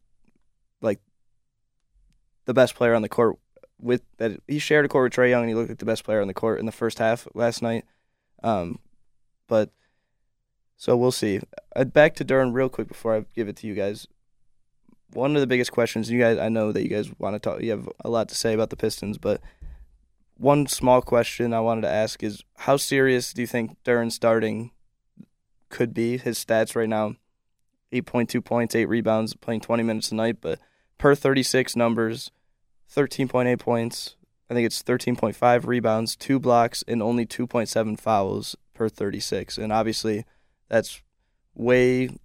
like 0.81 0.99
the 2.43 2.53
best 2.53 2.75
player 2.75 2.93
on 2.93 3.03
the 3.03 3.07
court. 3.07 3.37
With 3.79 4.01
that, 4.17 4.41
he 4.49 4.59
shared 4.59 4.83
a 4.83 4.89
court 4.89 5.05
with 5.05 5.13
Trae 5.13 5.29
Young, 5.29 5.43
and 5.43 5.49
he 5.49 5.55
looked 5.55 5.69
like 5.69 5.77
the 5.77 5.85
best 5.85 6.03
player 6.03 6.19
on 6.19 6.27
the 6.27 6.33
court 6.33 6.59
in 6.59 6.65
the 6.65 6.73
first 6.73 6.99
half 6.99 7.25
last 7.33 7.61
night. 7.61 7.85
Um, 8.43 8.79
but 9.47 9.69
so 10.75 10.97
we'll 10.97 11.13
see. 11.13 11.39
Uh, 11.73 11.85
back 11.85 12.13
to 12.15 12.25
Duren 12.25 12.53
real 12.53 12.67
quick 12.67 12.89
before 12.89 13.15
I 13.15 13.23
give 13.33 13.47
it 13.47 13.55
to 13.57 13.67
you 13.67 13.75
guys. 13.75 14.07
One 15.13 15.37
of 15.37 15.39
the 15.39 15.47
biggest 15.47 15.71
questions 15.71 16.11
you 16.11 16.19
guys, 16.19 16.37
I 16.37 16.49
know 16.49 16.73
that 16.73 16.83
you 16.83 16.89
guys 16.89 17.09
want 17.17 17.35
to 17.35 17.39
talk. 17.39 17.61
You 17.61 17.71
have 17.71 17.87
a 18.03 18.09
lot 18.09 18.27
to 18.27 18.35
say 18.35 18.53
about 18.53 18.71
the 18.71 18.77
Pistons, 18.77 19.17
but 19.17 19.39
one 20.41 20.65
small 20.65 21.03
question 21.03 21.53
I 21.53 21.59
wanted 21.59 21.81
to 21.81 21.91
ask 21.91 22.23
is 22.23 22.43
how 22.57 22.75
serious 22.75 23.31
do 23.31 23.41
you 23.41 23.47
think 23.47 23.77
Duren 23.83 24.11
starting 24.11 24.71
could 25.69 25.93
be? 25.93 26.17
His 26.17 26.43
stats 26.43 26.75
right 26.75 26.89
now 26.89 27.15
8.2 27.93 28.43
points, 28.43 28.73
8 28.73 28.85
rebounds, 28.85 29.35
playing 29.35 29.61
20 29.61 29.83
minutes 29.83 30.11
a 30.11 30.15
night, 30.15 30.37
but 30.41 30.59
per 30.97 31.13
36 31.13 31.75
numbers, 31.75 32.31
13.8 32.93 33.59
points. 33.59 34.15
I 34.49 34.53
think 34.53 34.65
it's 34.65 34.81
13.5 34.81 35.67
rebounds, 35.67 36.15
2 36.15 36.39
blocks, 36.39 36.83
and 36.87 37.03
only 37.03 37.25
2.7 37.25 37.99
fouls 37.99 38.55
per 38.73 38.89
36. 38.89 39.57
And 39.57 39.71
obviously, 39.71 40.25
that's 40.69 41.01
way 41.53 42.17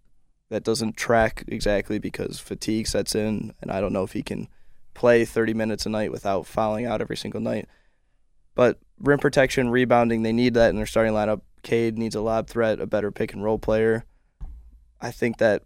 that 0.49 0.65
doesn't 0.65 0.97
track 0.97 1.45
exactly 1.49 1.99
because 1.99 2.39
fatigue 2.39 2.87
sets 2.87 3.15
in, 3.15 3.53
and 3.61 3.71
I 3.71 3.81
don't 3.81 3.93
know 3.93 4.05
if 4.05 4.13
he 4.13 4.23
can 4.23 4.49
play 4.95 5.25
30 5.25 5.53
minutes 5.53 5.85
a 5.85 5.91
night 5.91 6.13
without 6.13 6.47
fouling 6.47 6.87
out 6.87 7.01
every 7.03 7.17
single 7.17 7.41
night. 7.41 7.69
But 8.57 8.81
rim 8.99 9.21
protection, 9.21 9.71
rebounding, 9.71 10.25
they 10.25 10.33
need 10.33 10.55
that 10.55 10.71
in 10.71 10.77
their 10.77 10.87
starting 10.87 11.13
lineup. 11.13 11.43
Cade 11.63 11.97
needs 11.97 12.17
a 12.17 12.21
lob 12.21 12.49
threat, 12.49 12.81
a 12.81 12.87
better 12.87 13.13
pick 13.13 13.33
and 13.33 13.45
roll 13.45 13.59
player. 13.59 14.05
I 15.01 15.13
think 15.13 15.37
that 15.39 15.63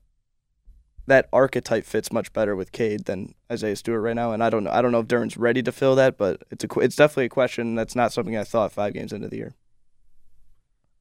that 1.07 1.29
archetype 1.33 1.85
fits 1.85 2.13
much 2.13 2.33
better 2.33 2.55
with 2.55 2.73
Cade 2.73 3.05
than 3.05 3.35
Isaiah 3.51 3.77
Stewart 3.77 4.03
right 4.03 4.15
now, 4.15 4.33
and 4.33 4.43
I 4.43 4.51
don't 4.51 4.65
know. 4.65 4.71
I 4.71 4.83
don't 4.83 4.93
know 4.93 5.01
if 5.01 5.09
Duren's 5.09 5.37
ready 5.37 5.63
to 5.63 5.73
fill 5.73 5.95
that, 5.97 6.19
but 6.19 6.43
it's 6.51 6.65
a 6.65 6.81
it's 6.81 6.97
definitely 6.97 7.27
a 7.27 7.31
question. 7.31 7.75
That's 7.75 7.97
not 7.97 8.13
something 8.13 8.37
I 8.37 8.45
thought 8.45 8.73
five 8.73 8.93
games 8.93 9.13
into 9.13 9.29
the 9.29 9.37
year. 9.37 9.55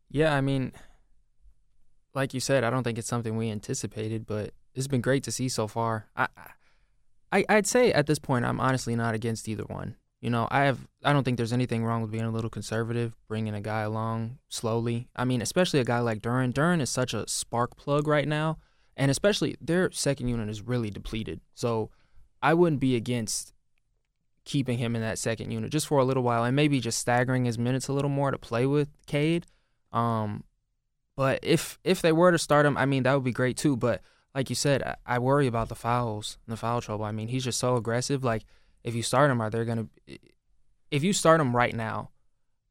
Yeah, 0.09 0.33
I 0.33 0.41
mean, 0.41 0.73
like 2.13 2.33
you 2.33 2.39
said, 2.39 2.63
I 2.63 2.69
don't 2.69 2.83
think 2.83 2.97
it's 2.97 3.07
something 3.07 3.37
we 3.37 3.51
anticipated, 3.51 4.25
but 4.25 4.53
it's 4.73 4.87
been 4.87 5.01
great 5.01 5.23
to 5.23 5.31
see 5.31 5.49
so 5.49 5.67
far. 5.67 6.07
I, 6.15 6.27
I 7.31 7.45
I'd 7.47 7.67
say 7.67 7.91
at 7.91 8.07
this 8.07 8.19
point 8.19 8.45
I'm 8.45 8.59
honestly 8.59 8.95
not 8.95 9.15
against 9.15 9.47
either 9.47 9.63
one. 9.63 9.95
You 10.21 10.29
know, 10.29 10.47
I 10.51 10.65
have 10.65 10.87
I 11.03 11.13
don't 11.13 11.23
think 11.23 11.37
there's 11.37 11.53
anything 11.53 11.85
wrong 11.85 12.01
with 12.01 12.11
being 12.11 12.25
a 12.25 12.31
little 12.31 12.49
conservative, 12.49 13.15
bringing 13.27 13.53
a 13.53 13.61
guy 13.61 13.81
along 13.81 14.39
slowly. 14.49 15.07
I 15.15 15.23
mean, 15.23 15.41
especially 15.41 15.79
a 15.79 15.85
guy 15.85 15.99
like 15.99 16.21
Duren. 16.21 16.53
Duren 16.53 16.81
is 16.81 16.89
such 16.89 17.13
a 17.13 17.27
spark 17.27 17.77
plug 17.77 18.07
right 18.07 18.27
now, 18.27 18.57
and 18.97 19.09
especially 19.09 19.55
their 19.61 19.91
second 19.91 20.27
unit 20.27 20.49
is 20.49 20.61
really 20.61 20.89
depleted. 20.89 21.39
So 21.53 21.89
I 22.41 22.53
wouldn't 22.53 22.81
be 22.81 22.95
against 22.95 23.53
keeping 24.45 24.77
him 24.77 24.95
in 24.95 25.01
that 25.01 25.19
second 25.19 25.51
unit 25.51 25.71
just 25.71 25.87
for 25.87 25.99
a 25.99 26.03
little 26.03 26.23
while 26.23 26.43
and 26.43 26.55
maybe 26.55 26.79
just 26.79 26.97
staggering 26.97 27.45
his 27.45 27.59
minutes 27.59 27.87
a 27.87 27.93
little 27.93 28.09
more 28.09 28.31
to 28.31 28.37
play 28.37 28.65
with 28.65 28.89
Cade. 29.05 29.45
Um, 29.91 30.43
but 31.15 31.39
if 31.43 31.79
if 31.83 32.01
they 32.01 32.11
were 32.11 32.31
to 32.31 32.37
start 32.37 32.65
him, 32.65 32.75
I 32.75 32.85
mean 32.85 33.03
that 33.03 33.13
would 33.13 33.23
be 33.23 33.31
great 33.31 33.57
too. 33.57 33.77
But 33.77 34.01
like 34.33 34.49
you 34.49 34.55
said, 34.55 34.81
I, 34.83 34.95
I 35.05 35.19
worry 35.19 35.47
about 35.47 35.69
the 35.69 35.75
fouls 35.75 36.37
and 36.45 36.53
the 36.53 36.57
foul 36.57 36.81
trouble. 36.81 37.05
I 37.05 37.11
mean 37.11 37.27
he's 37.27 37.43
just 37.43 37.59
so 37.59 37.75
aggressive. 37.75 38.23
Like 38.23 38.43
if 38.83 38.95
you 38.95 39.03
start 39.03 39.29
him, 39.31 39.41
are 39.41 39.49
they're 39.49 39.65
gonna? 39.65 39.87
If 40.91 41.03
you 41.03 41.13
start 41.13 41.39
him 41.39 41.55
right 41.55 41.75
now, 41.75 42.09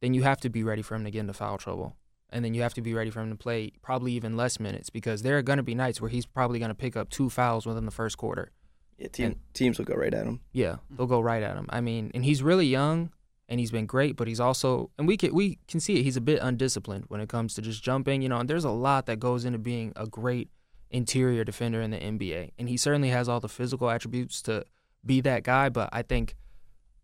then 0.01 0.15
you 0.15 0.23
have 0.23 0.41
to 0.41 0.51
be 0.51 0.63
ready 0.63 0.83
for 0.83 0.95
him 0.95 1.05
to 1.05 1.11
get 1.11 1.21
into 1.21 1.33
foul 1.33 1.59
trouble, 1.59 1.97
and 2.31 2.45
then 2.45 2.55
you 2.55 2.63
have 2.63 2.75
to 2.75 2.81
be 2.83 2.95
ready 2.95 3.11
for 3.11 3.21
him 3.21 3.31
to 3.31 3.37
play 3.37 3.73
probably 3.83 4.13
even 4.13 4.37
less 4.37 4.59
minutes 4.59 4.91
because 4.91 5.23
there 5.23 5.39
are 5.39 5.43
gonna 5.43 5.63
be 5.63 5.75
nights 5.75 6.01
where 6.01 6.11
he's 6.11 6.27
probably 6.27 6.59
gonna 6.59 6.75
pick 6.75 6.97
up 6.97 7.11
two 7.11 7.31
fouls 7.31 7.67
within 7.67 7.85
the 7.85 7.91
first 7.91 8.17
quarter. 8.19 8.53
Yeah, 8.99 9.09
team, 9.09 9.27
And- 9.27 9.37
teams 9.55 9.79
will 9.79 9.85
go 9.85 9.95
right 9.95 10.13
at 10.13 10.27
him. 10.27 10.41
Yeah, 10.53 10.77
they'll 10.91 11.07
go 11.07 11.21
right 11.21 11.43
at 11.43 11.57
him. 11.57 11.67
I 11.71 11.81
mean, 11.81 12.11
and 12.15 12.25
he's 12.25 12.43
really 12.43 12.67
young 12.67 13.13
and 13.49 13.61
he's 13.61 13.71
been 13.71 13.87
great, 13.87 14.17
but 14.17 14.27
he's 14.27 14.41
also 14.41 14.91
and 14.99 15.07
we 15.07 15.17
can 15.17 15.33
we 15.33 15.59
can 15.69 15.79
see 15.79 16.01
it. 16.01 16.03
He's 16.03 16.17
a 16.17 16.21
bit 16.21 16.41
undisciplined 16.43 17.05
when 17.07 17.21
it 17.21 17.29
comes 17.29 17.55
to 17.55 17.63
just 17.63 17.83
jumping, 17.83 18.23
you 18.23 18.29
know. 18.29 18.39
And 18.39 18.51
there's 18.51 18.65
a 18.65 18.71
lot 18.71 19.07
that 19.07 19.21
goes 19.21 19.45
into 19.45 19.59
being 19.61 19.93
a 19.95 20.07
great 20.09 20.51
interior 20.91 21.45
defender 21.45 21.81
in 21.81 21.91
the 21.93 21.99
NBA, 21.99 22.51
and 22.59 22.69
he 22.69 22.77
certainly 22.77 23.11
has 23.11 23.29
all 23.29 23.39
the 23.41 23.49
physical 23.49 23.89
attributes 23.89 24.43
to 24.43 24.65
be 25.05 25.21
that 25.23 25.43
guy. 25.43 25.69
But 25.69 25.89
I 25.93 26.03
think, 26.03 26.37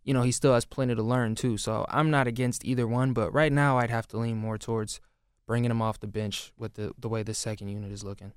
you 0.03 0.15
know, 0.15 0.23
he 0.23 0.33
still 0.33 0.55
has 0.55 0.65
plenty 0.65 0.95
to 0.95 1.03
learn 1.03 1.35
too. 1.35 1.57
So 1.57 1.87
I'm 1.89 2.11
not 2.11 2.27
against 2.27 2.65
either 2.65 2.87
one, 2.87 3.13
but 3.13 3.33
right 3.33 3.53
now 3.53 3.79
I'd 3.79 3.91
have 3.91 4.09
to 4.09 4.19
lean 4.19 4.37
more 4.37 4.59
towards 4.59 5.01
bringing 5.47 5.71
him 5.71 5.83
off 5.83 6.01
the 6.01 6.07
bench 6.07 6.53
with 6.57 6.75
the 6.75 6.93
the 6.99 7.09
way 7.09 7.23
the 7.23 7.35
second 7.35 7.69
unit 7.69 7.93
is 7.93 8.05
looking. 8.05 8.33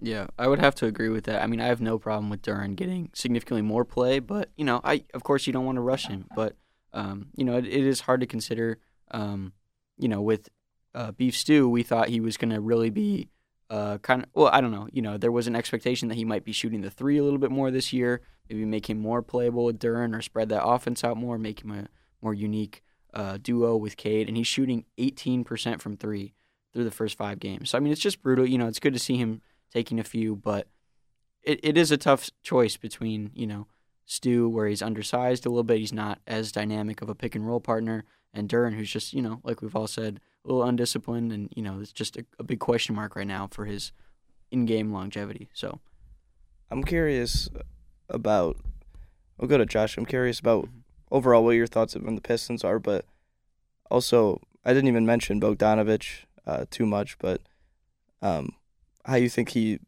Yeah, 0.00 0.26
I 0.38 0.48
would 0.48 0.58
have 0.58 0.74
to 0.76 0.86
agree 0.86 1.08
with 1.08 1.24
that. 1.24 1.42
I 1.42 1.46
mean, 1.46 1.60
I 1.60 1.66
have 1.66 1.80
no 1.80 1.98
problem 1.98 2.28
with 2.28 2.42
Duren 2.42 2.76
getting 2.76 3.10
significantly 3.14 3.62
more 3.62 3.84
play, 3.84 4.18
but 4.18 4.50
you 4.56 4.64
know, 4.64 4.80
I 4.84 5.04
of 5.14 5.22
course 5.22 5.46
you 5.46 5.52
don't 5.52 5.64
want 5.64 5.76
to 5.76 5.82
rush 5.82 6.06
him, 6.06 6.26
but 6.34 6.56
um, 6.92 7.28
you 7.36 7.44
know, 7.44 7.56
it, 7.56 7.66
it 7.66 7.84
is 7.84 8.00
hard 8.00 8.20
to 8.20 8.26
consider. 8.26 8.78
Um, 9.10 9.52
you 9.96 10.08
know, 10.08 10.20
with 10.20 10.48
uh, 10.94 11.12
Beef 11.12 11.36
Stew, 11.36 11.68
we 11.68 11.82
thought 11.82 12.08
he 12.08 12.20
was 12.20 12.36
going 12.36 12.50
to 12.50 12.60
really 12.60 12.90
be 12.90 13.28
uh, 13.74 13.98
kind 13.98 14.22
of 14.22 14.28
well, 14.34 14.50
I 14.52 14.60
don't 14.60 14.70
know. 14.70 14.86
You 14.92 15.02
know, 15.02 15.18
there 15.18 15.32
was 15.32 15.48
an 15.48 15.56
expectation 15.56 16.06
that 16.08 16.14
he 16.14 16.24
might 16.24 16.44
be 16.44 16.52
shooting 16.52 16.82
the 16.82 16.90
three 16.90 17.18
a 17.18 17.24
little 17.24 17.40
bit 17.40 17.50
more 17.50 17.72
this 17.72 17.92
year, 17.92 18.20
maybe 18.48 18.64
make 18.64 18.88
him 18.88 19.00
more 19.00 19.20
playable 19.20 19.64
with 19.64 19.80
Duren 19.80 20.16
or 20.16 20.22
spread 20.22 20.48
that 20.50 20.64
offense 20.64 21.02
out 21.02 21.16
more, 21.16 21.38
make 21.38 21.64
him 21.64 21.72
a 21.72 21.88
more 22.22 22.34
unique 22.34 22.84
uh, 23.12 23.36
duo 23.42 23.76
with 23.76 23.96
Cade, 23.96 24.28
and 24.28 24.36
he's 24.36 24.46
shooting 24.46 24.84
18% 24.98 25.80
from 25.80 25.96
three 25.96 26.34
through 26.72 26.84
the 26.84 26.92
first 26.92 27.18
five 27.18 27.40
games. 27.40 27.70
So 27.70 27.78
I 27.78 27.80
mean, 27.80 27.92
it's 27.92 28.00
just 28.00 28.22
brutal. 28.22 28.46
You 28.46 28.58
know, 28.58 28.68
it's 28.68 28.78
good 28.78 28.94
to 28.94 29.00
see 29.00 29.16
him 29.16 29.42
taking 29.72 29.98
a 29.98 30.04
few, 30.04 30.36
but 30.36 30.68
it, 31.42 31.58
it 31.64 31.76
is 31.76 31.90
a 31.90 31.96
tough 31.96 32.30
choice 32.44 32.76
between, 32.76 33.32
you 33.34 33.48
know, 33.48 33.66
Stu, 34.06 34.48
where 34.48 34.68
he's 34.68 34.82
undersized 34.82 35.46
a 35.46 35.48
little 35.48 35.64
bit, 35.64 35.80
he's 35.80 35.92
not 35.92 36.20
as 36.28 36.52
dynamic 36.52 37.02
of 37.02 37.08
a 37.08 37.14
pick 37.16 37.34
and 37.34 37.44
roll 37.44 37.58
partner, 37.58 38.04
and 38.32 38.48
Duren, 38.48 38.74
who's 38.74 38.92
just, 38.92 39.12
you 39.12 39.22
know, 39.22 39.40
like 39.42 39.62
we've 39.62 39.74
all 39.74 39.88
said, 39.88 40.20
a 40.44 40.48
little 40.48 40.62
undisciplined, 40.62 41.32
and, 41.32 41.48
you 41.56 41.62
know, 41.62 41.80
it's 41.80 41.92
just 41.92 42.16
a, 42.16 42.24
a 42.38 42.42
big 42.44 42.60
question 42.60 42.94
mark 42.94 43.16
right 43.16 43.26
now 43.26 43.48
for 43.50 43.64
his 43.64 43.92
in 44.50 44.66
game 44.66 44.92
longevity. 44.92 45.48
So, 45.54 45.80
I'm 46.70 46.84
curious 46.84 47.48
about. 48.08 48.56
We'll 49.38 49.48
go 49.48 49.58
to 49.58 49.66
Josh. 49.66 49.96
I'm 49.96 50.06
curious 50.06 50.38
about 50.38 50.66
Mhm. 50.66 50.82
overall 51.10 51.44
what 51.44 51.52
your 51.52 51.66
thoughts 51.66 51.96
on 51.96 52.14
the 52.14 52.20
Pistons 52.20 52.62
are, 52.62 52.78
but 52.78 53.04
also 53.90 54.40
I 54.64 54.72
didn't 54.72 54.88
even 54.88 55.04
mention 55.06 55.40
Bogdanovich 55.40 56.24
uh, 56.46 56.66
too 56.70 56.86
much, 56.86 57.18
but 57.18 57.40
um, 58.22 58.50
how 59.04 59.16
you 59.16 59.28
think 59.28 59.50
he 59.50 59.80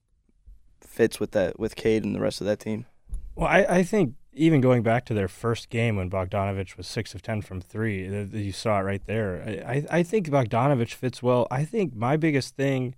fits 0.81 1.21
with 1.21 1.31
that 1.33 1.59
with 1.61 1.77
Cade 1.77 2.05
and 2.05 2.15
the 2.15 2.21
rest 2.21 2.41
of 2.41 2.47
that 2.47 2.59
team? 2.61 2.87
Well, 3.35 3.47
I, 3.49 3.65
I 3.69 3.83
think 3.83 4.15
even 4.37 4.61
going 4.61 4.83
back 4.83 5.05
to 5.07 5.15
their 5.15 5.29
first 5.29 5.71
game 5.71 5.97
when 5.97 6.11
Bogdanovich 6.11 6.77
was 6.77 6.87
six 6.87 7.15
of 7.15 7.23
ten 7.23 7.43
from 7.43 7.61
three, 7.61 8.09
th- 8.09 8.33
you 8.33 8.53
saw 8.53 8.79
it 8.79 8.83
right 8.83 9.03
there. 9.07 9.43
I, 9.67 9.75
I 9.75 9.99
I 9.99 10.03
think 10.03 10.29
Bogdanovich 10.29 10.95
fits 10.95 11.23
well. 11.23 11.47
I 11.51 11.65
think 11.65 11.95
my 11.97 12.17
biggest 12.17 12.55
thing 12.55 12.95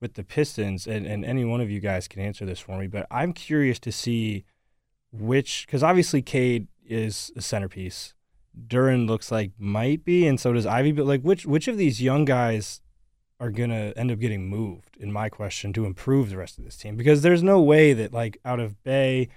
with 0.00 0.14
the 0.14 0.24
Pistons, 0.24 0.86
and, 0.86 1.06
and 1.06 1.24
any 1.24 1.44
one 1.44 1.60
of 1.60 1.70
you 1.70 1.78
guys 1.78 2.08
can 2.08 2.20
answer 2.20 2.44
this 2.44 2.58
for 2.58 2.76
me, 2.76 2.88
but 2.88 3.06
I'm 3.10 3.32
curious 3.32 3.78
to 3.80 3.92
see 3.92 4.44
which 5.12 5.64
because 5.66 5.82
obviously 5.82 6.20
Cade 6.20 6.66
is 6.84 7.30
a 7.36 7.40
centerpiece. 7.40 8.14
Duren 8.66 9.06
looks 9.06 9.30
like 9.30 9.52
might 9.58 10.04
be, 10.04 10.26
and 10.26 10.38
so 10.38 10.52
does 10.52 10.66
Ivey. 10.66 10.92
But 10.92 11.06
like, 11.06 11.22
which 11.22 11.46
which 11.46 11.68
of 11.68 11.78
these 11.78 12.02
young 12.02 12.24
guys 12.24 12.80
are 13.38 13.50
gonna 13.50 13.92
end 13.96 14.10
up 14.10 14.18
getting 14.18 14.48
moved? 14.48 14.96
In 14.98 15.12
my 15.12 15.28
question, 15.28 15.72
to 15.74 15.86
improve 15.86 16.30
the 16.30 16.36
rest 16.36 16.58
of 16.58 16.64
this 16.64 16.76
team, 16.76 16.96
because 16.96 17.22
there's 17.22 17.42
no 17.42 17.62
way 17.62 17.92
that 17.92 18.12
like 18.12 18.38
out 18.44 18.60
of 18.60 18.82
Bey, 18.82 19.28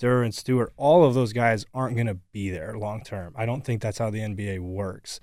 Durr 0.00 0.22
and 0.22 0.34
Stewart, 0.34 0.72
all 0.78 1.04
of 1.04 1.12
those 1.12 1.34
guys 1.34 1.66
aren't 1.74 1.94
going 1.94 2.06
to 2.06 2.18
be 2.32 2.50
there 2.50 2.76
long 2.76 3.02
term. 3.04 3.34
I 3.36 3.44
don't 3.44 3.62
think 3.62 3.82
that's 3.82 3.98
how 3.98 4.08
the 4.08 4.20
NBA 4.20 4.58
works. 4.60 5.20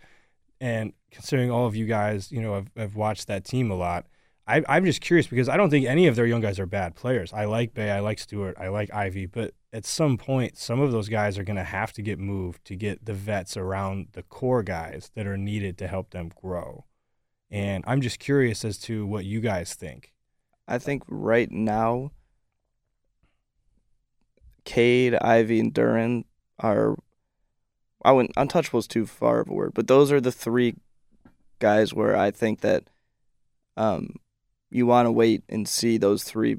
And 0.62 0.94
considering 1.12 1.50
all 1.50 1.66
of 1.66 1.76
you 1.76 1.88
guys, 1.88 2.32
you 2.32 2.42
know, 2.42 2.54
have, 2.54 2.70
have 2.78 2.96
watched 2.96 3.28
that 3.28 3.44
team 3.44 3.72
a 3.72 3.76
lot, 3.76 4.06
I, 4.48 4.64
I'm 4.70 4.86
just 4.86 5.02
curious 5.02 5.26
because 5.26 5.50
I 5.50 5.58
don't 5.58 5.72
think 5.72 5.88
any 5.88 6.06
of 6.06 6.16
their 6.16 6.28
young 6.28 6.42
guys 6.42 6.60
are 6.60 6.68
bad 6.68 6.96
players. 6.96 7.34
I 7.34 7.46
like 7.46 7.74
Bey, 7.74 7.90
I 7.90 8.00
like 8.00 8.20
Stewart, 8.20 8.56
I 8.60 8.68
like 8.68 8.94
Ivey, 8.94 9.26
but 9.26 9.56
at 9.74 9.84
some 9.84 10.16
point, 10.16 10.58
some 10.58 10.80
of 10.80 10.92
those 10.92 11.10
guys 11.10 11.40
are 11.40 11.44
going 11.44 11.58
to 11.58 11.64
have 11.64 11.92
to 11.94 12.04
get 12.04 12.20
moved 12.20 12.64
to 12.66 12.76
get 12.76 13.04
the 13.04 13.14
vets 13.16 13.58
around 13.58 14.10
the 14.14 14.24
core 14.24 14.64
guys 14.64 15.12
that 15.16 15.26
are 15.26 15.38
needed 15.38 15.78
to 15.80 15.88
help 15.88 16.12
them 16.12 16.32
grow. 16.40 16.86
And 17.50 17.84
I'm 17.88 18.00
just 18.00 18.20
curious 18.20 18.64
as 18.64 18.78
to 18.80 19.08
what 19.08 19.26
you 19.26 19.42
guys 19.42 19.74
think. 19.74 20.14
I 20.68 20.78
think 20.78 21.04
right 21.08 21.52
now, 21.52 22.12
Cade, 24.68 25.16
Ivey, 25.22 25.62
and 25.62 25.74
Duren 25.74 26.26
are. 26.60 26.98
I 28.04 28.12
wouldn't 28.12 28.36
untouchable 28.36 28.80
is 28.80 28.88
too 28.88 29.06
far 29.06 29.40
of 29.40 29.50
a 29.50 29.54
word, 29.54 29.72
but 29.74 29.88
those 29.88 30.12
are 30.12 30.20
the 30.20 30.32
three 30.32 30.76
guys 31.60 31.94
where 31.94 32.18
I 32.18 32.32
think 32.32 32.60
that 32.62 32.84
um, 33.78 34.18
you 34.70 34.86
want 34.86 35.06
to 35.06 35.12
wait 35.12 35.44
and 35.48 35.68
see 35.70 35.98
those 35.98 36.24
three 36.26 36.58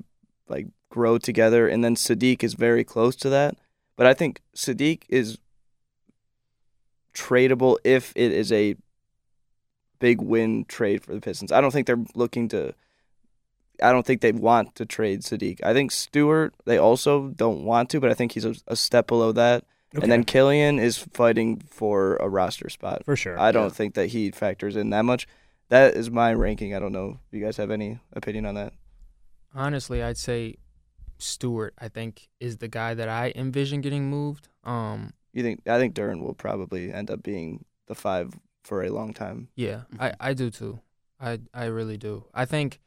like 0.49 0.69
grow 0.89 1.19
together, 1.19 1.69
and 1.69 1.85
then 1.85 1.95
Saddiq 1.95 2.43
is 2.43 2.55
very 2.55 2.83
close 2.83 3.15
to 3.17 3.29
that. 3.29 3.59
But 3.95 4.07
I 4.07 4.15
think 4.15 4.41
Saddiq 4.57 5.03
is 5.11 5.37
tradable 7.15 7.77
if 7.85 8.15
it 8.17 8.33
is 8.33 8.51
a 8.51 8.75
big 9.99 10.23
win 10.23 10.65
trade 10.65 11.05
for 11.05 11.13
the 11.13 11.21
Pistons. 11.21 11.53
I 11.53 11.61
don't 11.61 11.73
think 11.73 11.87
they're 11.87 12.07
looking 12.15 12.49
to 12.49 12.75
I 13.83 13.93
don't 13.93 14.05
think 14.07 14.21
they 14.21 14.33
want 14.33 14.75
to 14.77 14.85
trade 14.87 15.21
Saddiq. 15.23 15.61
I 15.65 15.73
think 15.73 15.91
Stewart 15.93 16.55
they 16.65 16.79
also 16.79 17.29
don't 17.29 17.65
want 17.65 17.91
to, 17.91 18.01
but 18.01 18.11
I 18.11 18.15
think 18.15 18.33
he's 18.33 18.45
a, 18.45 18.55
a 18.67 18.77
step 18.77 19.07
below 19.07 19.33
that. 19.33 19.65
And 19.95 20.13
then 20.13 20.25
Killian 20.25 20.79
is 20.79 20.99
fighting 20.99 21.61
for 21.71 22.17
a 22.17 22.29
roster 22.29 22.69
spot. 22.69 23.05
for 23.07 23.17
sure. 23.17 23.39
I 23.39 23.53
don't 23.53 23.65
Yeah. 23.65 23.69
think 23.71 23.95
that 23.95 24.09
he 24.09 24.31
factors 24.31 24.77
in 24.77 24.91
that 24.91 25.05
much. 25.07 25.27
That 25.71 25.95
is 25.95 26.11
my 26.11 26.33
ranking. 26.35 26.75
I 26.75 26.79
don't 26.79 26.93
know. 26.93 27.21
Do 27.31 27.39
you 27.39 27.45
guys 27.45 27.57
have 27.57 27.71
any 27.71 27.99
opinion 28.13 28.45
on 28.47 28.55
that? 28.57 28.73
Honestly, 29.55 30.03
I'd 30.03 30.19
say 30.19 30.57
Stewart. 31.19 31.75
I 31.79 31.89
think 31.89 32.29
is 32.41 32.59
the 32.59 32.69
guy 32.69 32.95
that 32.95 33.09
I 33.09 33.33
envision 33.35 33.81
getting 33.81 34.09
moved. 34.11 34.49
Um, 34.65 35.15
You 35.33 35.43
think? 35.43 35.61
I 35.67 35.79
think 35.79 35.95
Duren 35.95 36.21
will 36.23 36.35
probably 36.35 36.93
end 36.93 37.11
up 37.11 37.23
being 37.23 37.65
the 37.87 37.95
five 37.95 38.35
for 38.63 38.83
a 38.83 38.91
long 38.91 39.15
time. 39.15 39.49
yeah, 39.57 39.83
I, 39.99 40.13
I 40.21 40.35
do 40.35 40.51
too. 40.51 40.81
I 41.21 41.41
I 41.55 41.65
really 41.67 41.97
do. 41.97 42.25
I 42.35 42.45
think 42.45 42.79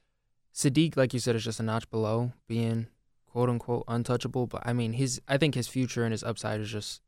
Saddiq, 0.53 0.97
like 0.97 1.13
you 1.13 1.19
said, 1.19 1.35
is 1.35 1.43
just 1.43 1.59
a 1.59 1.63
notch 1.63 1.89
below 1.89 2.33
being 2.47 2.87
quote 3.25 3.49
unquote 3.49 3.85
untouchable. 3.87 4.47
But 4.47 4.63
I 4.65 4.73
mean, 4.73 4.93
his 4.93 5.21
I 5.27 5.37
think 5.37 5.55
his 5.55 5.67
future 5.67 6.03
and 6.03 6.11
his 6.11 6.23
upside 6.23 6.59
is 6.59 6.69
just 6.69 7.01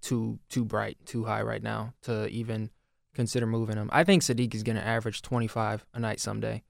too 0.00 0.38
too 0.48 0.64
bright, 0.64 0.98
too 1.04 1.24
high 1.24 1.42
right 1.42 1.62
now 1.62 1.94
to 2.02 2.28
even 2.28 2.70
consider 3.14 3.46
moving 3.46 3.76
him. 3.76 3.90
I 3.92 4.04
think 4.04 4.22
Saddiq 4.22 4.54
is 4.54 4.62
going 4.62 4.76
to 4.76 4.86
average 4.86 5.22
25 5.22 5.86
a 5.94 5.98
night 5.98 6.20
someday. 6.20 6.62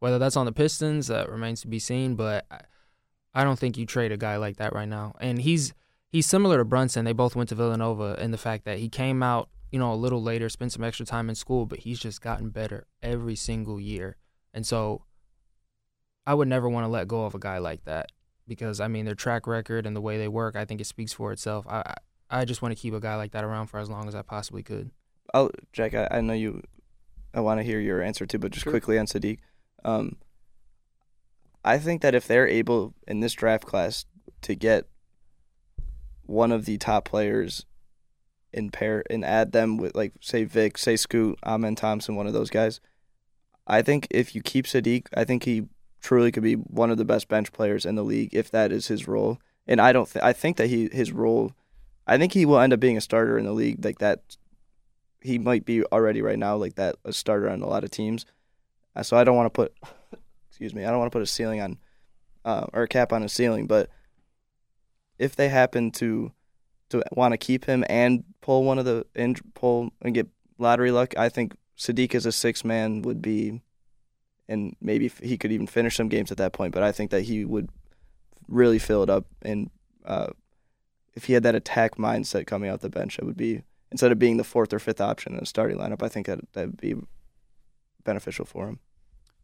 Whether 0.00 0.18
that's 0.18 0.36
on 0.36 0.44
the 0.46 0.52
Pistons, 0.52 1.06
that 1.06 1.30
remains 1.30 1.62
to 1.62 1.68
be 1.68 1.78
seen. 1.78 2.14
But 2.14 2.44
I, 2.50 2.60
I 3.34 3.42
don't 3.42 3.58
think 3.58 3.76
you 3.76 3.86
trade 3.86 4.12
a 4.12 4.16
guy 4.16 4.36
like 4.36 4.58
that 4.58 4.74
right 4.74 4.88
now. 4.88 5.14
And 5.20 5.40
he's 5.40 5.72
he's 6.10 6.26
similar 6.26 6.58
to 6.58 6.64
Brunson. 6.64 7.04
They 7.04 7.12
both 7.12 7.34
went 7.34 7.48
to 7.48 7.54
Villanova 7.54 8.16
in 8.22 8.30
the 8.30 8.38
fact 8.38 8.64
that 8.66 8.78
he 8.78 8.88
came 8.88 9.22
out, 9.22 9.48
you 9.72 9.78
know, 9.78 9.92
a 9.92 9.96
little 9.96 10.22
later, 10.22 10.48
spent 10.48 10.72
some 10.72 10.84
extra 10.84 11.06
time 11.06 11.28
in 11.28 11.34
school, 11.34 11.66
but 11.66 11.80
he's 11.80 11.98
just 11.98 12.20
gotten 12.20 12.50
better 12.50 12.86
every 13.02 13.34
single 13.34 13.80
year. 13.80 14.16
And 14.52 14.64
so 14.66 15.02
I 16.26 16.34
would 16.34 16.48
never 16.48 16.68
want 16.68 16.84
to 16.84 16.88
let 16.88 17.08
go 17.08 17.24
of 17.24 17.34
a 17.34 17.38
guy 17.38 17.58
like 17.58 17.84
that 17.84 18.10
because 18.48 18.80
I 18.80 18.88
mean 18.88 19.04
their 19.04 19.14
track 19.14 19.46
record 19.46 19.86
and 19.86 19.94
the 19.94 20.00
way 20.00 20.16
they 20.18 20.28
work, 20.28 20.56
I 20.56 20.64
think 20.64 20.80
it 20.80 20.86
speaks 20.86 21.12
for 21.12 21.32
itself. 21.32 21.66
I 21.68 21.80
I 21.80 21.94
I 22.40 22.44
just 22.44 22.62
want 22.62 22.74
to 22.76 22.80
keep 22.80 22.94
a 22.94 23.00
guy 23.00 23.16
like 23.16 23.32
that 23.32 23.44
around 23.44 23.66
for 23.66 23.78
as 23.78 23.90
long 23.90 24.08
as 24.08 24.14
I 24.14 24.22
possibly 24.22 24.62
could. 24.62 24.90
I'll, 25.32 25.50
Jack, 25.72 25.94
I, 25.94 26.08
I 26.10 26.20
know 26.20 26.32
you. 26.32 26.62
I 27.34 27.40
want 27.40 27.60
to 27.60 27.64
hear 27.64 27.78
your 27.80 28.00
answer 28.02 28.26
too, 28.26 28.38
but 28.38 28.50
just 28.52 28.64
Sure. 28.64 28.72
quickly 28.72 28.98
on 28.98 29.06
Saddiq. 29.06 29.38
Um, 29.84 30.16
I 31.64 31.78
think 31.78 32.02
that 32.02 32.14
if 32.14 32.26
they're 32.26 32.48
able 32.48 32.94
in 33.06 33.20
this 33.20 33.32
draft 33.34 33.64
class 33.64 34.06
to 34.42 34.54
get 34.54 34.86
one 36.26 36.52
of 36.52 36.64
the 36.64 36.78
top 36.78 37.04
players 37.04 37.66
in 38.52 38.70
pair 38.70 39.02
and 39.10 39.24
add 39.24 39.52
them 39.52 39.76
with 39.76 39.94
like 39.94 40.12
say 40.20 40.44
Vic, 40.44 40.78
say 40.78 40.96
Scoot, 40.96 41.38
Amen 41.44 41.74
Thompson, 41.74 42.16
one 42.16 42.26
of 42.26 42.32
those 42.32 42.50
guys. 42.50 42.80
I 43.66 43.82
think 43.82 44.06
if 44.10 44.34
you 44.34 44.42
keep 44.42 44.66
Saddiq, 44.66 45.06
I 45.14 45.24
think 45.24 45.44
he 45.44 45.64
truly 46.04 46.30
could 46.30 46.42
be 46.42 46.54
one 46.54 46.90
of 46.90 46.98
the 46.98 47.04
best 47.04 47.28
bench 47.28 47.50
players 47.50 47.86
in 47.86 47.94
the 47.94 48.04
league 48.04 48.34
if 48.34 48.50
that 48.50 48.70
is 48.70 48.88
his 48.88 49.08
role. 49.08 49.40
And 49.66 49.80
I 49.80 49.92
don't 49.92 50.08
th- 50.08 50.22
I 50.22 50.34
think 50.34 50.58
that 50.58 50.68
he 50.68 50.88
his 50.92 51.10
role 51.10 51.52
I 52.06 52.18
think 52.18 52.34
he 52.34 52.44
will 52.44 52.60
end 52.60 52.74
up 52.74 52.80
being 52.80 52.98
a 52.98 53.00
starter 53.00 53.38
in 53.38 53.46
the 53.46 53.52
league 53.52 53.82
like 53.82 53.98
that 53.98 54.36
he 55.22 55.38
might 55.38 55.64
be 55.64 55.82
already 55.84 56.20
right 56.20 56.38
now 56.38 56.56
like 56.56 56.74
that 56.74 56.96
a 57.04 57.12
starter 57.12 57.48
on 57.48 57.62
a 57.62 57.66
lot 57.66 57.82
of 57.82 57.90
teams. 57.90 58.26
Uh, 58.94 59.02
so 59.02 59.16
I 59.16 59.24
don't 59.24 59.34
want 59.34 59.46
to 59.46 59.50
put 59.50 59.74
excuse 60.50 60.74
me, 60.74 60.84
I 60.84 60.90
don't 60.90 60.98
want 60.98 61.10
to 61.10 61.16
put 61.16 61.22
a 61.22 61.26
ceiling 61.26 61.62
on 61.62 61.78
uh, 62.44 62.66
or 62.74 62.82
a 62.82 62.88
cap 62.88 63.10
on 63.10 63.22
a 63.22 63.28
ceiling, 63.28 63.66
but 63.66 63.88
if 65.18 65.34
they 65.34 65.48
happen 65.48 65.90
to 65.92 66.32
to 66.90 67.02
want 67.12 67.32
to 67.32 67.38
keep 67.38 67.64
him 67.64 67.82
and 67.88 68.24
pull 68.42 68.62
one 68.62 68.78
of 68.78 68.84
the 68.84 69.06
and 69.14 69.40
pull 69.54 69.90
and 70.02 70.14
get 70.14 70.28
lottery 70.58 70.90
luck, 70.90 71.16
I 71.16 71.30
think 71.30 71.56
Saddiq 71.78 72.14
as 72.14 72.26
a 72.26 72.32
six 72.32 72.62
man 72.62 73.00
would 73.02 73.22
be, 73.22 73.62
and 74.48 74.76
maybe 74.80 75.10
he 75.22 75.36
could 75.36 75.52
even 75.52 75.66
finish 75.66 75.96
some 75.96 76.08
games 76.08 76.30
at 76.30 76.38
that 76.38 76.52
point. 76.52 76.72
But 76.74 76.82
I 76.82 76.92
think 76.92 77.10
that 77.10 77.22
he 77.22 77.44
would 77.44 77.68
really 78.48 78.78
fill 78.78 79.02
it 79.02 79.10
up, 79.10 79.26
and 79.42 79.70
uh, 80.04 80.28
if 81.14 81.24
he 81.24 81.32
had 81.32 81.42
that 81.44 81.54
attack 81.54 81.96
mindset 81.96 82.46
coming 82.46 82.68
out 82.68 82.80
the 82.80 82.90
bench, 82.90 83.18
it 83.18 83.24
would 83.24 83.36
be 83.36 83.62
instead 83.90 84.12
of 84.12 84.18
being 84.18 84.36
the 84.36 84.44
fourth 84.44 84.72
or 84.72 84.78
fifth 84.78 85.00
option 85.00 85.34
in 85.34 85.40
a 85.40 85.46
starting 85.46 85.78
lineup. 85.78 86.02
I 86.02 86.08
think 86.08 86.26
that 86.26 86.40
that 86.52 86.66
would 86.66 86.80
be 86.80 86.96
beneficial 88.02 88.44
for 88.44 88.68
him. 88.68 88.80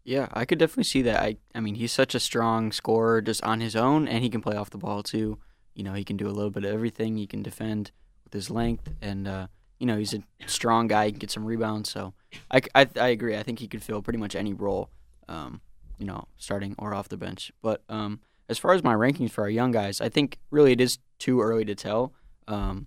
Yeah, 0.04 0.28
I 0.32 0.44
could 0.44 0.58
definitely 0.58 0.84
see 0.84 1.02
that. 1.02 1.22
I 1.22 1.36
I 1.54 1.60
mean, 1.60 1.76
he's 1.76 1.92
such 1.92 2.14
a 2.14 2.20
strong 2.20 2.72
scorer 2.72 3.20
just 3.20 3.42
on 3.44 3.60
his 3.60 3.76
own, 3.76 4.08
and 4.08 4.24
he 4.24 4.30
can 4.30 4.40
play 4.40 4.56
off 4.56 4.70
the 4.70 4.78
ball 4.78 5.02
too. 5.02 5.38
You 5.74 5.84
know, 5.84 5.94
he 5.94 6.04
can 6.04 6.16
do 6.16 6.26
a 6.26 6.32
little 6.32 6.50
bit 6.50 6.64
of 6.64 6.72
everything. 6.72 7.16
He 7.16 7.26
can 7.26 7.42
defend 7.42 7.92
with 8.24 8.32
his 8.32 8.50
length, 8.50 8.92
and 9.00 9.28
uh, 9.28 9.46
you 9.80 9.86
know, 9.86 9.96
he's 9.96 10.14
a 10.14 10.22
strong 10.46 10.86
guy. 10.86 11.06
He 11.06 11.12
can 11.12 11.18
get 11.18 11.30
some 11.30 11.44
rebounds. 11.44 11.90
So 11.90 12.12
I, 12.50 12.60
I, 12.74 12.86
I 12.96 13.08
agree. 13.08 13.36
I 13.36 13.42
think 13.42 13.58
he 13.58 13.66
could 13.66 13.82
fill 13.82 14.02
pretty 14.02 14.18
much 14.18 14.36
any 14.36 14.52
role, 14.52 14.90
um, 15.26 15.62
you 15.98 16.06
know, 16.06 16.28
starting 16.36 16.74
or 16.78 16.94
off 16.94 17.08
the 17.08 17.16
bench. 17.16 17.50
But 17.62 17.82
um, 17.88 18.20
as 18.48 18.58
far 18.58 18.74
as 18.74 18.84
my 18.84 18.94
rankings 18.94 19.30
for 19.30 19.42
our 19.42 19.50
young 19.50 19.72
guys, 19.72 20.00
I 20.00 20.10
think 20.10 20.38
really 20.50 20.72
it 20.72 20.80
is 20.80 20.98
too 21.18 21.40
early 21.40 21.64
to 21.64 21.74
tell. 21.74 22.12
Um, 22.46 22.86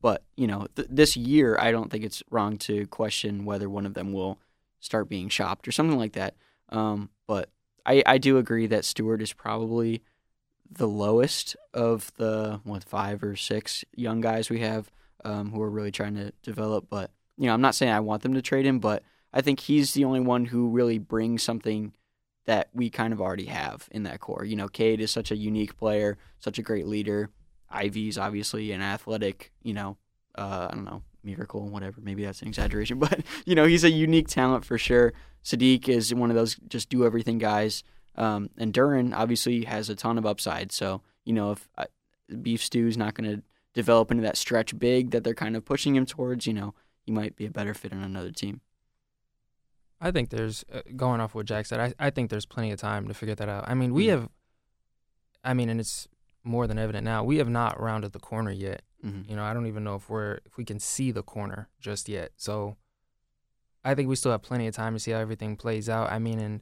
but 0.00 0.22
you 0.36 0.46
know, 0.46 0.68
th- 0.76 0.88
this 0.90 1.16
year, 1.16 1.58
I 1.58 1.72
don't 1.72 1.90
think 1.90 2.04
it's 2.04 2.22
wrong 2.30 2.56
to 2.58 2.86
question 2.86 3.44
whether 3.44 3.68
one 3.68 3.84
of 3.84 3.94
them 3.94 4.12
will 4.12 4.38
start 4.78 5.08
being 5.08 5.28
shopped 5.28 5.66
or 5.66 5.72
something 5.72 5.98
like 5.98 6.12
that. 6.12 6.36
Um, 6.70 7.10
but 7.26 7.50
I, 7.84 8.02
I 8.06 8.18
do 8.18 8.38
agree 8.38 8.66
that 8.68 8.84
Stewart 8.84 9.20
is 9.20 9.32
probably 9.32 10.02
the 10.70 10.88
lowest 10.88 11.56
of 11.74 12.12
the 12.16 12.60
what 12.62 12.84
five 12.84 13.24
or 13.24 13.34
six 13.34 13.84
young 13.96 14.20
guys 14.20 14.48
we 14.48 14.60
have 14.60 14.90
um, 15.24 15.50
who 15.50 15.62
are 15.62 15.70
really 15.70 15.92
trying 15.92 16.14
to 16.16 16.32
develop. 16.42 16.86
But 16.88 17.10
you 17.36 17.46
know, 17.46 17.54
I'm 17.54 17.60
not 17.60 17.74
saying 17.74 17.92
I 17.92 18.00
want 18.00 18.22
them 18.22 18.34
to 18.34 18.42
trade 18.42 18.66
him, 18.66 18.78
but 18.78 19.02
I 19.32 19.40
think 19.40 19.60
he's 19.60 19.94
the 19.94 20.04
only 20.04 20.20
one 20.20 20.46
who 20.46 20.68
really 20.68 20.98
brings 20.98 21.42
something 21.42 21.92
that 22.46 22.68
we 22.74 22.90
kind 22.90 23.12
of 23.12 23.20
already 23.20 23.46
have 23.46 23.88
in 23.92 24.02
that 24.04 24.20
core. 24.20 24.44
You 24.44 24.56
know, 24.56 24.68
Cade 24.68 25.00
is 25.00 25.10
such 25.10 25.30
a 25.30 25.36
unique 25.36 25.76
player, 25.76 26.18
such 26.38 26.58
a 26.58 26.62
great 26.62 26.86
leader. 26.86 27.30
Ivey's 27.70 28.18
obviously 28.18 28.72
an 28.72 28.82
athletic, 28.82 29.52
you 29.62 29.72
know, 29.72 29.96
uh, 30.36 30.68
I 30.70 30.74
don't 30.74 30.84
know, 30.84 31.02
miracle, 31.22 31.68
whatever. 31.68 32.00
Maybe 32.00 32.24
that's 32.24 32.42
an 32.42 32.48
exaggeration, 32.48 32.98
but 33.00 33.20
you 33.44 33.54
know, 33.54 33.66
he's 33.66 33.84
a 33.84 33.90
unique 33.90 34.28
talent 34.28 34.64
for 34.64 34.78
sure. 34.78 35.12
Saddiq 35.44 35.88
is 35.88 36.14
one 36.14 36.30
of 36.30 36.36
those 36.36 36.56
just 36.68 36.88
do 36.88 37.04
everything 37.04 37.38
guys. 37.38 37.84
Um, 38.16 38.50
and 38.58 38.72
Duren 38.72 39.14
obviously 39.14 39.64
has 39.64 39.88
a 39.88 39.94
ton 39.94 40.18
of 40.18 40.26
upside. 40.26 40.72
So, 40.72 41.02
you 41.24 41.32
know, 41.32 41.52
if 41.52 41.68
uh, 41.78 41.84
Beef 42.42 42.62
Stew's 42.62 42.96
not 42.96 43.14
going 43.14 43.30
to 43.30 43.42
develop 43.74 44.10
into 44.10 44.22
that 44.22 44.36
stretch 44.36 44.78
big 44.78 45.10
that 45.10 45.22
they're 45.24 45.34
kind 45.34 45.56
of 45.56 45.64
pushing 45.64 45.94
him 45.96 46.06
towards, 46.06 46.46
you 46.46 46.52
know, 46.52 46.74
he 47.02 47.12
might 47.12 47.36
be 47.36 47.46
a 47.46 47.50
better 47.50 47.74
fit 47.74 47.92
on 47.92 48.02
another 48.02 48.30
team. 48.32 48.60
I 50.00 50.10
think 50.10 50.30
there's 50.30 50.64
uh, 50.72 50.80
going 50.96 51.20
off 51.20 51.34
what 51.34 51.46
Jack 51.46 51.66
said. 51.66 51.80
I, 51.80 52.06
I 52.06 52.10
think 52.10 52.30
there's 52.30 52.46
plenty 52.46 52.70
of 52.72 52.80
time 52.80 53.06
to 53.08 53.14
figure 53.14 53.34
that 53.34 53.48
out. 53.48 53.64
I 53.68 53.74
mean, 53.74 53.92
we 53.92 54.06
Mhm. 54.06 54.10
have, 54.10 54.28
I 55.44 55.54
mean, 55.54 55.68
and 55.68 55.78
it's 55.78 56.08
more 56.42 56.66
than 56.66 56.78
evident 56.78 57.04
now. 57.04 57.22
We 57.22 57.36
have 57.36 57.50
not 57.50 57.78
rounded 57.80 58.12
the 58.12 58.18
corner 58.18 58.50
yet. 58.50 58.82
Mm-hmm. 59.04 59.30
You 59.30 59.36
know, 59.36 59.44
I 59.44 59.52
don't 59.54 59.66
even 59.66 59.84
know 59.84 59.94
if 59.94 60.08
we're 60.08 60.40
if 60.46 60.56
we 60.56 60.64
can 60.64 60.78
see 60.78 61.10
the 61.10 61.22
corner 61.22 61.68
just 61.80 62.08
yet. 62.08 62.32
So, 62.36 62.76
I 63.84 63.94
think 63.94 64.08
we 64.08 64.16
still 64.16 64.32
have 64.32 64.42
plenty 64.42 64.66
of 64.66 64.74
time 64.74 64.92
to 64.94 64.98
see 64.98 65.10
how 65.10 65.18
everything 65.18 65.56
plays 65.56 65.88
out. 65.88 66.10
I 66.12 66.18
mean, 66.18 66.38
and 66.38 66.60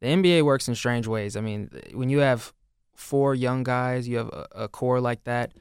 the 0.00 0.08
NBA 0.08 0.42
works 0.44 0.66
in 0.68 0.74
strange 0.74 1.06
ways. 1.06 1.36
I 1.36 1.40
mean, 1.40 1.70
when 1.92 2.08
you 2.08 2.18
have 2.18 2.52
four 2.94 3.34
young 3.36 3.62
guys, 3.62 4.08
you 4.08 4.16
have 4.16 4.28
a, 4.28 4.46
a 4.52 4.68
core 4.68 5.00
like 5.00 5.22
that, 5.24 5.52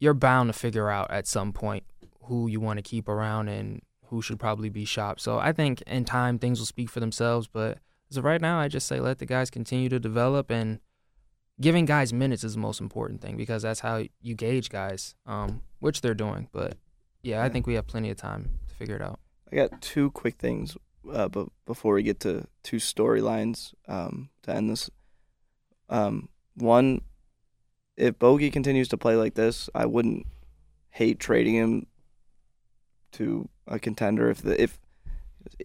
you're 0.00 0.14
bound 0.14 0.48
to 0.48 0.58
figure 0.58 0.90
out 0.90 1.10
at 1.10 1.26
some 1.26 1.52
point 1.52 1.84
who 2.24 2.48
you 2.48 2.58
want 2.58 2.78
to 2.78 2.82
keep 2.82 3.08
around 3.08 3.48
and 3.48 3.82
who 4.06 4.20
should 4.20 4.40
probably 4.40 4.68
be 4.68 4.84
shopped. 4.84 5.20
So 5.20 5.38
I 5.38 5.52
think 5.52 5.82
in 5.82 6.04
time 6.04 6.38
things 6.38 6.58
will 6.58 6.66
speak 6.66 6.90
for 6.90 6.98
themselves. 6.98 7.46
But 7.46 7.78
as 8.10 8.16
of 8.16 8.24
right 8.24 8.40
now, 8.40 8.58
I 8.58 8.66
just 8.66 8.88
say 8.88 8.98
let 8.98 9.18
the 9.18 9.26
guys 9.26 9.50
continue 9.50 9.88
to 9.88 10.00
develop 10.00 10.50
and 10.50 10.80
giving 11.60 11.84
guys 11.84 12.12
minutes 12.12 12.42
is 12.42 12.54
the 12.54 12.60
most 12.60 12.80
important 12.80 13.20
thing 13.20 13.36
because 13.36 13.62
that's 13.62 13.80
how 13.80 14.02
you 14.20 14.34
gauge 14.34 14.70
guys, 14.70 15.14
um, 15.26 15.60
which 15.78 16.00
they're 16.00 16.14
doing. 16.14 16.48
But 16.50 16.76
yeah, 17.22 17.44
I 17.44 17.48
think 17.50 17.66
we 17.66 17.74
have 17.74 17.86
plenty 17.86 18.10
of 18.10 18.16
time 18.16 18.58
to 18.68 18.74
figure 18.74 18.96
it 18.96 19.02
out. 19.02 19.20
I 19.52 19.56
got 19.56 19.82
two 19.82 20.10
quick 20.12 20.36
things, 20.36 20.76
uh, 21.12 21.28
but 21.28 21.48
before 21.66 21.94
we 21.94 22.02
get 22.02 22.20
to 22.20 22.46
two 22.62 22.78
storylines 22.78 23.74
um, 23.86 24.30
to 24.42 24.54
end 24.54 24.70
this, 24.70 24.88
um, 25.88 26.28
one, 26.54 27.02
if 27.96 28.18
Bogey 28.18 28.50
continues 28.50 28.88
to 28.88 28.96
play 28.96 29.16
like 29.16 29.34
this, 29.34 29.68
I 29.74 29.86
wouldn't 29.86 30.26
hate 30.90 31.20
trading 31.20 31.54
him 31.54 31.86
to 33.12 33.48
a 33.66 33.78
contender. 33.78 34.30
If 34.30 34.42
the 34.42 34.60
if 34.60 34.78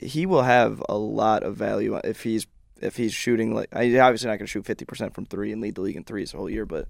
he 0.02 0.26
will 0.26 0.44
have 0.44 0.82
a 0.88 0.98
lot 0.98 1.44
of 1.44 1.56
value 1.56 1.96
if 2.04 2.24
he's 2.24 2.48
if 2.82 2.98
he's 2.98 3.14
shooting 3.14 3.54
like 3.54 3.74
he's 3.78 3.98
obviously 3.98 4.28
not 4.28 4.38
going 4.38 4.48
to 4.48 4.52
shoot 4.52 4.66
fifty 4.66 4.86
percent 4.86 5.14
from 5.14 5.26
three 5.26 5.52
and 5.52 5.62
lead 5.62 5.76
the 5.76 5.82
league 5.82 5.96
in 5.96 6.04
threes 6.04 6.32
the 6.32 6.38
whole 6.38 6.50
year, 6.50 6.66
but 6.66 6.88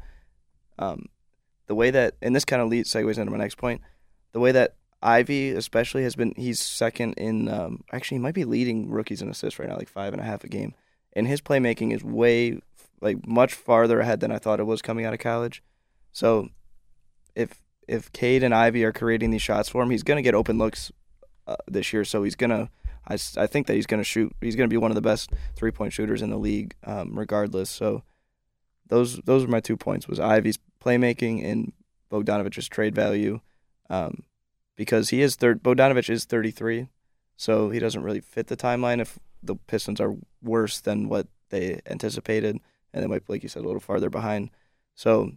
um, 0.79 1.05
the 1.67 1.75
way 1.75 1.91
that 1.91 2.15
and 2.21 2.35
this 2.35 2.45
kind 2.45 2.61
of 2.61 2.69
leads 2.69 2.91
segues 2.91 3.17
into 3.17 3.31
my 3.31 3.37
next 3.37 3.57
point, 3.57 3.81
the 4.33 4.39
way 4.39 4.51
that 4.51 4.75
Ivey 5.01 5.51
especially 5.51 6.03
has 6.03 6.15
been 6.15 6.33
he's 6.35 6.59
second 6.59 7.13
in 7.13 7.47
um, 7.47 7.83
actually 7.91 8.17
he 8.17 8.23
might 8.23 8.33
be 8.33 8.45
leading 8.45 8.89
rookies 8.89 9.21
in 9.21 9.29
assists 9.29 9.59
right 9.59 9.69
now 9.69 9.77
like 9.77 9.89
five 9.89 10.13
and 10.13 10.21
a 10.21 10.25
half 10.25 10.43
a 10.43 10.47
game 10.47 10.73
and 11.15 11.27
his 11.27 11.41
playmaking 11.41 11.93
is 11.93 12.03
way 12.03 12.59
like 13.01 13.27
much 13.27 13.53
farther 13.53 13.99
ahead 13.99 14.19
than 14.19 14.31
I 14.31 14.39
thought 14.39 14.59
it 14.59 14.65
was 14.65 14.81
coming 14.81 15.05
out 15.05 15.13
of 15.13 15.19
college 15.19 15.63
so 16.11 16.49
if 17.35 17.61
if 17.87 18.11
Cade 18.11 18.43
and 18.43 18.53
Ivey 18.53 18.83
are 18.83 18.93
creating 18.93 19.31
these 19.31 19.41
shots 19.41 19.69
for 19.69 19.83
him 19.83 19.89
he's 19.89 20.03
gonna 20.03 20.21
get 20.21 20.35
open 20.35 20.57
looks 20.57 20.91
uh, 21.47 21.57
this 21.67 21.93
year 21.93 22.03
so 22.05 22.23
he's 22.23 22.35
gonna 22.35 22.69
I, 23.07 23.15
I 23.37 23.47
think 23.47 23.67
that 23.67 23.75
he's 23.75 23.85
gonna 23.85 24.03
shoot 24.03 24.35
he's 24.41 24.55
gonna 24.55 24.67
be 24.67 24.77
one 24.77 24.91
of 24.91 24.95
the 24.95 25.01
best 25.01 25.31
three 25.55 25.71
point 25.71 25.93
shooters 25.93 26.21
in 26.21 26.29
the 26.29 26.37
league 26.37 26.75
um, 26.83 27.17
regardless 27.17 27.69
so 27.69 28.03
those 28.87 29.17
those 29.25 29.43
are 29.43 29.47
my 29.47 29.59
two 29.59 29.77
points 29.77 30.07
was 30.07 30.19
Ivey's 30.19 30.59
playmaking 30.83 31.43
and 31.43 31.73
Bogdanovich's 32.11 32.67
trade 32.67 32.95
value 32.95 33.41
um, 33.89 34.23
because 34.75 35.09
he 35.09 35.21
is 35.21 35.35
third. 35.35 35.63
Bogdanovich 35.63 36.09
is 36.09 36.25
33, 36.25 36.87
so 37.37 37.69
he 37.69 37.79
doesn't 37.79 38.03
really 38.03 38.19
fit 38.19 38.47
the 38.47 38.57
timeline 38.57 39.01
if 39.01 39.19
the 39.45 39.55
Pistons 39.55 40.01
are 40.01 40.15
worse 40.41 40.79
than 40.79 41.09
what 41.09 41.27
they 41.49 41.79
anticipated, 41.85 42.59
and 42.93 43.03
they 43.03 43.07
might, 43.07 43.23
like 43.27 43.43
you 43.43 43.49
said, 43.49 43.63
a 43.63 43.67
little 43.67 43.79
farther 43.79 44.09
behind. 44.09 44.51
So 44.95 45.31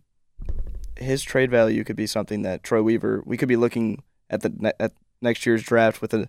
his 0.97 1.23
trade 1.23 1.51
value 1.51 1.85
could 1.85 1.97
be 1.97 2.07
something 2.07 2.43
that 2.43 2.63
Troy 2.63 2.83
Weaver. 2.83 3.23
We 3.25 3.37
could 3.37 3.49
be 3.49 3.57
looking 3.57 4.03
at 4.31 4.43
the 4.43 4.53
ne- 4.57 4.73
at 4.79 4.93
next 5.21 5.47
year's 5.47 5.63
draft 5.63 6.01
with 6.01 6.15
a 6.15 6.29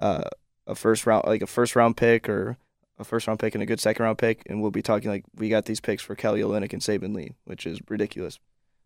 uh, 0.00 0.28
a 0.66 0.74
first 0.74 1.06
round 1.06 1.26
like 1.26 1.42
a 1.42 1.46
first 1.46 1.76
round 1.76 1.96
pick 1.96 2.28
or 2.28 2.56
a 2.98 3.04
first 3.04 3.26
round 3.26 3.38
pick 3.38 3.54
and 3.54 3.62
a 3.62 3.66
good 3.66 3.80
second 3.80 4.04
round 4.04 4.18
pick, 4.18 4.42
and 4.46 4.60
we'll 4.60 4.70
be 4.70 4.82
talking 4.82 5.10
like 5.10 5.24
we 5.34 5.48
got 5.48 5.64
these 5.64 5.80
picks 5.80 6.02
for 6.02 6.14
Kelly 6.14 6.40
Olynyk 6.40 6.72
and 6.72 6.82
Saben 6.82 7.14
Lee, 7.14 7.34
which 7.44 7.66
is 7.66 7.80
ridiculous. 7.88 8.38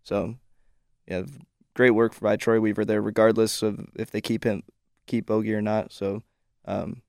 So 0.04 0.36
yeah, 1.06 1.22
great 1.74 1.90
work 1.90 2.18
by 2.20 2.36
Troy 2.36 2.60
Weaver 2.60 2.84
there, 2.84 3.02
regardless 3.02 3.62
of 3.62 3.86
if 3.94 4.10
they 4.10 4.20
keep 4.20 4.44
him 4.44 4.62
keep 5.06 5.26
Bogey 5.26 5.54
or 5.54 5.62
not. 5.62 5.92
So, 5.92 6.22
um, 6.64 7.02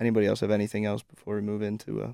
anybody 0.00 0.26
else 0.26 0.40
have 0.40 0.50
anything 0.50 0.84
else 0.84 1.02
before 1.02 1.36
we 1.36 1.40
move 1.42 1.62
into? 1.62 2.02
Uh, 2.02 2.12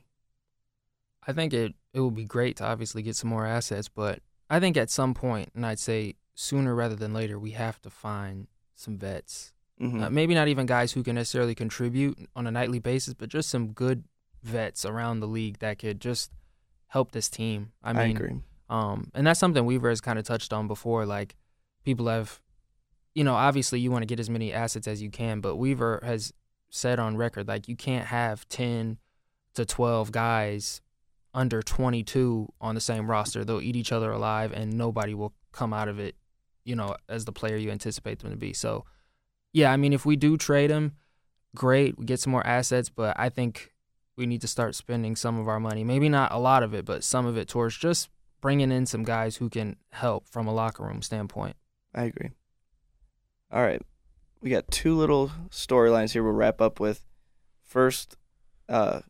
I 1.27 1.33
think 1.33 1.53
it 1.53 1.75
it 1.95 2.01
would 2.01 2.15
be 2.15 2.25
great 2.25 2.57
to 2.57 2.65
obviously 2.65 3.03
get 3.03 3.17
some 3.17 3.31
more 3.31 3.47
assets, 3.47 3.89
but 3.89 4.21
I 4.51 4.61
think 4.61 4.77
at 4.77 4.91
some 4.91 5.15
point, 5.15 5.51
and 5.55 5.65
I'd 5.65 5.79
say 5.79 6.15
sooner 6.35 6.75
rather 6.75 6.97
than 6.97 7.13
later, 7.13 7.39
we 7.39 7.53
have 7.53 7.81
to 7.83 7.91
find 7.91 8.47
some 8.75 8.99
vets. 8.99 9.53
mhm. 9.81 10.03
Uh, 10.03 10.11
maybe 10.11 10.35
not 10.35 10.49
even 10.49 10.67
guys 10.67 10.93
who 10.93 11.03
can 11.03 11.15
necessarily 11.15 11.55
contribute 11.55 12.19
on 12.35 12.47
a 12.47 12.51
nightly 12.51 12.79
basis, 12.79 13.15
but 13.15 13.29
just 13.29 13.49
some 13.51 13.69
good 13.73 14.05
vets 14.43 14.85
around 14.85 15.21
the 15.21 15.29
league 15.29 15.59
that 15.61 15.79
could 15.79 16.01
just 16.01 16.33
help 16.89 17.13
this 17.13 17.29
team. 17.29 17.73
I 17.83 17.91
I, 17.91 18.07
mean, 18.09 18.17
agree. 18.17 18.41
um, 18.69 19.11
and 19.15 19.27
that's 19.27 19.39
something 19.41 19.65
Weaver 19.65 19.89
has 19.91 20.01
kind 20.01 20.19
of 20.19 20.25
touched 20.25 20.53
on 20.53 20.67
before. 20.67 21.07
Like 21.07 21.37
people 21.85 22.09
have, 22.09 22.41
you 23.15 23.23
know, 23.25 23.35
obviously 23.35 23.79
you 23.81 23.91
want 23.91 24.03
to 24.03 24.07
get 24.07 24.19
as 24.21 24.29
many 24.31 24.53
assets 24.53 24.89
as 24.89 25.01
you 25.03 25.11
can, 25.11 25.41
but 25.41 25.57
Weaver 25.57 26.01
has 26.03 26.33
said 26.75 26.99
on 26.99 27.17
record 27.17 27.47
like 27.47 27.69
you 27.69 27.77
can't 27.77 28.07
have 28.07 28.49
ten 28.49 28.99
to 29.55 29.65
twelve 29.65 30.11
guys 30.11 30.81
under 31.35 31.63
22 31.63 32.53
on 32.61 32.75
the 32.75 32.81
same 32.81 33.11
roster. 33.11 33.45
They'll 33.45 33.61
eat 33.61 33.77
each 33.77 33.93
other 33.93 34.11
alive, 34.11 34.53
and 34.53 34.73
nobody 34.73 35.15
will 35.15 35.33
come 35.53 35.73
out 35.73 35.89
of 35.89 35.99
it, 35.99 36.15
you 36.65 36.77
know, 36.77 36.97
as 37.09 37.25
the 37.25 37.33
player 37.33 37.57
you 37.57 37.71
anticipate 37.71 38.19
them 38.19 38.31
to 38.31 38.37
be. 38.37 38.53
So, 38.53 38.85
yeah, 39.53 39.73
I 39.73 39.77
mean, 39.77 39.93
if 39.93 40.05
we 40.05 40.17
do 40.17 40.37
trade 40.37 40.71
him, 40.71 40.93
great, 41.55 41.99
we 41.99 42.05
get 42.05 42.21
some 42.21 42.33
more 42.33 42.47
assets, 42.47 42.89
but 42.91 43.19
I 43.19 43.29
think 43.29 43.73
we 44.17 44.27
need 44.27 44.43
to 44.43 44.49
start 44.49 44.75
spending 44.75 45.17
some 45.17 45.39
of 45.39 45.49
our 45.49 45.61
money. 45.61 45.85
Maybe 45.85 46.09
not 46.09 46.33
a 46.33 46.39
lot 46.39 46.63
of 46.63 46.75
it, 46.75 46.85
but 46.85 47.05
some 47.05 47.27
of 47.27 47.37
it 47.37 47.49
towards 47.49 47.79
just 47.79 48.11
bringing 48.41 48.71
in 48.71 48.85
some 48.87 49.05
guys 49.05 49.37
who 49.37 49.49
can 49.49 49.77
help 49.91 50.29
from 50.29 50.47
a 50.47 50.53
locker 50.53 50.83
room 50.83 51.01
standpoint. 51.01 51.57
I 51.95 52.05
agree. 52.05 52.31
All 53.51 53.63
right. 53.63 53.81
We 54.43 54.51
got 54.51 54.71
two 54.71 54.97
little 54.97 55.31
storylines 55.51 56.13
here 56.13 56.25
we'll 56.25 56.33
wrap 56.33 56.61
up 56.61 56.81
with. 56.81 57.07
First, 57.65 58.17
uh, 58.69 59.01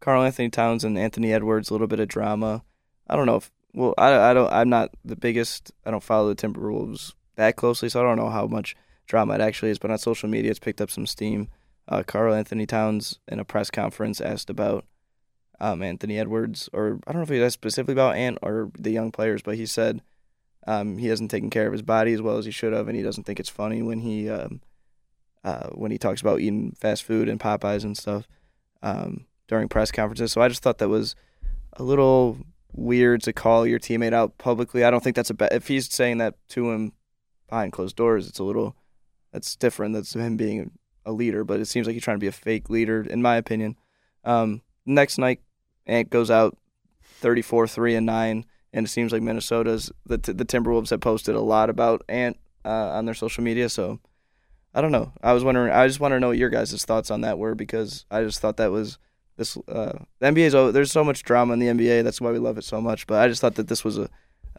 Karl 0.00 0.22
Anthony 0.22 0.48
Towns 0.48 0.82
and 0.82 0.98
Anthony 0.98 1.32
Edwards, 1.32 1.68
a 1.68 1.74
little 1.74 1.86
bit 1.86 2.00
of 2.00 2.08
drama. 2.08 2.64
I 3.06 3.14
don't 3.14 3.26
know 3.26 3.36
if 3.36 3.50
well, 3.74 3.92
I, 3.98 4.30
I 4.30 4.34
don't 4.34 4.50
I'm 4.50 4.70
not 4.70 4.90
the 5.04 5.16
biggest 5.16 5.72
I 5.84 5.90
don't 5.90 6.02
follow 6.02 6.32
the 6.32 6.48
Timberwolves 6.48 7.12
that 7.36 7.56
closely, 7.56 7.90
so 7.90 8.00
I 8.00 8.02
don't 8.02 8.16
know 8.16 8.30
how 8.30 8.46
much 8.46 8.74
drama 9.06 9.34
it 9.34 9.40
actually 9.42 9.70
is, 9.70 9.78
but 9.78 9.90
on 9.90 9.98
social 9.98 10.28
media 10.28 10.50
it's 10.50 10.58
picked 10.58 10.80
up 10.80 10.90
some 10.90 11.06
steam. 11.06 11.48
Uh, 11.86 12.02
Karl 12.02 12.34
Anthony 12.34 12.66
Towns 12.66 13.18
in 13.28 13.38
a 13.38 13.44
press 13.44 13.70
conference 13.70 14.20
asked 14.20 14.48
about 14.48 14.86
um, 15.60 15.82
Anthony 15.82 16.18
Edwards, 16.18 16.70
or 16.72 16.98
I 17.06 17.12
don't 17.12 17.20
know 17.20 17.24
if 17.24 17.28
he 17.28 17.42
asked 17.42 17.54
specifically 17.54 17.92
about 17.92 18.16
Ant 18.16 18.38
or 18.42 18.70
the 18.78 18.90
young 18.90 19.10
players, 19.10 19.42
but 19.42 19.56
he 19.56 19.66
said 19.66 20.02
um, 20.66 20.98
he 20.98 21.08
hasn't 21.08 21.30
taken 21.30 21.50
care 21.50 21.66
of 21.66 21.72
his 21.72 21.82
body 21.82 22.12
as 22.14 22.22
well 22.22 22.38
as 22.38 22.46
he 22.46 22.50
should 22.50 22.72
have, 22.72 22.88
and 22.88 22.96
he 22.96 23.02
doesn't 23.02 23.24
think 23.24 23.38
it's 23.38 23.48
funny 23.48 23.82
when 23.82 24.00
he 24.00 24.28
um, 24.28 24.60
uh, 25.44 25.68
when 25.70 25.90
he 25.90 25.98
talks 25.98 26.20
about 26.20 26.40
eating 26.40 26.74
fast 26.80 27.04
food 27.04 27.28
and 27.28 27.40
Popeyes 27.40 27.84
and 27.84 27.96
stuff 27.96 28.28
um, 28.82 29.26
during 29.46 29.68
press 29.68 29.90
conferences. 29.90 30.32
So 30.32 30.40
I 30.40 30.48
just 30.48 30.62
thought 30.62 30.78
that 30.78 30.88
was 30.88 31.14
a 31.74 31.82
little 31.82 32.38
weird 32.72 33.22
to 33.22 33.32
call 33.32 33.66
your 33.66 33.78
teammate 33.78 34.12
out 34.12 34.38
publicly. 34.38 34.84
I 34.84 34.90
don't 34.90 35.02
think 35.02 35.16
that's 35.16 35.30
a 35.30 35.34
bad. 35.34 35.52
If 35.52 35.68
he's 35.68 35.92
saying 35.92 36.18
that 36.18 36.34
to 36.50 36.70
him 36.70 36.92
behind 37.48 37.72
closed 37.72 37.96
doors, 37.96 38.28
it's 38.28 38.38
a 38.38 38.44
little 38.44 38.76
that's 39.32 39.56
different. 39.56 39.94
That's 39.94 40.14
him 40.14 40.36
being 40.36 40.72
a 41.04 41.12
leader, 41.12 41.44
but 41.44 41.60
it 41.60 41.66
seems 41.66 41.86
like 41.86 41.94
he's 41.94 42.02
trying 42.02 42.16
to 42.16 42.20
be 42.20 42.26
a 42.26 42.32
fake 42.32 42.68
leader, 42.70 43.02
in 43.02 43.22
my 43.22 43.36
opinion. 43.36 43.76
Um, 44.24 44.62
next 44.84 45.18
night, 45.18 45.40
Ant 45.86 46.10
goes 46.10 46.30
out 46.30 46.56
34 47.02 47.66
3 47.66 47.94
and 47.96 48.06
9 48.06 48.44
and 48.72 48.86
it 48.86 48.90
seems 48.90 49.12
like 49.12 49.22
Minnesota's 49.22 49.90
the 50.06 50.18
the 50.18 50.44
Timberwolves 50.44 50.90
have 50.90 51.00
posted 51.00 51.34
a 51.34 51.40
lot 51.40 51.70
about 51.70 52.02
Ant 52.08 52.36
uh, 52.64 52.90
on 52.90 53.06
their 53.06 53.14
social 53.14 53.42
media. 53.42 53.68
So 53.68 54.00
I 54.78 54.80
don't 54.80 54.92
know. 54.92 55.12
I 55.24 55.32
was 55.32 55.42
wondering. 55.42 55.72
I 55.72 55.88
just 55.88 55.98
want 55.98 56.12
to 56.12 56.20
know 56.20 56.28
what 56.28 56.38
your 56.38 56.50
guys' 56.50 56.84
thoughts 56.84 57.10
on 57.10 57.22
that 57.22 57.36
were 57.36 57.56
because 57.56 58.04
I 58.12 58.22
just 58.22 58.38
thought 58.38 58.58
that 58.58 58.70
was 58.70 58.96
this. 59.36 59.56
Uh, 59.66 59.98
the 60.20 60.26
NBA's 60.28 60.54
oh, 60.54 60.70
there's 60.70 60.92
so 60.92 61.02
much 61.02 61.24
drama 61.24 61.54
in 61.54 61.58
the 61.58 61.66
NBA. 61.66 62.04
That's 62.04 62.20
why 62.20 62.30
we 62.30 62.38
love 62.38 62.58
it 62.58 62.62
so 62.62 62.80
much. 62.80 63.08
But 63.08 63.20
I 63.20 63.26
just 63.26 63.40
thought 63.40 63.56
that 63.56 63.66
this 63.66 63.84
was 63.84 63.98
a 63.98 64.08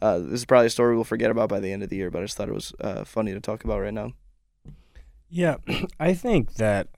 uh, 0.02 0.18
this 0.18 0.40
is 0.40 0.44
probably 0.44 0.66
a 0.66 0.70
story 0.70 0.94
we'll 0.94 1.04
forget 1.04 1.30
about 1.30 1.48
by 1.48 1.58
the 1.58 1.72
end 1.72 1.82
of 1.82 1.88
the 1.88 1.96
year. 1.96 2.10
But 2.10 2.18
I 2.18 2.24
just 2.24 2.36
thought 2.36 2.50
it 2.50 2.54
was 2.54 2.74
uh, 2.82 3.04
funny 3.04 3.32
to 3.32 3.40
talk 3.40 3.64
about 3.64 3.80
right 3.80 3.94
now. 3.94 4.12
Yeah, 5.30 5.56
I 5.98 6.12
think 6.12 6.56
that 6.56 6.88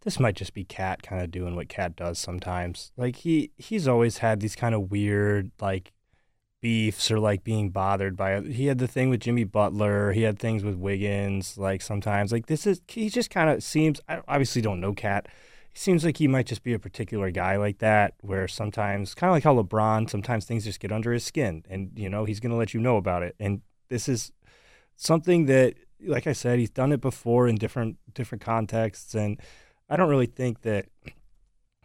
this 0.00 0.18
might 0.18 0.34
just 0.34 0.52
be 0.52 0.64
Cat 0.64 1.04
kind 1.04 1.22
of 1.22 1.30
doing 1.30 1.54
what 1.54 1.68
Cat 1.68 1.94
does 1.94 2.18
sometimes. 2.18 2.90
Like 2.96 3.14
he 3.14 3.52
he's 3.58 3.86
always 3.86 4.18
had 4.18 4.40
these 4.40 4.56
kind 4.56 4.74
of 4.74 4.90
weird 4.90 5.52
like 5.60 5.92
beefs 6.62 7.10
or 7.10 7.18
like 7.18 7.44
being 7.44 7.68
bothered 7.68 8.16
by 8.16 8.36
it. 8.36 8.46
He 8.46 8.66
had 8.66 8.78
the 8.78 8.88
thing 8.88 9.10
with 9.10 9.20
Jimmy 9.20 9.44
Butler. 9.44 10.12
He 10.12 10.22
had 10.22 10.38
things 10.38 10.64
with 10.64 10.76
Wiggins. 10.76 11.58
Like 11.58 11.82
sometimes, 11.82 12.32
like 12.32 12.46
this 12.46 12.66
is 12.66 12.80
he 12.88 13.10
just 13.10 13.28
kind 13.28 13.50
of 13.50 13.62
seems. 13.62 14.00
I 14.08 14.22
obviously 14.26 14.62
don't 14.62 14.80
know 14.80 14.94
Cat. 14.94 15.26
He 15.72 15.78
seems 15.78 16.04
like 16.04 16.16
he 16.16 16.28
might 16.28 16.46
just 16.46 16.62
be 16.62 16.72
a 16.72 16.78
particular 16.78 17.30
guy 17.30 17.56
like 17.56 17.78
that, 17.78 18.14
where 18.20 18.46
sometimes, 18.48 19.14
kind 19.14 19.30
of 19.30 19.34
like 19.34 19.44
how 19.44 19.54
LeBron, 19.54 20.08
sometimes 20.08 20.44
things 20.44 20.64
just 20.64 20.80
get 20.80 20.92
under 20.92 21.12
his 21.12 21.24
skin, 21.24 21.64
and 21.68 21.90
you 21.94 22.08
know 22.08 22.24
he's 22.24 22.40
gonna 22.40 22.56
let 22.56 22.72
you 22.72 22.80
know 22.80 22.96
about 22.96 23.22
it. 23.22 23.34
And 23.38 23.60
this 23.88 24.08
is 24.08 24.32
something 24.96 25.46
that, 25.46 25.74
like 26.04 26.26
I 26.26 26.32
said, 26.32 26.58
he's 26.58 26.70
done 26.70 26.92
it 26.92 27.00
before 27.00 27.48
in 27.48 27.56
different 27.56 27.98
different 28.14 28.42
contexts, 28.42 29.14
and 29.14 29.38
I 29.90 29.96
don't 29.96 30.08
really 30.08 30.26
think 30.26 30.62
that 30.62 30.86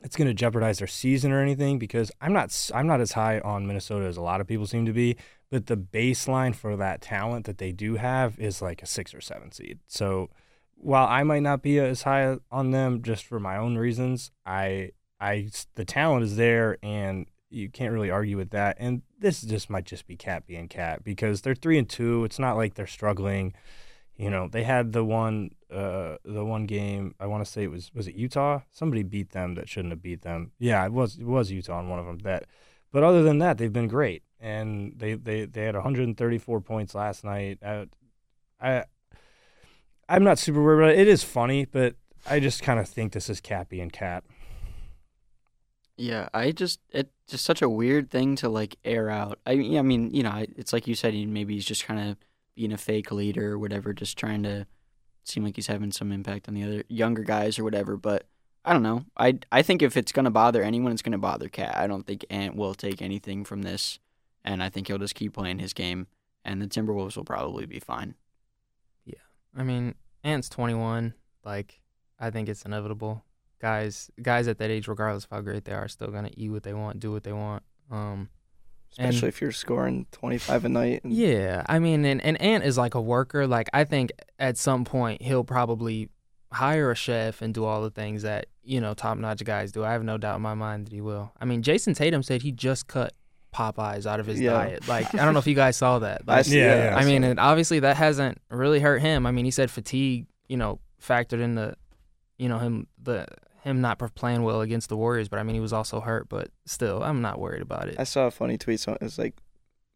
it's 0.02 0.16
going 0.16 0.28
to 0.28 0.34
jeopardize 0.34 0.80
their 0.80 0.88
season 0.88 1.32
or 1.32 1.42
anything 1.42 1.80
because 1.80 2.12
I'm 2.22 2.34
not 2.34 2.70
I'm 2.74 2.88
not 2.88 3.02
as 3.02 3.14
high 3.14 3.40
on 3.40 3.68
Minnesota 3.68 4.06
as 4.06 4.18
a 4.18 4.22
lot 4.22 4.42
of 4.42 4.48
people 4.48 4.68
seem 4.68 4.86
to 4.86 4.94
be, 4.94 5.18
but 5.50 5.68
the 5.68 5.78
baseline 5.78 6.56
for 6.56 6.76
that 6.78 7.02
talent 7.02 7.46
that 7.46 7.58
they 7.58 7.72
do 7.72 7.96
have 7.96 8.40
is 8.40 8.62
like 8.62 8.82
a 8.84 8.86
6 8.86 9.14
or 9.14 9.22
7 9.22 9.52
seed. 9.52 9.80
So 9.88 10.30
while 10.76 11.08
I 11.08 11.24
might 11.24 11.42
not 11.42 11.62
be 11.62 11.80
as 11.80 12.04
high 12.04 12.38
on 12.52 12.72
them 12.72 13.02
just 13.02 13.26
for 13.26 13.40
my 13.40 13.58
own 13.58 13.78
reasons, 13.78 14.32
I 14.46 14.92
I 15.20 15.50
the 15.76 15.86
talent 15.86 16.24
is 16.24 16.36
there 16.36 16.78
and 16.84 17.26
you 17.50 17.70
can't 17.70 17.94
really 17.94 18.12
argue 18.12 18.38
with 18.38 18.52
that. 18.52 18.78
And 18.80 19.02
this 19.18 19.42
just 19.42 19.70
might 19.70 19.86
just 19.86 20.06
be 20.06 20.16
cat 20.16 20.46
being 20.46 20.68
cat 20.68 21.04
because 21.04 21.42
they're 21.42 21.56
3 21.56 21.80
and 21.80 21.90
2. 21.90 22.26
It's 22.26 22.40
not 22.40 22.58
like 22.58 22.76
they're 22.76 22.88
struggling 22.88 23.54
you 24.18 24.30
know 24.30 24.48
they 24.52 24.64
had 24.64 24.94
the 24.94 25.04
one 25.04 25.52
uh 25.72 26.16
the 26.26 26.44
one 26.44 26.66
game 26.66 27.14
i 27.20 27.26
want 27.26 27.44
to 27.44 27.50
say 27.50 27.64
it 27.64 27.72
was 27.72 27.92
was 27.94 28.08
it 28.08 28.16
utah? 28.16 28.62
Somebody 28.72 29.04
beat 29.04 29.32
them 29.32 29.56
that 29.56 29.70
shouldn't 29.70 29.92
have 29.92 30.02
beat 30.02 30.22
them. 30.22 30.52
Yeah 30.60 30.86
it 30.86 30.92
was 30.92 31.18
it 31.18 31.26
was 31.26 31.52
utah 31.52 31.78
on 31.78 31.90
one 31.90 32.00
of 32.00 32.06
them 32.06 32.20
that 32.20 32.46
but 32.92 33.04
other 33.04 33.24
than 33.24 33.40
that 33.40 33.58
they've 33.58 33.72
been 33.72 33.88
great 33.88 34.24
and 34.40 34.94
they 34.98 35.14
they 35.14 35.46
they 35.46 35.64
had 35.64 35.76
134 35.76 36.62
points 36.62 36.96
last 36.96 37.24
night 37.24 37.60
I, 37.64 37.88
i 38.62 38.86
i'm 40.08 40.24
not 40.24 40.40
super 40.40 40.64
worried 40.64 40.84
about 40.84 40.96
it. 40.96 41.02
It 41.02 41.08
is 41.08 41.24
funny 41.24 41.66
but 41.66 41.96
i 42.26 42.40
just 42.40 42.62
kind 42.62 42.80
of 42.80 42.88
think 42.88 43.14
this 43.14 43.30
is 43.30 43.42
cappy 43.42 43.82
and 43.82 43.92
cat 43.92 44.24
yeah, 45.98 46.30
I 46.32 46.52
just 46.52 46.80
it's 46.92 47.10
just 47.28 47.44
such 47.44 47.62
a 47.64 47.70
weird 47.70 48.12
thing 48.12 48.36
to 48.38 48.50
like 48.50 48.78
air 48.86 49.10
out. 49.10 49.40
I 49.46 49.54
I 49.54 49.82
mean, 49.82 50.14
you 50.14 50.22
know, 50.22 50.46
it's 50.56 50.72
like 50.72 50.88
you 50.88 50.94
said, 50.94 51.16
maybe 51.16 51.56
he's 51.56 51.66
just 51.66 51.86
kind 51.86 52.12
of 52.12 52.18
being 52.58 52.74
a 52.74 52.78
fake 52.78 53.12
leader 53.12 53.54
or 53.54 53.60
whatever, 53.60 53.94
just 53.94 54.18
trying 54.18 54.44
to 54.44 54.66
seem 55.24 55.44
like 55.44 55.56
he's 55.56 55.68
having 55.68 55.92
some 55.92 56.12
impact 56.12 56.48
on 56.48 56.56
the 56.56 56.64
other 56.64 56.84
younger 56.90 57.24
guys 57.24 57.58
or 57.58 57.64
whatever. 57.64 57.96
But 57.96 58.26
I 58.66 58.74
don't 58.74 58.84
know. 58.84 59.06
I 59.16 59.40
I 59.52 59.62
think 59.62 59.82
if 59.82 59.96
it's 59.96 60.12
gonna 60.12 60.32
bother 60.32 60.62
anyone, 60.64 60.92
it's 60.92 61.02
gonna 61.02 61.18
bother 61.18 61.48
Cat. 61.48 61.78
I 61.78 61.88
don't 61.88 62.06
think 62.06 62.26
Ant 62.30 62.56
will 62.56 62.74
take 62.74 63.02
anything 63.02 63.46
from 63.46 63.62
this, 63.62 64.00
and 64.44 64.62
I 64.62 64.70
think 64.70 64.88
he'll 64.88 64.98
just 64.98 65.16
keep 65.16 65.34
playing 65.34 65.60
his 65.60 65.72
game, 65.74 66.08
and 66.44 66.62
the 66.62 66.68
Timberwolves 66.68 67.16
will 67.16 67.24
probably 67.24 67.66
be 67.66 67.80
fine. 67.80 68.16
Yeah, 69.06 69.16
I 69.56 69.64
mean, 69.64 69.96
Ant's 70.24 70.50
twenty 70.50 70.74
one. 70.74 71.14
Like, 71.46 71.80
I 72.20 72.30
think 72.30 72.50
it's 72.50 72.66
inevitable. 72.66 73.24
Guys, 73.60 74.12
guys 74.22 74.48
at 74.48 74.58
that 74.58 74.70
age, 74.70 74.88
regardless 74.88 75.24
of 75.24 75.30
how 75.30 75.42
great 75.42 75.64
they 75.64 75.72
are, 75.72 75.88
still 75.88 76.10
gonna 76.10 76.32
eat 76.36 76.50
what 76.50 76.64
they 76.64 76.74
want, 76.74 77.00
do 77.00 77.12
what 77.12 77.24
they 77.24 77.34
want. 77.34 77.64
Um, 77.90 78.30
especially 78.92 79.18
and, 79.18 79.28
if 79.28 79.42
you're 79.42 79.52
scoring 79.52 80.06
25 80.12 80.66
a 80.66 80.70
night. 80.70 81.04
And... 81.04 81.14
Yeah, 81.14 81.64
I 81.68 81.80
mean, 81.80 82.06
and, 82.06 82.22
and 82.22 82.40
Ant 82.42 82.64
is 82.64 82.78
like 82.78 82.96
a 82.96 83.02
worker. 83.02 83.48
Like 83.48 83.70
I 83.74 83.84
think 83.84 84.12
at 84.40 84.58
some 84.58 84.86
point 84.86 85.22
he'll 85.22 85.44
probably 85.44 86.10
hire 86.52 86.92
a 86.92 86.96
chef 86.96 87.42
and 87.42 87.54
do 87.54 87.66
all 87.66 87.82
the 87.82 87.90
things 87.90 88.24
that 88.24 88.48
you 88.64 88.80
know 88.80 88.94
top 88.94 89.18
notch 89.18 89.44
guys 89.44 89.72
do. 89.72 89.84
I 89.84 89.92
have 89.92 90.04
no 90.04 90.18
doubt 90.18 90.38
in 90.38 90.42
my 90.42 90.54
mind 90.54 90.88
that 90.88 90.94
he 90.94 91.02
will. 91.02 91.32
I 91.40 91.46
mean, 91.46 91.62
jayson 91.62 91.96
Tatum 91.96 92.24
said 92.24 92.42
he 92.42 92.52
just 92.52 92.88
cut 92.88 93.14
Popeyes 93.54 94.06
out 94.06 94.20
of 94.20 94.26
his 94.26 94.40
yeah. 94.40 94.52
diet. 94.52 94.88
Like 94.88 95.14
I 95.14 95.26
don't 95.26 95.34
know 95.34 95.40
if 95.40 95.48
you 95.48 95.56
guys 95.56 95.78
saw 95.78 96.00
that. 96.00 96.22
Like, 96.28 96.40
I 96.40 96.42
see, 96.44 96.60
yeah, 96.60 96.92
yeah, 96.92 96.96
I 96.96 97.06
mean, 97.06 97.24
and 97.24 97.40
obviously 97.40 97.80
that 97.80 97.98
hasn't 97.98 98.40
really 98.50 98.80
hurt 98.80 99.02
him. 99.02 99.26
I 99.26 99.32
mean, 99.32 99.46
he 99.46 99.52
said 99.52 99.72
fatigue, 99.72 100.28
you 100.48 100.58
know, 100.58 100.80
factored 101.02 101.42
in 101.42 101.56
the, 101.56 101.76
you 102.38 102.50
know, 102.50 102.60
him 102.60 102.88
the 103.02 103.28
him 103.68 103.82
not 103.82 104.00
playing 104.16 104.44
well 104.44 104.62
against 104.62 104.90
the 104.90 104.98
Warriors, 104.98 105.28
but 105.28 105.40
I 105.40 105.44
mean 105.44 105.56
he 105.56 105.62
was 105.62 105.74
also 105.74 106.00
hurt. 106.00 106.30
But 106.30 106.50
still, 106.66 107.04
I'm 107.04 107.22
not 107.22 107.40
worried 107.40 107.62
about 107.62 107.88
it. 107.88 107.96
I 108.00 108.04
saw 108.04 108.28
a 108.28 108.32
funny 108.32 108.58
tweet. 108.58 108.80
So 108.80 108.94
it 108.94 109.02
was 109.02 109.18
like 109.18 109.36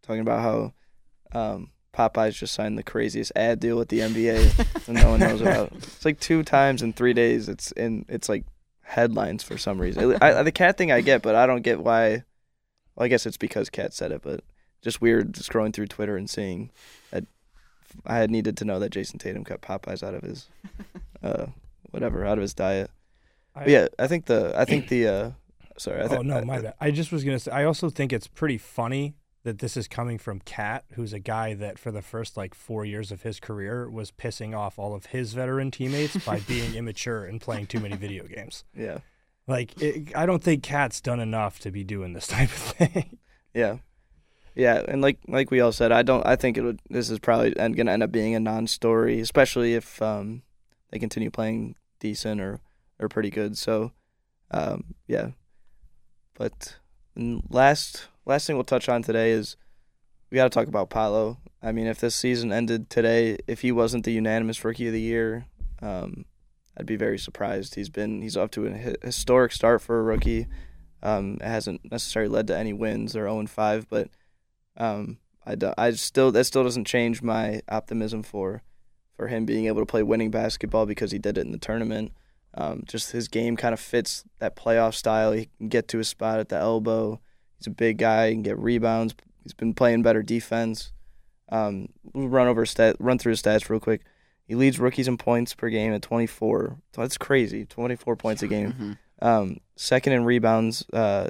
talking 0.04 0.22
about 0.22 0.42
how 0.42 0.74
um, 1.40 1.72
Popeyes 1.94 2.34
just 2.34 2.54
signed 2.54 2.78
the 2.78 2.84
craziest 2.84 3.32
ad 3.36 3.60
deal 3.60 3.78
with 3.78 3.90
the 3.90 4.00
NBA 4.00 4.56
that 4.86 4.94
no 4.94 5.12
one 5.12 5.20
knows 5.20 5.42
about. 5.42 5.72
It's 5.74 6.06
like 6.06 6.20
two 6.20 6.44
times 6.44 6.82
in 6.82 6.94
three 6.94 7.14
days. 7.14 7.50
It's 7.50 7.72
in. 7.72 8.06
It's 8.08 8.30
like 8.30 8.46
headlines 8.82 9.44
for 9.44 9.58
some 9.58 9.80
reason. 9.80 10.18
I, 10.22 10.44
the 10.44 10.52
cat 10.52 10.78
thing 10.78 10.92
I 10.92 11.02
get, 11.02 11.22
but 11.22 11.36
I 11.36 11.46
don't 11.46 11.62
get 11.62 11.80
why. 11.80 12.24
Well, 12.96 13.06
I 13.06 13.08
guess 13.08 13.26
it's 13.26 13.38
because 13.38 13.70
Cat 13.70 13.94
said 13.94 14.12
it, 14.12 14.22
but 14.22 14.44
just 14.82 15.02
weird 15.02 15.34
scrolling 15.34 15.74
through 15.74 15.88
Twitter 15.88 16.18
and 16.18 16.30
seeing 16.30 16.72
that 17.12 17.26
I 18.06 18.18
had 18.18 18.32
needed 18.32 18.58
to 18.58 18.66
know 18.66 18.80
that 18.80 18.92
Jayson 18.92 19.20
Tatum 19.20 19.44
cut 19.44 19.62
Popeyes 19.62 20.04
out 20.04 20.14
of 20.14 20.24
his, 20.24 20.48
uh, 21.24 21.48
whatever, 21.92 22.26
out 22.26 22.38
of 22.38 22.42
his 22.42 22.54
diet. 22.54 22.92
I, 23.56 23.66
yeah, 23.66 23.88
I 23.99 24.08
think 24.08 24.26
the 24.26 24.54
I 24.56 24.66
think 24.66 24.88
the 24.88 25.08
uh, 25.08 25.32
sorry. 25.78 26.04
I 26.04 26.08
th- 26.08 26.20
oh 26.20 26.24
no, 26.24 26.41
my 26.43 26.62
bad. 26.62 26.74
I 26.80 26.91
just 26.91 27.12
was 27.12 27.24
gonna 27.24 27.39
say. 27.39 27.52
I 27.52 27.66
also 27.66 27.89
think 27.89 28.14
it's 28.14 28.28
pretty 28.28 28.58
funny 28.58 29.16
that 29.43 29.60
this 29.60 29.76
is 29.76 29.88
coming 29.88 30.18
from 30.18 30.39
Cat, 30.39 30.86
who's 30.93 31.14
a 31.14 31.20
guy 31.20 31.54
that 31.56 31.80
for 31.80 31.91
the 31.91 32.02
first 32.02 32.38
like 32.38 32.54
four 32.54 32.86
years 32.86 33.12
of 33.12 33.24
his 33.24 33.39
career 33.39 33.89
was 33.89 34.12
pissing 34.12 34.58
off 34.58 34.78
all 34.78 34.93
of 34.93 35.08
his 35.08 35.34
veteran 35.34 35.72
teammates 35.72 36.16
by 36.26 36.39
being 36.47 36.76
immature 36.76 37.26
and 37.26 37.41
playing 37.41 37.68
too 37.68 37.80
many 37.80 37.95
video 37.95 38.26
games. 38.26 38.64
Yeah, 38.76 38.99
like 39.47 39.82
it, 39.82 40.16
I 40.16 40.26
don't 40.26 40.43
think 40.43 40.64
Cat's 40.64 41.02
done 41.02 41.20
enough 41.20 41.60
to 41.60 41.72
be 41.72 41.84
doing 41.84 42.14
this 42.14 42.28
type 42.28 42.49
of 42.49 42.56
thing. 42.56 43.18
Yeah, 43.54 43.78
yeah, 44.56 44.84
and 44.88 45.02
like 45.02 45.20
like 45.28 45.52
we 45.52 45.60
all 45.60 45.72
said, 45.72 45.91
I 45.91 46.04
don't. 46.04 46.26
I 46.26 46.36
think 46.36 46.58
it 46.58 46.62
would. 46.62 46.80
This 46.89 47.10
is 47.10 47.20
probably 47.20 47.52
going 47.52 47.76
to 47.76 47.91
end 47.91 48.04
up 48.04 48.12
being 48.12 48.36
a 48.36 48.39
non-story, 48.39 49.20
especially 49.20 49.76
if 49.76 50.02
um, 50.02 50.43
they 50.89 50.99
continue 50.99 51.30
playing 51.32 51.76
decent 51.99 52.41
or 52.41 52.60
are 53.02 53.10
pretty 53.10 53.30
good. 53.30 53.58
So, 53.58 53.91
um, 54.52 54.95
yeah. 55.08 55.32
But 56.38 56.78
last 57.16 58.08
last 58.26 58.47
thing 58.47 58.56
we'll 58.56 58.64
touch 58.64 58.89
on 58.89 59.04
today 59.04 59.32
is 59.32 59.58
we 60.30 60.36
got 60.36 60.45
to 60.45 60.49
talk 60.49 60.68
about 60.68 60.89
Paolo. 60.89 61.39
I 61.62 61.72
mean, 61.72 61.88
if 61.88 61.99
this 61.99 62.16
season 62.16 62.52
ended 62.52 62.89
today, 62.89 63.38
if 63.47 63.62
he 63.62 63.72
wasn't 63.72 64.06
the 64.06 64.14
unanimous 64.14 64.64
rookie 64.64 64.88
of 64.88 64.93
the 64.93 65.02
year, 65.02 65.45
um, 65.82 66.26
I'd 66.78 66.86
be 66.86 66.95
very 66.95 67.20
surprised. 67.20 67.76
He's 67.76 67.89
been 67.89 68.22
he's 68.22 68.38
off 68.38 68.52
to 68.52 68.66
a 68.68 69.06
historic 69.06 69.52
start 69.52 69.82
for 69.82 69.99
a 69.99 70.04
rookie. 70.04 70.47
Um, 71.04 71.38
it 71.41 71.47
hasn't 71.47 71.91
necessarily 71.91 72.30
led 72.30 72.47
to 72.47 72.58
any 72.58 72.74
wins. 72.74 73.14
They're 73.14 73.28
0 73.28 73.45
5, 73.47 73.89
but 73.89 74.10
um, 74.78 75.18
I, 75.45 75.56
do, 75.56 75.74
I 75.78 75.91
still 75.91 76.32
that 76.32 76.45
still 76.45 76.64
doesn't 76.64 76.86
change 76.86 77.22
my 77.22 77.62
optimism 77.70 78.24
for 78.24 78.64
for 79.16 79.28
him 79.28 79.45
being 79.45 79.66
able 79.66 79.82
to 79.82 79.86
play 79.86 80.04
winning 80.04 80.32
basketball 80.32 80.86
because 80.86 81.12
he 81.12 81.20
did 81.20 81.38
it 81.38 81.45
in 81.45 81.52
the 81.52 81.58
tournament. 81.58 82.12
Um, 82.54 82.84
just 82.86 83.12
his 83.12 83.28
game 83.28 83.56
kind 83.56 83.74
of 83.74 83.80
fits 83.80 84.24
that 84.39 84.56
playoff 84.56 84.93
style. 84.93 85.32
He 85.32 85.49
can 85.58 85.70
get 85.70 85.88
to 85.89 85.97
his 85.99 86.08
spot 86.10 86.39
at 86.39 86.49
the 86.49 86.58
elbow. 86.58 87.20
He's 87.58 87.68
a 87.68 87.72
big 87.72 87.97
guy. 87.97 88.28
He 88.30 88.34
can 88.36 88.43
get 88.43 88.60
rebounds. 88.60 89.16
He's 89.43 89.54
been 89.54 89.74
playing 89.74 90.02
better 90.02 90.22
defense. 90.22 90.91
Um, 91.49 91.89
we'll 92.14 92.28
run 92.28 92.47
over 92.47 92.66
stat, 92.66 92.95
run 92.99 93.18
through 93.18 93.32
his 93.32 93.41
stats 93.41 93.70
real 93.70 93.80
quick. 93.80 94.02
He 94.45 94.56
leads 94.56 94.80
rookies 94.80 95.08
in 95.08 95.18
points 95.18 95.54
per 95.54 95.70
game 95.70 95.93
at 95.93 96.02
24. 96.02 96.78
That's 96.93 97.18
crazy. 97.18 97.66
24 97.66 98.16
points 98.18 98.41
a 98.43 98.47
game. 98.47 98.74
Mhm. 99.22 99.26
Um, 99.26 99.58
second 99.76 100.14
in 100.14 100.26
rebounds 100.26 100.84
uh, 100.93 101.30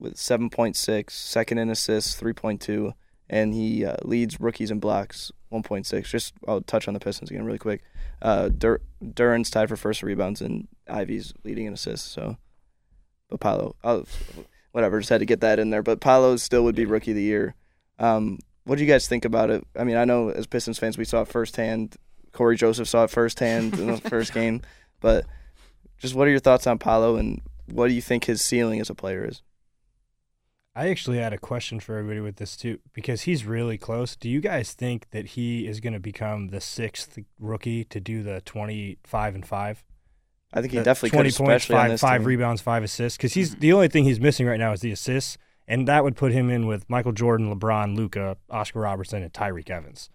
with 0.00 0.14
7.6. 0.16 1.10
Second 1.10 1.58
in 1.58 1.70
assists, 1.70 2.20
3.2. 2.20 2.92
And 3.30 3.52
he 3.52 3.84
uh, 3.84 3.96
leads 4.02 4.40
rookies 4.40 4.70
in 4.70 4.80
blocks, 4.80 5.30
1.6. 5.52 6.04
Just 6.04 6.34
I'll 6.46 6.62
touch 6.62 6.88
on 6.88 6.94
the 6.94 7.00
Pistons 7.00 7.30
again 7.30 7.44
really 7.44 7.58
quick. 7.58 7.82
Uh, 8.22 8.48
Dur- 8.48 8.80
Duren's 9.14 9.50
tied 9.50 9.68
for 9.68 9.76
first 9.76 10.02
rebounds, 10.02 10.40
and 10.40 10.66
Ivey's 10.88 11.34
leading 11.44 11.66
in 11.66 11.74
assists. 11.74 12.08
So, 12.08 12.38
but 13.28 13.40
Paolo, 13.40 13.76
I'll, 13.84 14.06
whatever, 14.72 14.98
just 14.98 15.10
had 15.10 15.20
to 15.20 15.26
get 15.26 15.40
that 15.40 15.58
in 15.58 15.70
there. 15.70 15.82
But 15.82 16.00
Paolo 16.00 16.36
still 16.36 16.64
would 16.64 16.74
be 16.74 16.86
rookie 16.86 17.10
of 17.10 17.16
the 17.16 17.22
year. 17.22 17.54
Um, 17.98 18.38
what 18.64 18.76
do 18.78 18.84
you 18.84 18.90
guys 18.90 19.08
think 19.08 19.24
about 19.24 19.50
it? 19.50 19.66
I 19.78 19.84
mean, 19.84 19.96
I 19.96 20.04
know 20.04 20.30
as 20.30 20.46
Pistons 20.46 20.78
fans, 20.78 20.98
we 20.98 21.04
saw 21.04 21.22
it 21.22 21.28
firsthand. 21.28 21.96
Cory 22.32 22.56
Joseph 22.56 22.88
saw 22.88 23.04
it 23.04 23.10
firsthand 23.10 23.78
in 23.78 23.86
the 23.88 23.96
first 24.08 24.32
game. 24.32 24.62
But 25.00 25.26
just 25.98 26.14
what 26.14 26.28
are 26.28 26.30
your 26.30 26.40
thoughts 26.40 26.66
on 26.66 26.78
Paolo, 26.78 27.16
and 27.16 27.40
what 27.66 27.88
do 27.88 27.94
you 27.94 28.02
think 28.02 28.24
his 28.24 28.42
ceiling 28.42 28.80
as 28.80 28.90
a 28.90 28.94
player 28.94 29.24
is? 29.26 29.42
I 30.78 30.90
actually 30.90 31.18
had 31.18 31.32
a 31.32 31.38
question 31.38 31.80
for 31.80 31.98
everybody 31.98 32.20
with 32.20 32.36
this 32.36 32.56
too, 32.56 32.78
because 32.92 33.22
he's 33.22 33.44
really 33.44 33.76
close. 33.78 34.14
Do 34.14 34.28
you 34.30 34.40
guys 34.40 34.74
think 34.74 35.10
that 35.10 35.26
he 35.30 35.66
is 35.66 35.80
going 35.80 35.92
to 35.94 35.98
become 35.98 36.48
the 36.48 36.60
sixth 36.60 37.18
rookie 37.40 37.82
to 37.86 37.98
do 37.98 38.22
the 38.22 38.40
twenty-five 38.42 39.34
and 39.34 39.44
five? 39.44 39.84
I 40.52 40.60
think 40.60 40.72
he 40.72 40.78
The 40.78 40.84
definitely 40.84 41.10
could, 41.10 41.34
points, 41.34 41.64
five, 41.66 41.98
five 42.00 42.24
rebounds, 42.26 42.62
five 42.62 42.84
assists. 42.84 43.16
Because 43.16 43.34
he's 43.34 43.56
Mhm. 43.56 43.60
the 43.60 43.72
only 43.72 43.88
thing 43.88 44.04
he's 44.04 44.20
missing 44.20 44.46
right 44.46 44.58
now 44.60 44.72
is 44.72 44.80
the 44.80 44.92
assists, 44.92 45.36
and 45.66 45.88
that 45.88 46.04
would 46.04 46.14
put 46.16 46.30
him 46.32 46.48
in 46.48 46.68
with 46.68 46.88
Michael 46.88 47.12
Jordan, 47.12 47.52
LeBron, 47.52 47.96
Luka, 47.96 48.36
Oscar 48.48 48.78
Robertson, 48.80 49.22
and 49.24 49.32
Tyreke 49.32 49.70
Evans. 49.70 50.10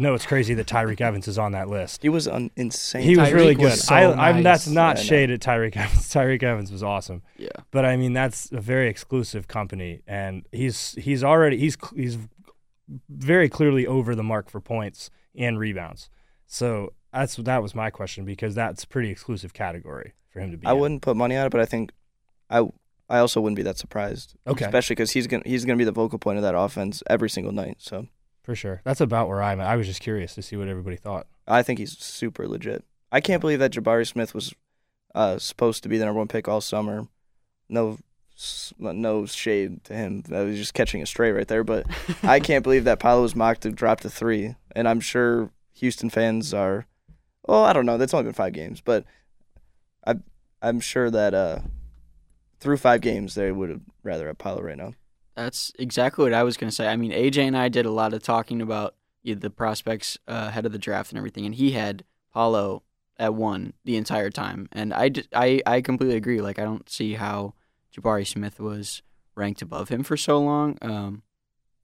No, 0.00 0.14
it's 0.14 0.24
crazy 0.24 0.54
that 0.54 0.66
Tyreke 0.66 1.00
Evans 1.00 1.28
is 1.28 1.38
on 1.38 1.52
that 1.52 1.68
list. 1.68 2.02
He 2.02 2.08
was 2.08 2.26
un- 2.26 2.50
insane. 2.56 3.02
He 3.02 3.16
was 3.16 3.28
Tyreke 3.28 3.34
really 3.34 3.54
good. 3.54 3.64
was 3.64 3.84
so 3.84 3.94
I, 3.94 4.30
I'm, 4.30 4.42
that's 4.42 4.66
not 4.66 4.96
Yeah, 4.96 5.02
shade 5.02 5.30
at 5.30 5.40
Tyreke 5.40 5.76
Evans. 5.76 6.08
Tyreke 6.12 6.42
Evans 6.42 6.72
was 6.72 6.82
awesome. 6.82 7.22
Yeah. 7.36 7.48
But 7.70 7.84
I 7.84 7.96
mean, 7.96 8.14
that's 8.14 8.50
a 8.50 8.60
very 8.60 8.88
exclusive 8.88 9.46
company, 9.46 10.00
and 10.06 10.46
he's 10.52 10.92
he's 10.98 11.22
already 11.22 11.58
he's 11.58 11.76
he's 11.94 12.16
very 13.08 13.48
clearly 13.48 13.86
over 13.86 14.14
the 14.14 14.22
mark 14.22 14.50
for 14.50 14.60
points 14.60 15.10
and 15.36 15.58
rebounds. 15.58 16.08
So 16.46 16.92
that's 17.12 17.36
that 17.36 17.62
was 17.62 17.74
my 17.74 17.90
question 17.90 18.24
because 18.24 18.54
that's 18.54 18.84
a 18.84 18.86
pretty 18.88 19.10
exclusive 19.10 19.52
category 19.52 20.14
for 20.30 20.40
him 20.40 20.50
to 20.50 20.56
be. 20.56 20.66
I 20.66 20.72
in. 20.72 20.78
wouldn't 20.78 21.02
put 21.02 21.16
money 21.16 21.36
on 21.36 21.46
it, 21.46 21.50
but 21.50 21.60
I 21.60 21.66
think 21.66 21.92
I 22.48 22.66
I 23.08 23.18
also 23.18 23.40
wouldn't 23.40 23.56
be 23.56 23.62
that 23.64 23.76
surprised. 23.78 24.34
Okay. 24.46 24.64
especially 24.64 24.94
because 24.94 25.10
he's 25.10 25.26
gonna 25.26 25.42
he's 25.44 25.64
gonna 25.64 25.76
be 25.76 25.84
the 25.84 25.92
vocal 25.92 26.18
point 26.18 26.38
of 26.38 26.42
that 26.42 26.54
offense 26.56 27.02
every 27.08 27.28
single 27.28 27.52
night. 27.52 27.76
So 27.80 28.06
for 28.42 28.54
sure. 28.54 28.80
That's 28.84 29.00
about 29.00 29.28
where 29.28 29.42
I'm 29.42 29.60
at. 29.60 29.66
I 29.66 29.76
was 29.76 29.86
just 29.86 30.00
curious 30.00 30.34
to 30.34 30.42
see 30.42 30.56
what 30.56 30.68
everybody 30.68 30.96
thought. 30.96 31.26
I 31.46 31.62
think 31.62 31.78
he's 31.78 31.96
super 31.98 32.46
legit. 32.48 32.84
I 33.12 33.20
can't 33.20 33.40
believe 33.40 33.58
that 33.58 33.72
Jabari 33.72 34.06
Smith 34.06 34.34
was 34.34 34.54
uh, 35.14 35.38
supposed 35.38 35.82
to 35.82 35.88
be 35.88 35.98
the 35.98 36.04
number 36.04 36.18
one 36.18 36.28
pick 36.28 36.48
all 36.48 36.60
summer. 36.60 37.08
No, 37.68 37.98
no 38.80 39.26
shade 39.26 39.84
to 39.84 39.94
him. 39.94 40.22
That 40.22 40.42
was 40.42 40.56
just 40.56 40.74
catching 40.74 41.02
a 41.02 41.06
stray 41.06 41.32
right 41.32 41.48
there. 41.48 41.64
But 41.64 41.86
I 42.22 42.40
can't 42.40 42.62
believe 42.62 42.84
that 42.84 43.00
Paolo 43.00 43.22
was 43.22 43.36
mocked 43.36 43.62
to 43.62 43.70
drop 43.70 44.00
to 44.00 44.10
three, 44.10 44.54
and 44.74 44.88
I'm 44.88 45.00
sure 45.00 45.50
Houston 45.74 46.10
fans 46.10 46.54
are. 46.54 46.86
Well, 47.46 47.64
I 47.64 47.72
don't 47.72 47.86
know. 47.86 47.98
That's 47.98 48.14
only 48.14 48.24
been 48.24 48.32
five 48.32 48.52
games, 48.52 48.80
but 48.80 49.04
I 50.06 50.14
I'm 50.62 50.80
sure 50.80 51.10
that 51.10 51.34
uh, 51.34 51.60
through 52.60 52.76
five 52.76 53.00
games 53.00 53.34
they 53.34 53.50
would 53.50 53.70
have 53.70 53.80
rather 54.02 54.26
have 54.26 54.38
Paolo 54.38 54.62
right 54.62 54.76
now. 54.76 54.92
That's 55.36 55.72
exactly 55.78 56.24
what 56.24 56.34
I 56.34 56.42
was 56.42 56.56
going 56.56 56.68
to 56.70 56.74
say. 56.74 56.88
I 56.88 56.96
mean, 56.96 57.12
AJ 57.12 57.38
and 57.46 57.56
I 57.56 57.68
did 57.68 57.86
a 57.86 57.90
lot 57.90 58.12
of 58.12 58.22
talking 58.22 58.60
about 58.60 58.94
you 59.22 59.34
know, 59.34 59.40
the 59.40 59.50
prospects 59.50 60.18
uh, 60.28 60.46
ahead 60.48 60.66
of 60.66 60.72
the 60.72 60.78
draft 60.78 61.10
and 61.12 61.18
everything, 61.18 61.46
and 61.46 61.54
he 61.54 61.72
had 61.72 62.04
Paolo 62.32 62.82
at 63.18 63.34
one 63.34 63.72
the 63.84 63.96
entire 63.96 64.30
time. 64.30 64.68
And 64.72 64.92
I, 64.94 65.10
I, 65.34 65.60
I 65.66 65.80
completely 65.82 66.16
agree. 66.16 66.40
Like, 66.40 66.58
I 66.58 66.64
don't 66.64 66.88
see 66.88 67.14
how 67.14 67.54
Jabari 67.94 68.26
Smith 68.26 68.58
was 68.60 69.02
ranked 69.34 69.62
above 69.62 69.88
him 69.90 70.02
for 70.02 70.16
so 70.16 70.38
long. 70.40 70.78
Um, 70.82 71.22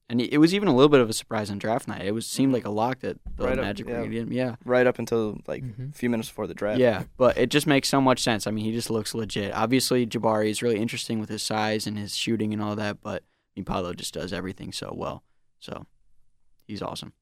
and 0.09 0.20
it 0.20 0.38
was 0.38 0.55
even 0.55 0.68
a 0.68 0.74
little 0.74 0.88
bit 0.88 1.01
of 1.01 1.11
a 1.11 1.12
surprise 1.12 1.51
on 1.51 1.59
draft 1.59 1.88
night. 1.88 2.03
It 2.07 2.12
was 2.12 2.26
seemed 2.28 2.53
like 2.53 2.64
a 2.64 2.70
lock 2.70 3.01
that 3.01 3.18
the 3.36 3.44
Right 3.44 3.59
up- 3.59 3.64
Magic 3.64 3.86
yeah. 3.86 3.92
were 3.94 3.99
going 4.01 4.11
to 4.11 4.14
get 4.16 4.22
him. 4.22 4.32
Yeah. 4.32 4.55
Right 4.64 4.86
up 4.86 4.99
until 5.01 5.40
like 5.49 5.64
Mhm. 5.64 5.90
a 5.90 5.94
few 5.94 6.09
minutes 6.09 6.28
before 6.28 6.47
the 6.47 6.55
draft. 6.55 6.78
Yeah, 6.78 7.03
but 7.16 7.36
it 7.36 7.51
just 7.51 7.66
makes 7.66 7.88
so 7.88 8.01
much 8.01 8.22
sense. 8.22 8.47
I 8.47 8.51
mean, 8.53 8.64
he 8.64 8.72
just 8.72 8.88
looks 8.88 9.14
legit. 9.16 9.53
Obviously, 9.53 10.07
Jabari 10.07 10.49
is 10.49 10.62
really 10.62 10.78
interesting 10.78 11.18
with 11.18 11.28
his 11.28 11.42
size 11.42 11.86
and 11.88 11.99
his 11.99 12.14
shooting 12.16 12.53
and 12.53 12.62
all 12.62 12.76
that, 12.76 13.01
but 13.03 13.24
Paolo 13.64 13.94
just 13.94 14.14
does 14.14 14.32
everything 14.32 14.72
so 14.72 14.92
well. 14.96 15.22
So 15.59 15.86
he's 16.66 16.82
awesome. 16.82 17.12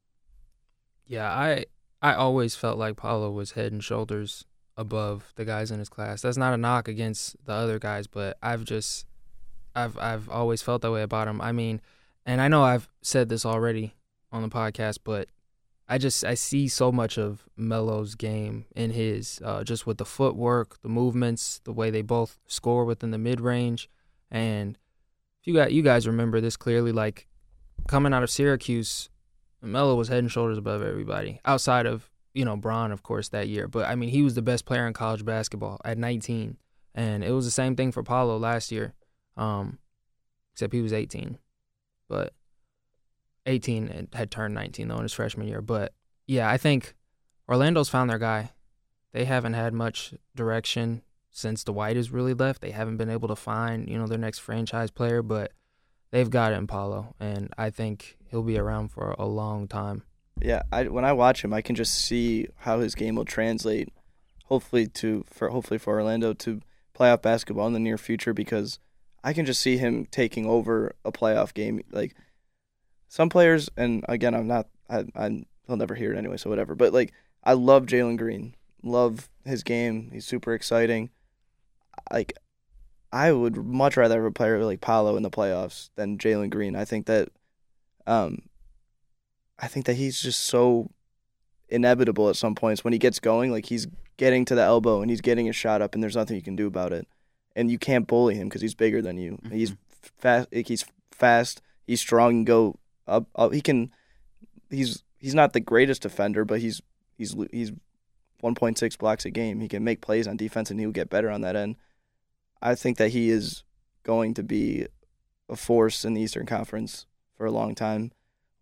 Yeah, 1.07 1.31
I 1.31 1.67
I 2.03 2.15
always 2.15 2.57
felt 2.57 2.79
like 2.79 2.97
Paolo 2.97 3.31
was 3.31 3.53
head 3.53 3.73
and 3.73 3.83
shoulders 3.83 4.45
above 4.77 5.33
the 5.37 5.45
guys 5.45 5.71
in 5.71 5.79
his 5.79 5.89
class. 5.89 6.23
That's 6.23 6.37
not 6.37 6.55
a 6.55 6.59
knock 6.59 6.89
against 6.89 7.37
the 7.45 7.53
other 7.53 7.79
guys, 7.79 8.07
but 8.07 8.37
I've 8.43 8.65
just 8.65 9.07
I've 9.75 9.99
I've 9.99 10.29
always 10.29 10.63
felt 10.63 10.83
that 10.83 10.93
way 10.93 11.03
about 11.03 11.29
him. 11.29 11.41
I 11.41 11.53
mean, 11.53 11.81
and 12.27 12.41
I 12.41 12.49
know 12.49 12.63
I've 12.63 12.89
said 13.03 13.29
this 13.29 13.47
already 13.47 13.95
on 14.33 14.43
the 14.43 14.49
podcast, 14.49 14.99
but 15.05 15.29
I 15.89 15.99
just 15.99 16.25
I 16.25 16.35
see 16.35 16.69
so 16.69 16.91
much 16.91 17.19
of 17.19 17.45
Melo's 17.57 18.15
game 18.15 18.65
in 18.75 18.91
his 18.91 19.41
uh, 19.45 19.65
just 19.65 19.87
with 19.87 19.99
the 19.99 20.05
footwork, 20.05 20.81
the 20.83 20.89
movements, 20.89 21.61
the 21.65 21.73
way 21.73 21.91
they 21.91 22.03
both 22.03 22.39
score 22.47 22.85
within 22.85 23.11
the 23.11 23.19
mid 23.19 23.41
range, 23.41 23.89
and 24.31 24.79
if 25.45 25.49
you 25.49 25.55
got 25.55 25.73
you 25.73 25.83
guys 25.83 26.07
remember 26.07 26.41
this 26.41 26.57
clearly, 26.57 26.91
like 26.91 27.29
coming 27.87 28.15
out 28.15 28.23
of 28.23 28.31
Syracuse, 28.31 29.11
Melo 29.61 29.95
was 29.95 30.09
head 30.09 30.21
and 30.21 30.33
shoulders 30.33 30.57
above 30.57 30.83
everybody 30.83 31.39
outside 31.45 31.85
of 31.85 32.11
you 32.33 32.47
know 32.47 32.57
Bron, 32.57 32.91
of 32.91 33.03
course, 33.03 33.29
that 33.29 33.49
year. 33.49 33.69
But 33.69 33.87
I 33.87 33.95
mean, 33.95 34.09
he 34.09 34.23
was 34.23 34.35
the 34.35 34.41
best 34.41 34.65
player 34.65 34.87
in 34.87 34.95
college 34.95 35.23
basketball 35.23 35.83
at 35.85 35.99
19, 35.99 36.57
and 36.95 37.23
it 37.23 37.31
was 37.31 37.45
the 37.45 37.51
same 37.51 37.77
thing 37.77 37.93
for 37.93 38.03
Paolo 38.03 38.39
last 38.39 38.73
year, 38.73 38.95
um, 39.37 39.81
except 40.55 40.73
he 40.73 40.81
was 40.81 40.95
18, 40.95 41.37
but 42.09 42.33
18 43.45 43.89
and 43.89 44.09
had 44.15 44.31
turned 44.31 44.55
19 44.55 44.89
though 44.89 44.97
in 44.97 45.03
his 45.03 45.13
freshman 45.13 45.47
year. 45.47 45.61
But 45.61 45.93
yeah, 46.27 46.49
I 46.49 46.57
think 46.57 46.95
Orlando's 47.51 47.91
found 47.91 48.09
their 48.09 48.19
guy. 48.19 48.53
They 49.13 49.27
haven't 49.27 49.53
had 49.53 49.75
much 49.75 50.15
direction 50.35 51.03
since 51.35 51.65
Dwight 51.65 51.97
has 51.97 52.13
really 52.13 52.33
left. 52.33 52.63
They 52.63 52.71
haven't 52.71 52.97
been 52.97 53.11
able 53.11 53.29
to 53.29 53.37
find 53.37 53.89
you 53.89 53.99
know 53.99 54.07
their 54.07 54.19
next 54.19 54.39
franchise 54.39 54.91
player, 54.91 55.21
but 55.21 55.53
they've 56.11 56.31
got 56.31 56.53
it 56.53 56.57
in 56.57 56.67
Paolo, 56.67 57.15
and 57.21 57.53
I 57.59 57.71
think 57.71 58.17
he'll 58.31 58.43
be 58.43 58.57
around 58.57 58.89
for 58.89 59.15
a 59.19 59.27
long 59.27 59.69
time. 59.69 60.05
Yeah, 60.41 60.63
I 60.73 60.85
when 60.85 61.05
I 61.05 61.13
watch 61.13 61.45
him, 61.45 61.53
I 61.53 61.61
can 61.61 61.75
just 61.75 61.95
see 61.95 62.47
how 62.59 62.81
his 62.81 62.95
game 62.95 63.17
will 63.17 63.25
translate. 63.25 63.93
Hopefully 64.47 64.87
to 64.87 65.25
for 65.29 65.51
hopefully 65.51 65.79
for 65.79 65.95
Orlando 65.95 66.33
to 66.33 66.61
playoff 66.97 67.23
basketball 67.23 67.67
in 67.67 67.73
the 67.73 67.81
near 67.81 67.99
future 67.99 68.33
because 68.33 68.79
I 69.25 69.33
can 69.33 69.45
just 69.45 69.61
see 69.61 69.77
him 69.77 70.07
taking 70.07 70.47
over 70.47 70.95
a 71.05 71.11
playoff 71.11 71.53
game. 71.53 71.83
Like 71.91 72.15
some 73.09 73.29
players, 73.29 73.69
and 73.77 74.05
again, 74.09 74.35
I'm 74.35 74.47
not. 74.47 74.69
I, 74.89 75.05
I 75.17 75.45
he'll 75.67 75.77
never 75.77 75.97
hear 75.97 76.13
it 76.13 76.19
anyway, 76.19 76.37
so 76.37 76.49
whatever. 76.49 76.77
But 76.77 76.93
like, 76.93 77.13
I 77.43 77.55
love 77.55 77.87
Jalen 77.87 78.19
Green. 78.19 78.55
Love 78.83 79.29
his 79.45 79.63
game. 79.63 80.11
He's 80.13 80.27
super 80.27 80.55
exciting. 80.55 81.11
Like, 82.13 82.35
I 83.13 83.33
would 83.33 83.57
much 83.57 83.97
rather 83.97 84.17
have 84.17 84.25
a 84.25 84.33
player 84.33 84.65
like 84.65 84.81
Paolo 84.81 85.17
in 85.17 85.23
the 85.23 85.31
playoffs 85.31 85.91
than 85.95 86.19
Jalen 86.19 86.51
Green. 86.51 86.77
I 86.77 86.85
think 86.85 87.07
that, 87.07 87.29
um, 88.07 88.43
I 89.59 89.69
think 89.69 89.87
that 89.87 89.95
he's 89.95 90.21
just 90.21 90.43
so 90.43 90.91
inevitable 91.69 92.29
at 92.29 92.37
some 92.37 92.55
points 92.55 92.85
when 92.85 92.93
he 92.93 92.99
gets 92.99 93.21
going. 93.21 93.51
Like 93.51 93.67
he's 93.67 93.87
getting 94.17 94.45
to 94.47 94.55
the 94.55 94.63
elbow 94.63 95.01
and 95.01 95.11
he's 95.11 95.21
getting 95.21 95.47
his 95.47 95.57
shot 95.57 95.83
up, 95.83 95.95
and 95.95 96.03
there's 96.03 96.17
nothing 96.17 96.37
you 96.37 96.43
can 96.43 96.57
do 96.57 96.67
about 96.67 96.93
it. 96.93 97.07
And 97.57 97.71
you 97.71 97.79
can't 97.79 98.07
bully 98.07 98.35
him 98.35 98.49
because 98.49 98.63
he's 98.63 98.75
bigger 98.75 99.01
than 99.01 99.17
you. 99.17 99.39
He's 99.51 99.77
fast. 100.19 100.49
Like 100.53 100.67
he's 100.67 100.85
fast. 101.13 101.63
He's 101.87 102.01
strong. 102.01 102.39
And 102.39 102.47
go 102.47 102.79
up, 103.07 103.27
up. 103.37 103.53
He 103.53 103.61
can. 103.61 103.93
He's 104.71 105.03
he's 105.19 105.35
not 105.35 105.53
the 105.53 105.61
greatest 105.61 106.03
defender, 106.03 106.45
but 106.45 106.61
he's 106.61 106.83
he's 107.17 107.37
he's 107.53 107.71
1.6 108.43 108.99
blocks 108.99 109.25
a 109.25 109.31
game. 109.31 109.61
He 109.61 109.69
can 109.69 109.85
make 109.85 110.01
plays 110.01 110.27
on 110.27 110.37
defense, 110.37 110.71
and 110.71 110.81
he'll 110.81 110.91
get 110.91 111.11
better 111.11 111.31
on 111.31 111.43
that 111.43 111.57
end. 111.57 111.77
I 112.65 112.75
think 112.75 112.97
that 112.97 113.11
he 113.11 113.29
is 113.29 113.63
going 114.03 114.33
to 114.35 114.43
be 114.43 114.87
a 115.51 115.55
force 115.55 116.05
in 116.05 116.15
the 116.15 116.23
Eastern 116.23 116.47
Conference 116.47 117.07
for 117.37 117.45
a 117.45 117.51
long 117.51 117.75
time, 117.75 118.11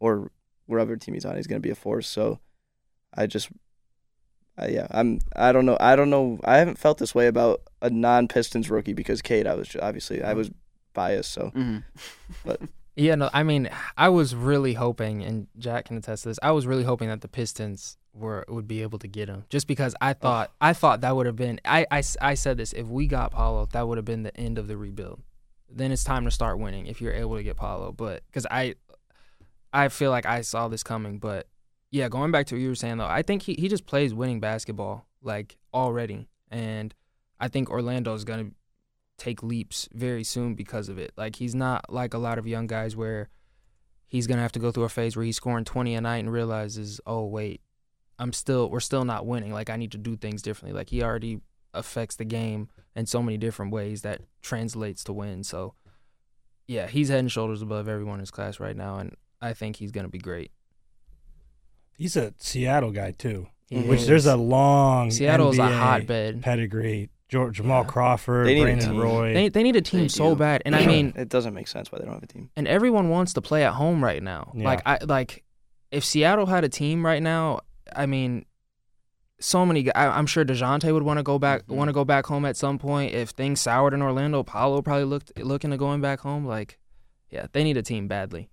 or 0.00 0.32
wherever 0.66 0.96
team 0.96 1.14
he's 1.14 1.24
on, 1.24 1.36
he's 1.36 1.46
going 1.46 1.62
to 1.62 1.66
be 1.66 1.70
a 1.70 1.76
force. 1.76 2.08
So 2.08 2.40
I 3.14 3.26
just, 3.26 3.48
uh, 4.58 4.66
yeah, 4.68 4.88
I'm. 4.90 5.20
I 5.36 5.52
don't 5.52 5.64
know. 5.64 5.76
I 5.78 5.94
don't 5.94 6.10
know. 6.10 6.40
I 6.42 6.56
haven't 6.58 6.78
felt 6.78 6.98
this 6.98 7.14
way 7.14 7.28
about 7.28 7.62
a 7.80 7.90
non-Pistons 7.90 8.68
rookie 8.68 8.92
because 8.92 9.22
Cade. 9.22 9.46
I 9.46 9.54
was 9.54 9.68
ju- 9.68 9.78
obviously 9.80 10.22
I 10.22 10.34
was 10.34 10.50
biased. 10.92 11.32
So 11.32 11.50
hmm 11.50 11.78
Yeah, 12.94 13.14
no, 13.14 13.30
I 13.32 13.42
mean, 13.42 13.70
I 13.96 14.10
was 14.10 14.34
really 14.34 14.74
hoping, 14.74 15.22
and 15.22 15.46
Jack 15.56 15.86
can 15.86 15.96
attest 15.96 16.24
to 16.24 16.28
this. 16.28 16.38
I 16.42 16.50
was 16.50 16.66
really 16.66 16.84
hoping 16.84 17.08
that 17.08 17.22
the 17.22 17.28
Pistons 17.28 17.96
were 18.14 18.44
would 18.48 18.68
be 18.68 18.82
able 18.82 18.98
to 18.98 19.08
get 19.08 19.28
him, 19.28 19.44
just 19.48 19.66
because 19.66 19.94
I 20.00 20.12
thought 20.12 20.52
I 20.60 20.72
thought 20.72 21.00
that 21.00 21.16
would 21.16 21.26
have 21.26 21.36
been. 21.36 21.60
I, 21.64 21.86
I, 21.90 22.02
I 22.20 22.34
said 22.34 22.56
this: 22.56 22.72
if 22.72 22.86
we 22.86 23.06
got 23.06 23.32
Paolo, 23.32 23.66
that 23.72 23.86
would 23.86 23.98
have 23.98 24.04
been 24.04 24.22
the 24.22 24.36
end 24.36 24.58
of 24.58 24.68
the 24.68 24.76
rebuild. 24.76 25.20
Then 25.70 25.90
it's 25.90 26.04
time 26.04 26.24
to 26.24 26.30
start 26.30 26.58
winning 26.58 26.86
if 26.86 27.00
you're 27.00 27.14
able 27.14 27.36
to 27.36 27.42
get 27.42 27.56
Paolo. 27.56 27.92
But 27.92 28.22
because 28.26 28.46
I, 28.50 28.74
I 29.72 29.88
feel 29.88 30.10
like 30.10 30.26
I 30.26 30.42
saw 30.42 30.68
this 30.68 30.82
coming. 30.82 31.18
But 31.18 31.46
yeah, 31.90 32.08
going 32.08 32.30
back 32.30 32.46
to 32.46 32.54
what 32.54 32.60
you 32.60 32.68
were 32.68 32.74
saying 32.74 32.98
though, 32.98 33.06
I 33.06 33.22
think 33.22 33.42
he 33.42 33.54
he 33.54 33.68
just 33.68 33.86
plays 33.86 34.12
winning 34.12 34.40
basketball 34.40 35.06
like 35.22 35.56
already, 35.72 36.28
and 36.50 36.94
I 37.40 37.48
think 37.48 37.70
Orlando's 37.70 38.24
gonna 38.24 38.50
take 39.18 39.42
leaps 39.42 39.88
very 39.92 40.24
soon 40.24 40.54
because 40.54 40.88
of 40.88 40.98
it. 40.98 41.12
Like 41.16 41.36
he's 41.36 41.54
not 41.54 41.90
like 41.92 42.12
a 42.12 42.18
lot 42.18 42.38
of 42.38 42.46
young 42.46 42.66
guys 42.66 42.96
where 42.96 43.28
he's 44.06 44.26
gonna 44.26 44.42
have 44.42 44.52
to 44.52 44.58
go 44.58 44.70
through 44.70 44.84
a 44.84 44.88
phase 44.88 45.16
where 45.16 45.24
he's 45.24 45.36
scoring 45.36 45.64
twenty 45.64 45.94
a 45.94 46.00
night 46.00 46.18
and 46.18 46.32
realizes, 46.32 47.00
oh 47.06 47.24
wait, 47.24 47.62
I'm 48.22 48.32
still 48.32 48.70
we're 48.70 48.80
still 48.80 49.04
not 49.04 49.26
winning. 49.26 49.52
Like 49.52 49.68
I 49.70 49.76
need 49.76 49.92
to 49.92 49.98
do 49.98 50.16
things 50.16 50.42
differently. 50.42 50.78
Like 50.78 50.90
he 50.90 51.02
already 51.02 51.40
affects 51.74 52.16
the 52.16 52.24
game 52.24 52.68
in 52.94 53.06
so 53.06 53.22
many 53.22 53.36
different 53.38 53.72
ways 53.72 54.02
that 54.02 54.20
translates 54.42 55.02
to 55.04 55.12
win. 55.12 55.42
So 55.42 55.74
yeah, 56.68 56.86
he's 56.86 57.08
head 57.08 57.18
and 57.20 57.32
shoulders 57.32 57.62
above 57.62 57.88
everyone 57.88 58.14
in 58.14 58.20
his 58.20 58.30
class 58.30 58.60
right 58.60 58.76
now, 58.76 58.98
and 58.98 59.16
I 59.40 59.52
think 59.54 59.76
he's 59.76 59.90
gonna 59.90 60.08
be 60.08 60.18
great. 60.18 60.52
He's 61.98 62.16
a 62.16 62.32
Seattle 62.38 62.90
guy 62.90 63.12
too, 63.12 63.48
He 63.68 63.80
which 63.80 64.00
is. 64.00 64.06
there's 64.06 64.26
a 64.26 64.36
long 64.36 65.10
Seattle's 65.10 65.58
a 65.58 65.66
hotbed. 65.68 66.42
pedigree. 66.42 67.10
George, 67.28 67.56
Jamal 67.56 67.82
Yeah. 67.84 67.88
Crawford, 67.90 68.46
They 68.46 68.54
need 68.56 68.62
Brandon. 68.62 68.98
Roy. 68.98 69.32
They 69.32 69.48
they 69.48 69.62
need 69.62 69.76
a 69.76 69.80
team 69.80 70.00
They 70.02 70.08
so 70.08 70.30
do. 70.30 70.36
bad, 70.36 70.62
and 70.66 70.76
I 70.76 70.84
mean, 70.86 71.14
it 71.16 71.28
doesn't 71.30 71.54
make 71.54 71.66
sense 71.68 71.90
why 71.90 71.98
they 71.98 72.04
don't 72.04 72.14
have 72.14 72.22
a 72.22 72.26
team. 72.26 72.50
and 72.56 72.68
everyone 72.68 73.08
wants 73.08 73.32
to 73.34 73.40
play 73.42 73.64
at 73.64 73.72
home 73.72 74.04
right 74.04 74.22
now. 74.22 74.52
Yeah. 74.54 74.64
Like 74.64 74.82
I 74.86 74.98
like 75.04 75.42
if 75.90 76.04
Seattle 76.04 76.46
had 76.46 76.62
a 76.64 76.68
team 76.68 77.04
right 77.04 77.22
now, 77.22 77.60
I 77.96 78.06
mean, 78.06 78.44
so 79.40 79.66
many. 79.66 79.92
I, 79.94 80.16
I'm 80.16 80.26
sure 80.26 80.44
Dejounte 80.44 80.92
would 80.92 81.02
want 81.02 81.18
to 81.18 81.22
go 81.22 81.38
back, 81.38 81.66
Mhm. 81.66 81.74
want 81.76 81.88
to 81.88 81.92
go 81.92 82.04
back 82.04 82.26
home 82.26 82.44
at 82.44 82.56
some 82.56 82.78
point. 82.78 83.14
If 83.14 83.30
things 83.30 83.60
soured 83.60 83.94
in 83.94 84.02
Orlando, 84.02 84.42
Paolo 84.42 84.82
probably 84.82 85.04
looked 85.04 85.36
looking 85.38 85.70
to 85.70 85.76
going 85.76 86.00
back 86.00 86.20
home. 86.20 86.44
Like, 86.46 86.78
yeah, 87.30 87.46
they 87.52 87.64
need 87.64 87.76
a 87.76 87.82
team 87.82 88.06
badly. 88.08 88.48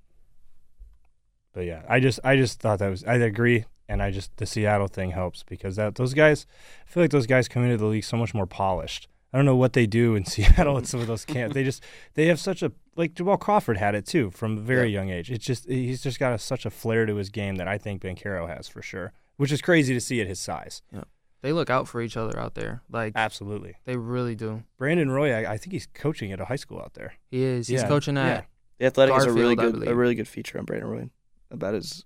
But 1.53 1.65
yeah, 1.65 1.83
I 1.89 1.99
just 1.99 2.19
I 2.23 2.35
just 2.35 2.59
thought 2.59 2.79
that 2.79 2.89
was 2.89 3.03
I 3.03 3.15
agree, 3.15 3.65
and 3.87 4.01
I 4.01 4.11
just 4.11 4.35
the 4.37 4.45
Seattle 4.45 4.87
thing 4.87 5.11
helps 5.11 5.43
because 5.43 5.75
that 5.77 5.95
those 5.95 6.13
guys, 6.13 6.45
I 6.87 6.89
feel 6.91 7.03
like 7.03 7.11
those 7.11 7.27
guys 7.27 7.47
come 7.47 7.63
into 7.63 7.77
the 7.77 7.85
league 7.87 8.03
so 8.03 8.17
much 8.17 8.33
more 8.33 8.45
polished. 8.45 9.07
I 9.33 9.37
don't 9.37 9.45
know 9.45 9.55
what 9.55 9.73
they 9.73 9.85
do 9.85 10.15
in 10.15 10.25
Seattle 10.33 10.77
at 10.77 10.87
some 10.87 10.99
of 11.01 11.07
those 11.07 11.25
camps. 11.25 11.53
They 11.55 11.63
just 11.63 11.83
they 12.13 12.27
have 12.27 12.39
such 12.39 12.61
a 12.61 12.71
like 12.95 13.13
Jamal 13.15 13.37
Crawford 13.37 13.77
had 13.77 13.95
it 13.95 14.05
too 14.05 14.29
from 14.31 14.57
a 14.57 14.61
very 14.61 14.89
young 14.89 15.09
age. 15.09 15.31
It's 15.31 15.45
just 15.45 15.67
he's 15.67 16.01
just 16.03 16.19
got 16.19 16.33
a, 16.33 16.39
such 16.39 16.65
a 16.65 16.69
flair 16.69 17.05
to 17.05 17.15
his 17.15 17.29
game 17.29 17.55
that 17.55 17.67
I 17.67 17.77
think 17.77 18.01
Banchero 18.03 18.47
has 18.47 18.67
for 18.67 18.81
sure, 18.83 19.11
which 19.39 19.51
is 19.51 19.61
crazy 19.61 19.93
to 19.93 20.01
see 20.01 20.19
at 20.21 20.27
his 20.27 20.39
size. 20.39 20.81
Yeah. 20.91 21.03
They 21.41 21.53
look 21.53 21.69
out 21.69 21.87
for 21.87 22.01
each 22.01 22.17
other 22.17 22.37
out 22.37 22.55
there. 22.55 22.81
Like 22.91 23.13
Absolutely, 23.15 23.75
they 23.85 23.95
really 23.95 24.35
do. 24.35 24.63
Brandon 24.77 25.09
Roy, 25.09 25.31
I, 25.33 25.53
I 25.53 25.57
think 25.57 25.71
he's 25.71 25.87
coaching 25.93 26.31
at 26.33 26.41
a 26.41 26.45
high 26.45 26.57
school 26.57 26.79
out 26.79 26.95
there. 26.95 27.13
He 27.31 27.41
is. 27.41 27.67
He's 27.67 27.81
Yeah, 27.81 27.87
coaching 27.87 28.15
yeah. 28.17 28.27
at. 28.27 28.47
The 28.79 28.85
Athletic 28.87 29.15
is 29.15 29.25
a 29.25 29.31
really 29.31 29.55
good 29.55 29.87
a 29.87 29.95
really 29.95 30.15
good 30.15 30.27
feature 30.27 30.57
on 30.59 30.65
Brandon 30.65 30.89
Roy 30.89 31.09
about 31.51 31.73
his 31.75 32.05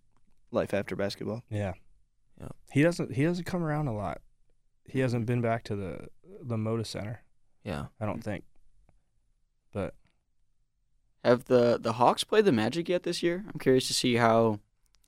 life 0.51 0.73
after 0.73 0.95
basketball. 0.95 1.43
Yeah. 1.49 1.73
Yeah. 2.39 2.49
He 2.71 2.81
doesn't 2.83 3.13
he 3.13 3.23
doesn't 3.23 3.45
come 3.45 3.63
around 3.63 3.87
a 3.87 3.93
lot. 3.95 4.21
He 4.85 4.99
hasn't 4.99 5.25
been 5.25 5.41
back 5.41 5.63
to 5.65 5.75
the 5.75 6.07
the 6.41 6.55
Moda 6.57 6.85
Center, 6.85 7.23
Yeah. 7.63 7.85
I 7.99 8.05
don't 8.05 8.23
think. 8.23 8.43
But 9.73 9.95
Have 11.23 11.45
the 11.45 11.79
the 11.81 11.93
Hawks 11.93 12.23
played 12.23 12.45
the 12.45 12.51
Magic 12.51 12.89
yet 12.89 13.03
this 13.03 13.23
year? 13.23 13.43
I'm 13.51 13.59
curious 13.59 13.87
to 13.87 13.93
see 13.93 14.15
how 14.15 14.59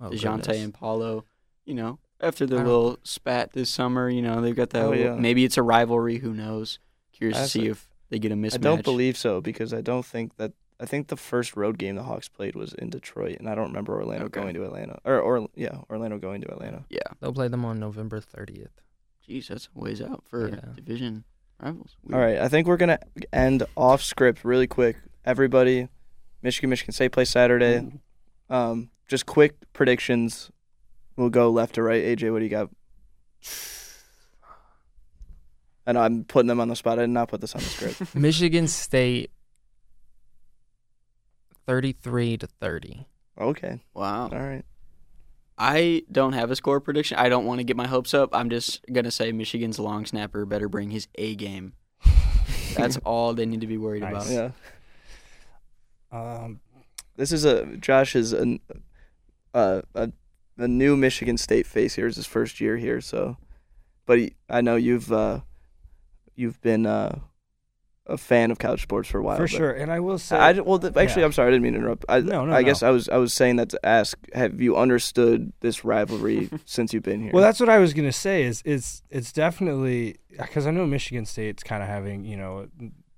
Oh, 0.01 0.09
Dejounte 0.09 0.37
goodness. 0.47 0.57
and 0.63 0.73
Paolo, 0.73 1.25
you 1.65 1.73
know, 1.73 1.99
after 2.21 2.45
their 2.45 2.59
I 2.59 2.63
don't- 2.63 2.71
little 2.71 2.99
spat 3.03 3.53
this 3.53 3.69
summer, 3.69 4.09
you 4.09 4.21
know, 4.21 4.41
they've 4.41 4.55
got 4.55 4.69
that. 4.71 4.83
Oh, 4.85 4.89
little- 4.91 5.05
yeah. 5.05 5.15
Maybe 5.15 5.43
it's 5.45 5.57
a 5.57 5.63
rivalry. 5.63 6.17
Who 6.19 6.33
knows? 6.33 6.79
Curious 7.11 7.37
to 7.37 7.41
I've- 7.43 7.49
see 7.49 7.67
if 7.67 7.87
they 8.09 8.19
get 8.19 8.31
a 8.31 8.35
mismatch. 8.35 8.55
I 8.55 8.57
don't 8.57 8.83
believe 8.83 9.17
so 9.17 9.41
because 9.41 9.73
I 9.73 9.81
don't 9.81 10.05
think 10.05 10.37
that 10.37 10.53
I 10.77 10.85
think 10.85 11.07
the 11.07 11.15
first 11.15 11.55
road 11.55 11.77
game 11.77 11.95
the 11.95 12.03
Hawks 12.03 12.27
played 12.27 12.53
was 12.55 12.73
in 12.73 12.89
Detroit, 12.89 13.37
and 13.39 13.47
I 13.47 13.55
don't 13.55 13.67
remember 13.67 13.93
Orlando 13.95 14.25
Okay. 14.25 14.41
going 14.41 14.53
to 14.55 14.65
Atlanta 14.65 14.99
or 15.05 15.19
or 15.21 15.47
yeah 15.55 15.79
Orlando 15.89 16.17
going 16.17 16.41
to 16.41 16.51
Atlanta. 16.51 16.83
Yeah. 16.89 16.99
They'll 17.21 17.31
play 17.33 17.47
them 17.47 17.63
on 17.63 17.79
November 17.79 18.19
30th. 18.19 18.81
Jeez, 19.27 19.47
that's 19.47 19.69
a 19.73 19.79
ways 19.79 20.01
out 20.01 20.23
for 20.27 20.49
Yeah. 20.49 20.73
division 20.75 21.23
rivals. 21.61 21.95
All 22.11 22.19
right, 22.19 22.37
I 22.39 22.49
think 22.49 22.67
we're 22.67 22.75
gonna 22.77 22.99
end 23.31 23.63
off 23.77 24.01
script 24.01 24.43
really 24.43 24.67
quick. 24.67 24.97
Everybody, 25.23 25.87
Michigan, 26.41 26.69
Michigan 26.69 26.91
State 26.93 27.13
play 27.13 27.25
Saturday. 27.25 27.77
Ooh. 27.77 28.53
Um, 28.53 28.89
just 29.07 29.25
quick 29.25 29.55
predictions. 29.73 30.51
We'll 31.17 31.29
go 31.29 31.49
left 31.49 31.75
to 31.75 31.83
right. 31.83 32.03
AJ, 32.03 32.31
what 32.31 32.39
do 32.39 32.45
you 32.45 32.49
got? 32.51 32.69
I 35.87 35.91
know 35.91 36.01
I'm 36.01 36.23
putting 36.23 36.47
them 36.47 36.59
on 36.59 36.67
the 36.67 36.75
spot. 36.75 36.97
I 36.99 37.03
did 37.03 37.11
not 37.11 37.29
put 37.29 37.41
this 37.41 37.53
on 37.55 37.61
the 37.61 37.67
script. 37.67 38.15
Michigan 38.15 38.67
State 38.67 39.29
33 41.67 42.37
to 42.37 42.47
30. 42.47 43.07
okay, 43.39 43.79
Wow. 43.93 44.29
all 44.29 44.39
right. 44.39 44.63
I 45.57 46.03
don't 46.11 46.33
have 46.33 46.51
a 46.51 46.55
score 46.55 46.81
prediction. 46.81 47.17
I 47.17 47.29
don't 47.29 47.45
want 47.45 47.59
to 47.59 47.63
get 47.63 47.77
my 47.77 47.87
hopes 47.87 48.13
up. 48.13 48.29
I'm 48.33 48.49
just 48.49 48.85
gonna 48.91 49.09
say 49.11 49.31
Michigan's 49.31 49.79
long 49.79 50.05
snapper 50.05 50.45
better 50.45 50.67
bring 50.67 50.89
his 50.91 51.07
A 51.15 51.33
game. 51.35 51.71
That's 52.75 52.97
all 53.05 53.33
they 53.33 53.45
need 53.45 53.61
to 53.61 53.67
be 53.67 53.77
worried 53.77 54.01
Nice. 54.01 54.29
about. 54.29 54.51
Yeah, 56.11 56.41
um 56.43 56.59
this 57.15 57.31
is 57.31 57.45
a 57.45 57.65
Josh 57.77 58.17
is 58.17 58.33
a 58.33 58.59
uh, 59.53 59.81
a 59.93 60.11
a 60.57 60.67
new 60.67 60.95
Michigan 60.95 61.37
State 61.37 61.65
face 61.65 61.95
here 61.95 62.07
is 62.07 62.15
his 62.15 62.25
first 62.25 62.61
year 62.61 62.77
here, 62.77 63.01
so. 63.01 63.37
But 64.05 64.19
he, 64.19 64.33
I 64.49 64.61
know 64.61 64.75
you've 64.75 65.11
uh, 65.11 65.41
you've 66.35 66.61
been 66.61 66.85
uh, 66.85 67.19
a 68.07 68.17
fan 68.17 68.51
of 68.51 68.59
college 68.59 68.83
sports 68.83 69.09
for 69.09 69.17
a 69.17 69.23
while. 69.23 69.37
for 69.37 69.47
sure. 69.47 69.71
And 69.71 69.91
I 69.91 69.99
will 69.99 70.19
say 70.19 70.37
I, 70.37 70.51
well, 70.53 70.77
th- 70.77 70.95
actually, 70.95 71.21
yeah. 71.21 71.25
I'm 71.25 71.31
sorry, 71.31 71.47
I 71.47 71.51
didn't 71.51 71.63
mean 71.63 71.73
to 71.73 71.79
interrupt. 71.79 72.05
I, 72.07 72.19
No, 72.19 72.45
no, 72.45 72.53
I 72.53 72.61
guess. 72.61 72.83
I 72.83 72.91
was 72.91 73.09
I 73.09 73.17
was 73.17 73.33
saying 73.33 73.55
that 73.55 73.69
to 73.69 73.85
ask: 73.85 74.17
Have 74.33 74.61
you 74.61 74.77
understood 74.77 75.53
this 75.61 75.83
rivalry 75.83 76.49
since 76.65 76.93
you've 76.93 77.03
been 77.03 77.21
here? 77.21 77.31
Well, 77.33 77.43
that's 77.43 77.59
what 77.59 77.69
I 77.69 77.79
was 77.79 77.93
gonna 77.93 78.11
say. 78.11 78.43
Is 78.43 78.61
it's 78.65 79.01
it's 79.09 79.31
definitely 79.31 80.17
because 80.29 80.67
I 80.67 80.71
know 80.71 80.85
Michigan 80.85 81.25
State's 81.25 81.63
kind 81.63 81.81
of 81.81 81.89
having 81.89 82.25
you 82.25 82.37
know 82.37 82.67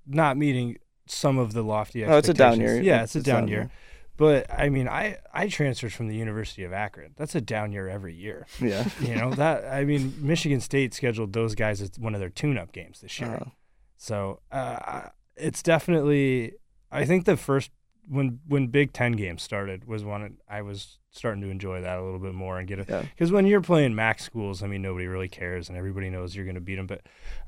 not 0.06 0.38
meeting 0.38 0.78
some 1.08 1.38
of 1.38 1.54
the 1.54 1.64
lofty 1.64 2.06
oh, 2.06 2.18
it's 2.18 2.30
a 2.30 2.34
down 2.34 2.60
year. 2.60 2.82
Yeah, 2.82 3.04
it's 3.04 3.16
a 3.16 3.22
down 3.22 3.48
year. 3.48 3.70
But 4.18 4.52
I 4.52 4.70
mean, 4.70 4.88
I 4.88 5.18
I 5.32 5.48
transferred 5.48 5.94
from 5.94 6.08
the 6.08 6.16
University 6.16 6.64
of 6.64 6.74
Akron. 6.74 7.14
That's 7.16 7.36
a 7.36 7.42
down 7.42 7.72
year 7.72 7.88
every 7.88 8.16
year. 8.16 8.48
Yeah. 8.60 8.86
You 9.00 9.16
know 9.16 9.32
that 9.36 9.66
I 9.72 9.86
mean, 9.86 10.16
Michigan 10.20 10.60
State 10.60 10.94
scheduled 10.94 11.34
those 11.34 11.56
guys 11.56 11.82
as 11.82 11.92
one 12.00 12.14
of 12.14 12.20
their 12.20 12.30
tune-up 12.30 12.72
games 12.72 13.02
this 13.02 13.20
year. 13.20 13.40
Uh, 13.42 13.50
So 13.98 14.42
uh, 14.52 15.10
it's 15.36 15.62
definitely. 15.62 16.54
I 16.92 17.06
think 17.06 17.26
the 17.26 17.38
first 17.38 17.72
when 18.10 18.40
when 18.48 18.68
Big 18.68 18.94
Ten 18.94 19.14
games 19.14 19.44
started 19.44 19.86
was 19.86 20.04
when 20.04 20.38
I 20.50 20.62
was 20.62 20.98
starting 21.12 21.42
to 21.42 21.50
enjoy 21.50 21.82
that 21.82 21.98
a 21.98 22.04
little 22.04 22.20
bit 22.20 22.34
more 22.34 22.58
and 22.60 22.68
get 22.68 22.88
yeah. 22.88 23.02
because 23.02 23.32
when 23.32 23.46
you're 23.46 23.62
playing 23.62 23.96
MAC 23.96 24.20
schools, 24.20 24.64
I 24.64 24.68
mean 24.68 24.82
nobody 24.82 25.08
really 25.08 25.28
cares 25.30 25.70
and 25.70 25.78
everybody 25.78 26.10
knows 26.10 26.36
you're 26.36 26.46
going 26.46 26.56
to 26.56 26.62
beat 26.62 26.76
them. 26.76 26.88
But 26.88 27.02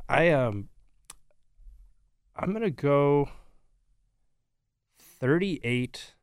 I 0.07 0.29
um, 0.29 0.69
I'm 2.35 2.53
gonna 2.53 2.69
go 2.69 3.29
38, 5.19 6.13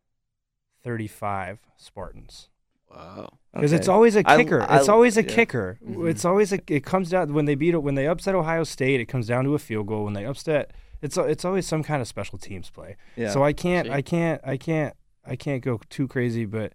35 0.86 1.58
Spartans 1.76 2.48
Wow. 2.88 3.30
because 3.52 3.72
it's 3.72 3.88
always 3.88 4.14
a 4.14 4.22
kicker. 4.22 4.62
I- 4.62 4.78
it's 4.78 4.88
always 4.88 5.16
a 5.16 5.22
yeah. 5.24 5.34
kicker. 5.34 5.78
Mhm. 5.84 6.08
It's 6.08 6.24
always 6.24 6.52
a. 6.52 6.60
It 6.68 6.84
comes 6.84 7.10
down 7.10 7.34
when 7.34 7.44
they 7.44 7.56
beat 7.56 7.74
when 7.76 7.96
they 7.96 8.06
upset 8.06 8.36
Ohio 8.36 8.62
State. 8.62 9.00
It 9.00 9.06
comes 9.06 9.26
down 9.26 9.44
to 9.44 9.54
a 9.54 9.58
field 9.58 9.88
goal. 9.88 10.04
When 10.04 10.14
they 10.14 10.24
upset, 10.24 10.70
it's 11.02 11.16
it's 11.18 11.44
always 11.44 11.66
some 11.66 11.82
kind 11.82 12.00
of 12.00 12.06
special 12.06 12.38
teams 12.38 12.70
play. 12.70 12.96
yeah. 13.16 13.30
So 13.32 13.42
I 13.42 13.52
can't, 13.52 13.88
See? 13.88 13.92
I 13.92 14.00
can't, 14.02 14.40
I 14.44 14.56
can't, 14.56 14.94
I 15.26 15.34
can't 15.34 15.60
go 15.64 15.80
too 15.90 16.06
crazy, 16.06 16.44
but 16.44 16.72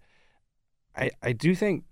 I, 0.93 1.09
I 1.23 1.31
do 1.31 1.55
think 1.55 1.85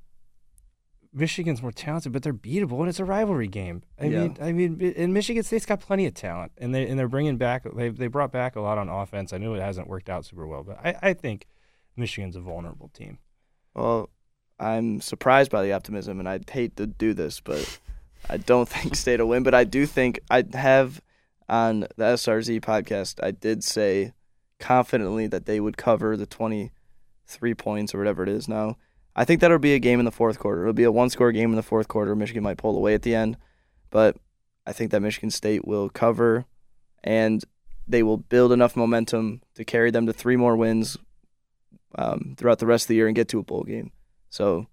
Michigan's 1.13 1.61
more 1.61 1.72
talented, 1.72 2.11
but 2.11 2.22
they're 2.22 2.34
beatable, 2.34 2.82
and 2.82 2.89
it's 2.89 2.99
a 2.99 3.05
rivalry 3.05 3.47
game. 3.47 3.82
I 3.99 4.05
Yeah. 4.07 4.22
mean, 4.24 4.38
I 4.41 4.51
mean, 4.51 4.78
i- 4.82 5.01
and 5.01 5.13
Michigan 5.13 5.43
State's 5.43 5.65
got 5.65 5.80
plenty 5.80 6.05
of 6.05 6.13
talent, 6.13 6.51
and 6.57 6.76
they 6.76 6.86
and 6.88 6.99
they're 6.99 7.07
bringing 7.07 7.38
back. 7.38 7.63
They 7.74 7.88
they 7.89 8.07
brought 8.07 8.34
back 8.34 8.57
a 8.57 8.61
lot 8.61 8.78
on 8.78 8.89
offense. 8.89 9.32
I 9.32 9.38
know 9.38 9.53
it 9.55 9.61
hasn't 9.61 9.88
worked 9.88 10.09
out 10.09 10.26
super 10.26 10.45
well, 10.45 10.63
but 10.63 10.78
I, 10.86 10.95
I 11.01 11.13
think 11.13 11.47
Michigan's 12.00 12.36
a 12.36 12.41
vulnerable 12.41 12.89
team. 12.89 13.20
well, 13.76 14.10
I'm 14.60 15.00
surprised 15.00 15.52
by 15.52 15.64
the 15.64 15.72
optimism, 15.72 16.20
and 16.20 16.28
I'd 16.28 16.50
hate 16.50 16.76
to 16.78 16.86
do 16.88 17.14
this, 17.14 17.39
but 17.39 17.80
I 18.30 18.38
don't 18.38 18.68
think 18.74 18.95
State 18.95 19.20
will 19.20 19.30
win. 19.30 19.43
But 19.43 19.54
I 19.56 19.64
do 19.64 19.86
think 19.86 20.20
I 20.30 20.43
have. 20.54 21.02
on 21.47 21.82
the 21.95 22.06
SRZ 22.16 22.62
podcast, 22.62 23.24
I 23.24 23.32
did 23.32 23.64
say 23.64 24.14
confidently 24.60 25.28
that 25.28 25.45
they 25.45 25.60
would 25.60 25.78
cover 25.78 26.18
the 26.18 26.26
23 26.26 27.54
points 27.56 27.95
or 27.95 28.00
whatever 28.00 28.24
it 28.24 28.30
is 28.30 28.47
now. 28.47 28.76
I 29.16 29.26
think 29.26 29.41
that'll 29.41 29.60
be 29.60 29.74
a 29.74 29.80
game 29.80 30.00
in 30.00 30.06
the 30.06 30.12
fourth 30.12 30.39
quarter. 30.39 30.62
It'll 30.62 30.74
be 30.74 30.84
a 30.84 30.91
one 30.91 31.10
score 31.10 31.32
game 31.32 31.50
in 31.52 31.56
the 31.56 31.64
fourth 31.64 31.88
quarter. 31.88 32.16
Michigan 32.16 32.43
might 32.43 32.58
pull 32.58 32.76
away 32.76 32.93
at 32.93 33.02
the 33.02 33.16
end, 33.16 33.38
but 33.89 34.18
I 34.66 34.74
think 34.74 34.91
that 34.91 35.02
Michigan 35.02 35.32
State 35.32 35.66
will 35.66 35.89
cover 35.89 36.45
and 37.04 37.43
they 37.88 38.04
will 38.04 38.18
build 38.18 38.52
enough 38.52 38.76
momentum 38.76 39.41
to 39.56 39.64
carry 39.66 39.89
them 39.89 40.06
to 40.06 40.14
three 40.14 40.36
more 40.36 40.56
wins 40.56 40.97
um, 41.96 42.36
throughout 42.38 42.60
the 42.60 42.66
rest 42.66 42.86
of 42.86 42.88
the 42.90 42.96
year 42.96 43.08
and 43.08 43.16
get 43.16 43.28
to 43.30 43.40
a 43.40 43.44
bowl 43.44 43.64
game. 43.64 43.92
So 44.30 44.68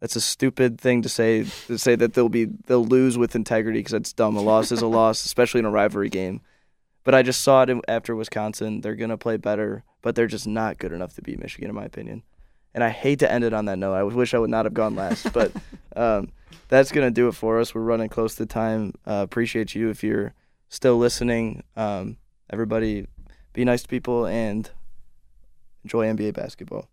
that's 0.00 0.16
a 0.16 0.20
stupid 0.20 0.80
thing 0.80 1.02
to 1.02 1.08
say 1.08 1.46
to 1.66 1.78
say 1.78 1.96
that 1.96 2.14
they'll 2.14 2.28
be 2.28 2.44
they'll 2.66 2.84
lose 2.84 3.16
with 3.16 3.34
integrity 3.34 3.78
because 3.78 3.92
that's 3.92 4.12
dumb. 4.12 4.36
A 4.36 4.42
loss 4.42 4.72
is 4.72 4.82
a 4.82 4.86
loss, 5.00 5.24
especially 5.24 5.60
in 5.60 5.64
a 5.64 5.70
rivalry 5.70 6.08
game. 6.08 6.40
But 7.04 7.14
I 7.14 7.22
just 7.22 7.40
saw 7.40 7.62
it 7.62 7.70
after 7.88 8.16
Wisconsin. 8.16 8.80
They're 8.80 8.96
gonna 8.96 9.16
play 9.16 9.36
better, 9.36 9.84
but 10.02 10.14
they're 10.14 10.26
just 10.26 10.46
not 10.46 10.78
good 10.78 10.92
enough 10.92 11.14
to 11.14 11.22
beat 11.22 11.38
Michigan, 11.38 11.70
in 11.70 11.76
my 11.76 11.84
opinion. 11.84 12.22
And 12.74 12.84
I 12.84 12.90
hate 12.90 13.20
to 13.20 13.32
end 13.32 13.44
it 13.44 13.54
on 13.54 13.64
that 13.66 13.78
note. 13.78 13.94
I 13.94 14.02
wish 14.02 14.34
I 14.34 14.38
would 14.38 14.50
not 14.50 14.66
have 14.66 14.74
gone 14.74 14.96
last, 14.96 15.32
but 15.32 15.52
um, 15.94 16.30
that's 16.68 16.92
gonna 16.92 17.10
do 17.10 17.28
it 17.28 17.32
for 17.32 17.60
us. 17.60 17.74
We're 17.74 17.82
running 17.82 18.08
close 18.08 18.34
to 18.34 18.46
time. 18.46 18.92
Uh, 19.06 19.22
appreciate 19.22 19.74
you 19.74 19.88
if 19.88 20.04
you're 20.04 20.34
still 20.68 20.98
listening. 20.98 21.62
Um, 21.76 22.18
everybody, 22.50 23.06
be 23.52 23.64
nice 23.64 23.82
to 23.82 23.88
people 23.88 24.26
and 24.26 24.70
enjoy 25.86 26.06
NBA 26.06 26.34
basketball. 26.34 26.88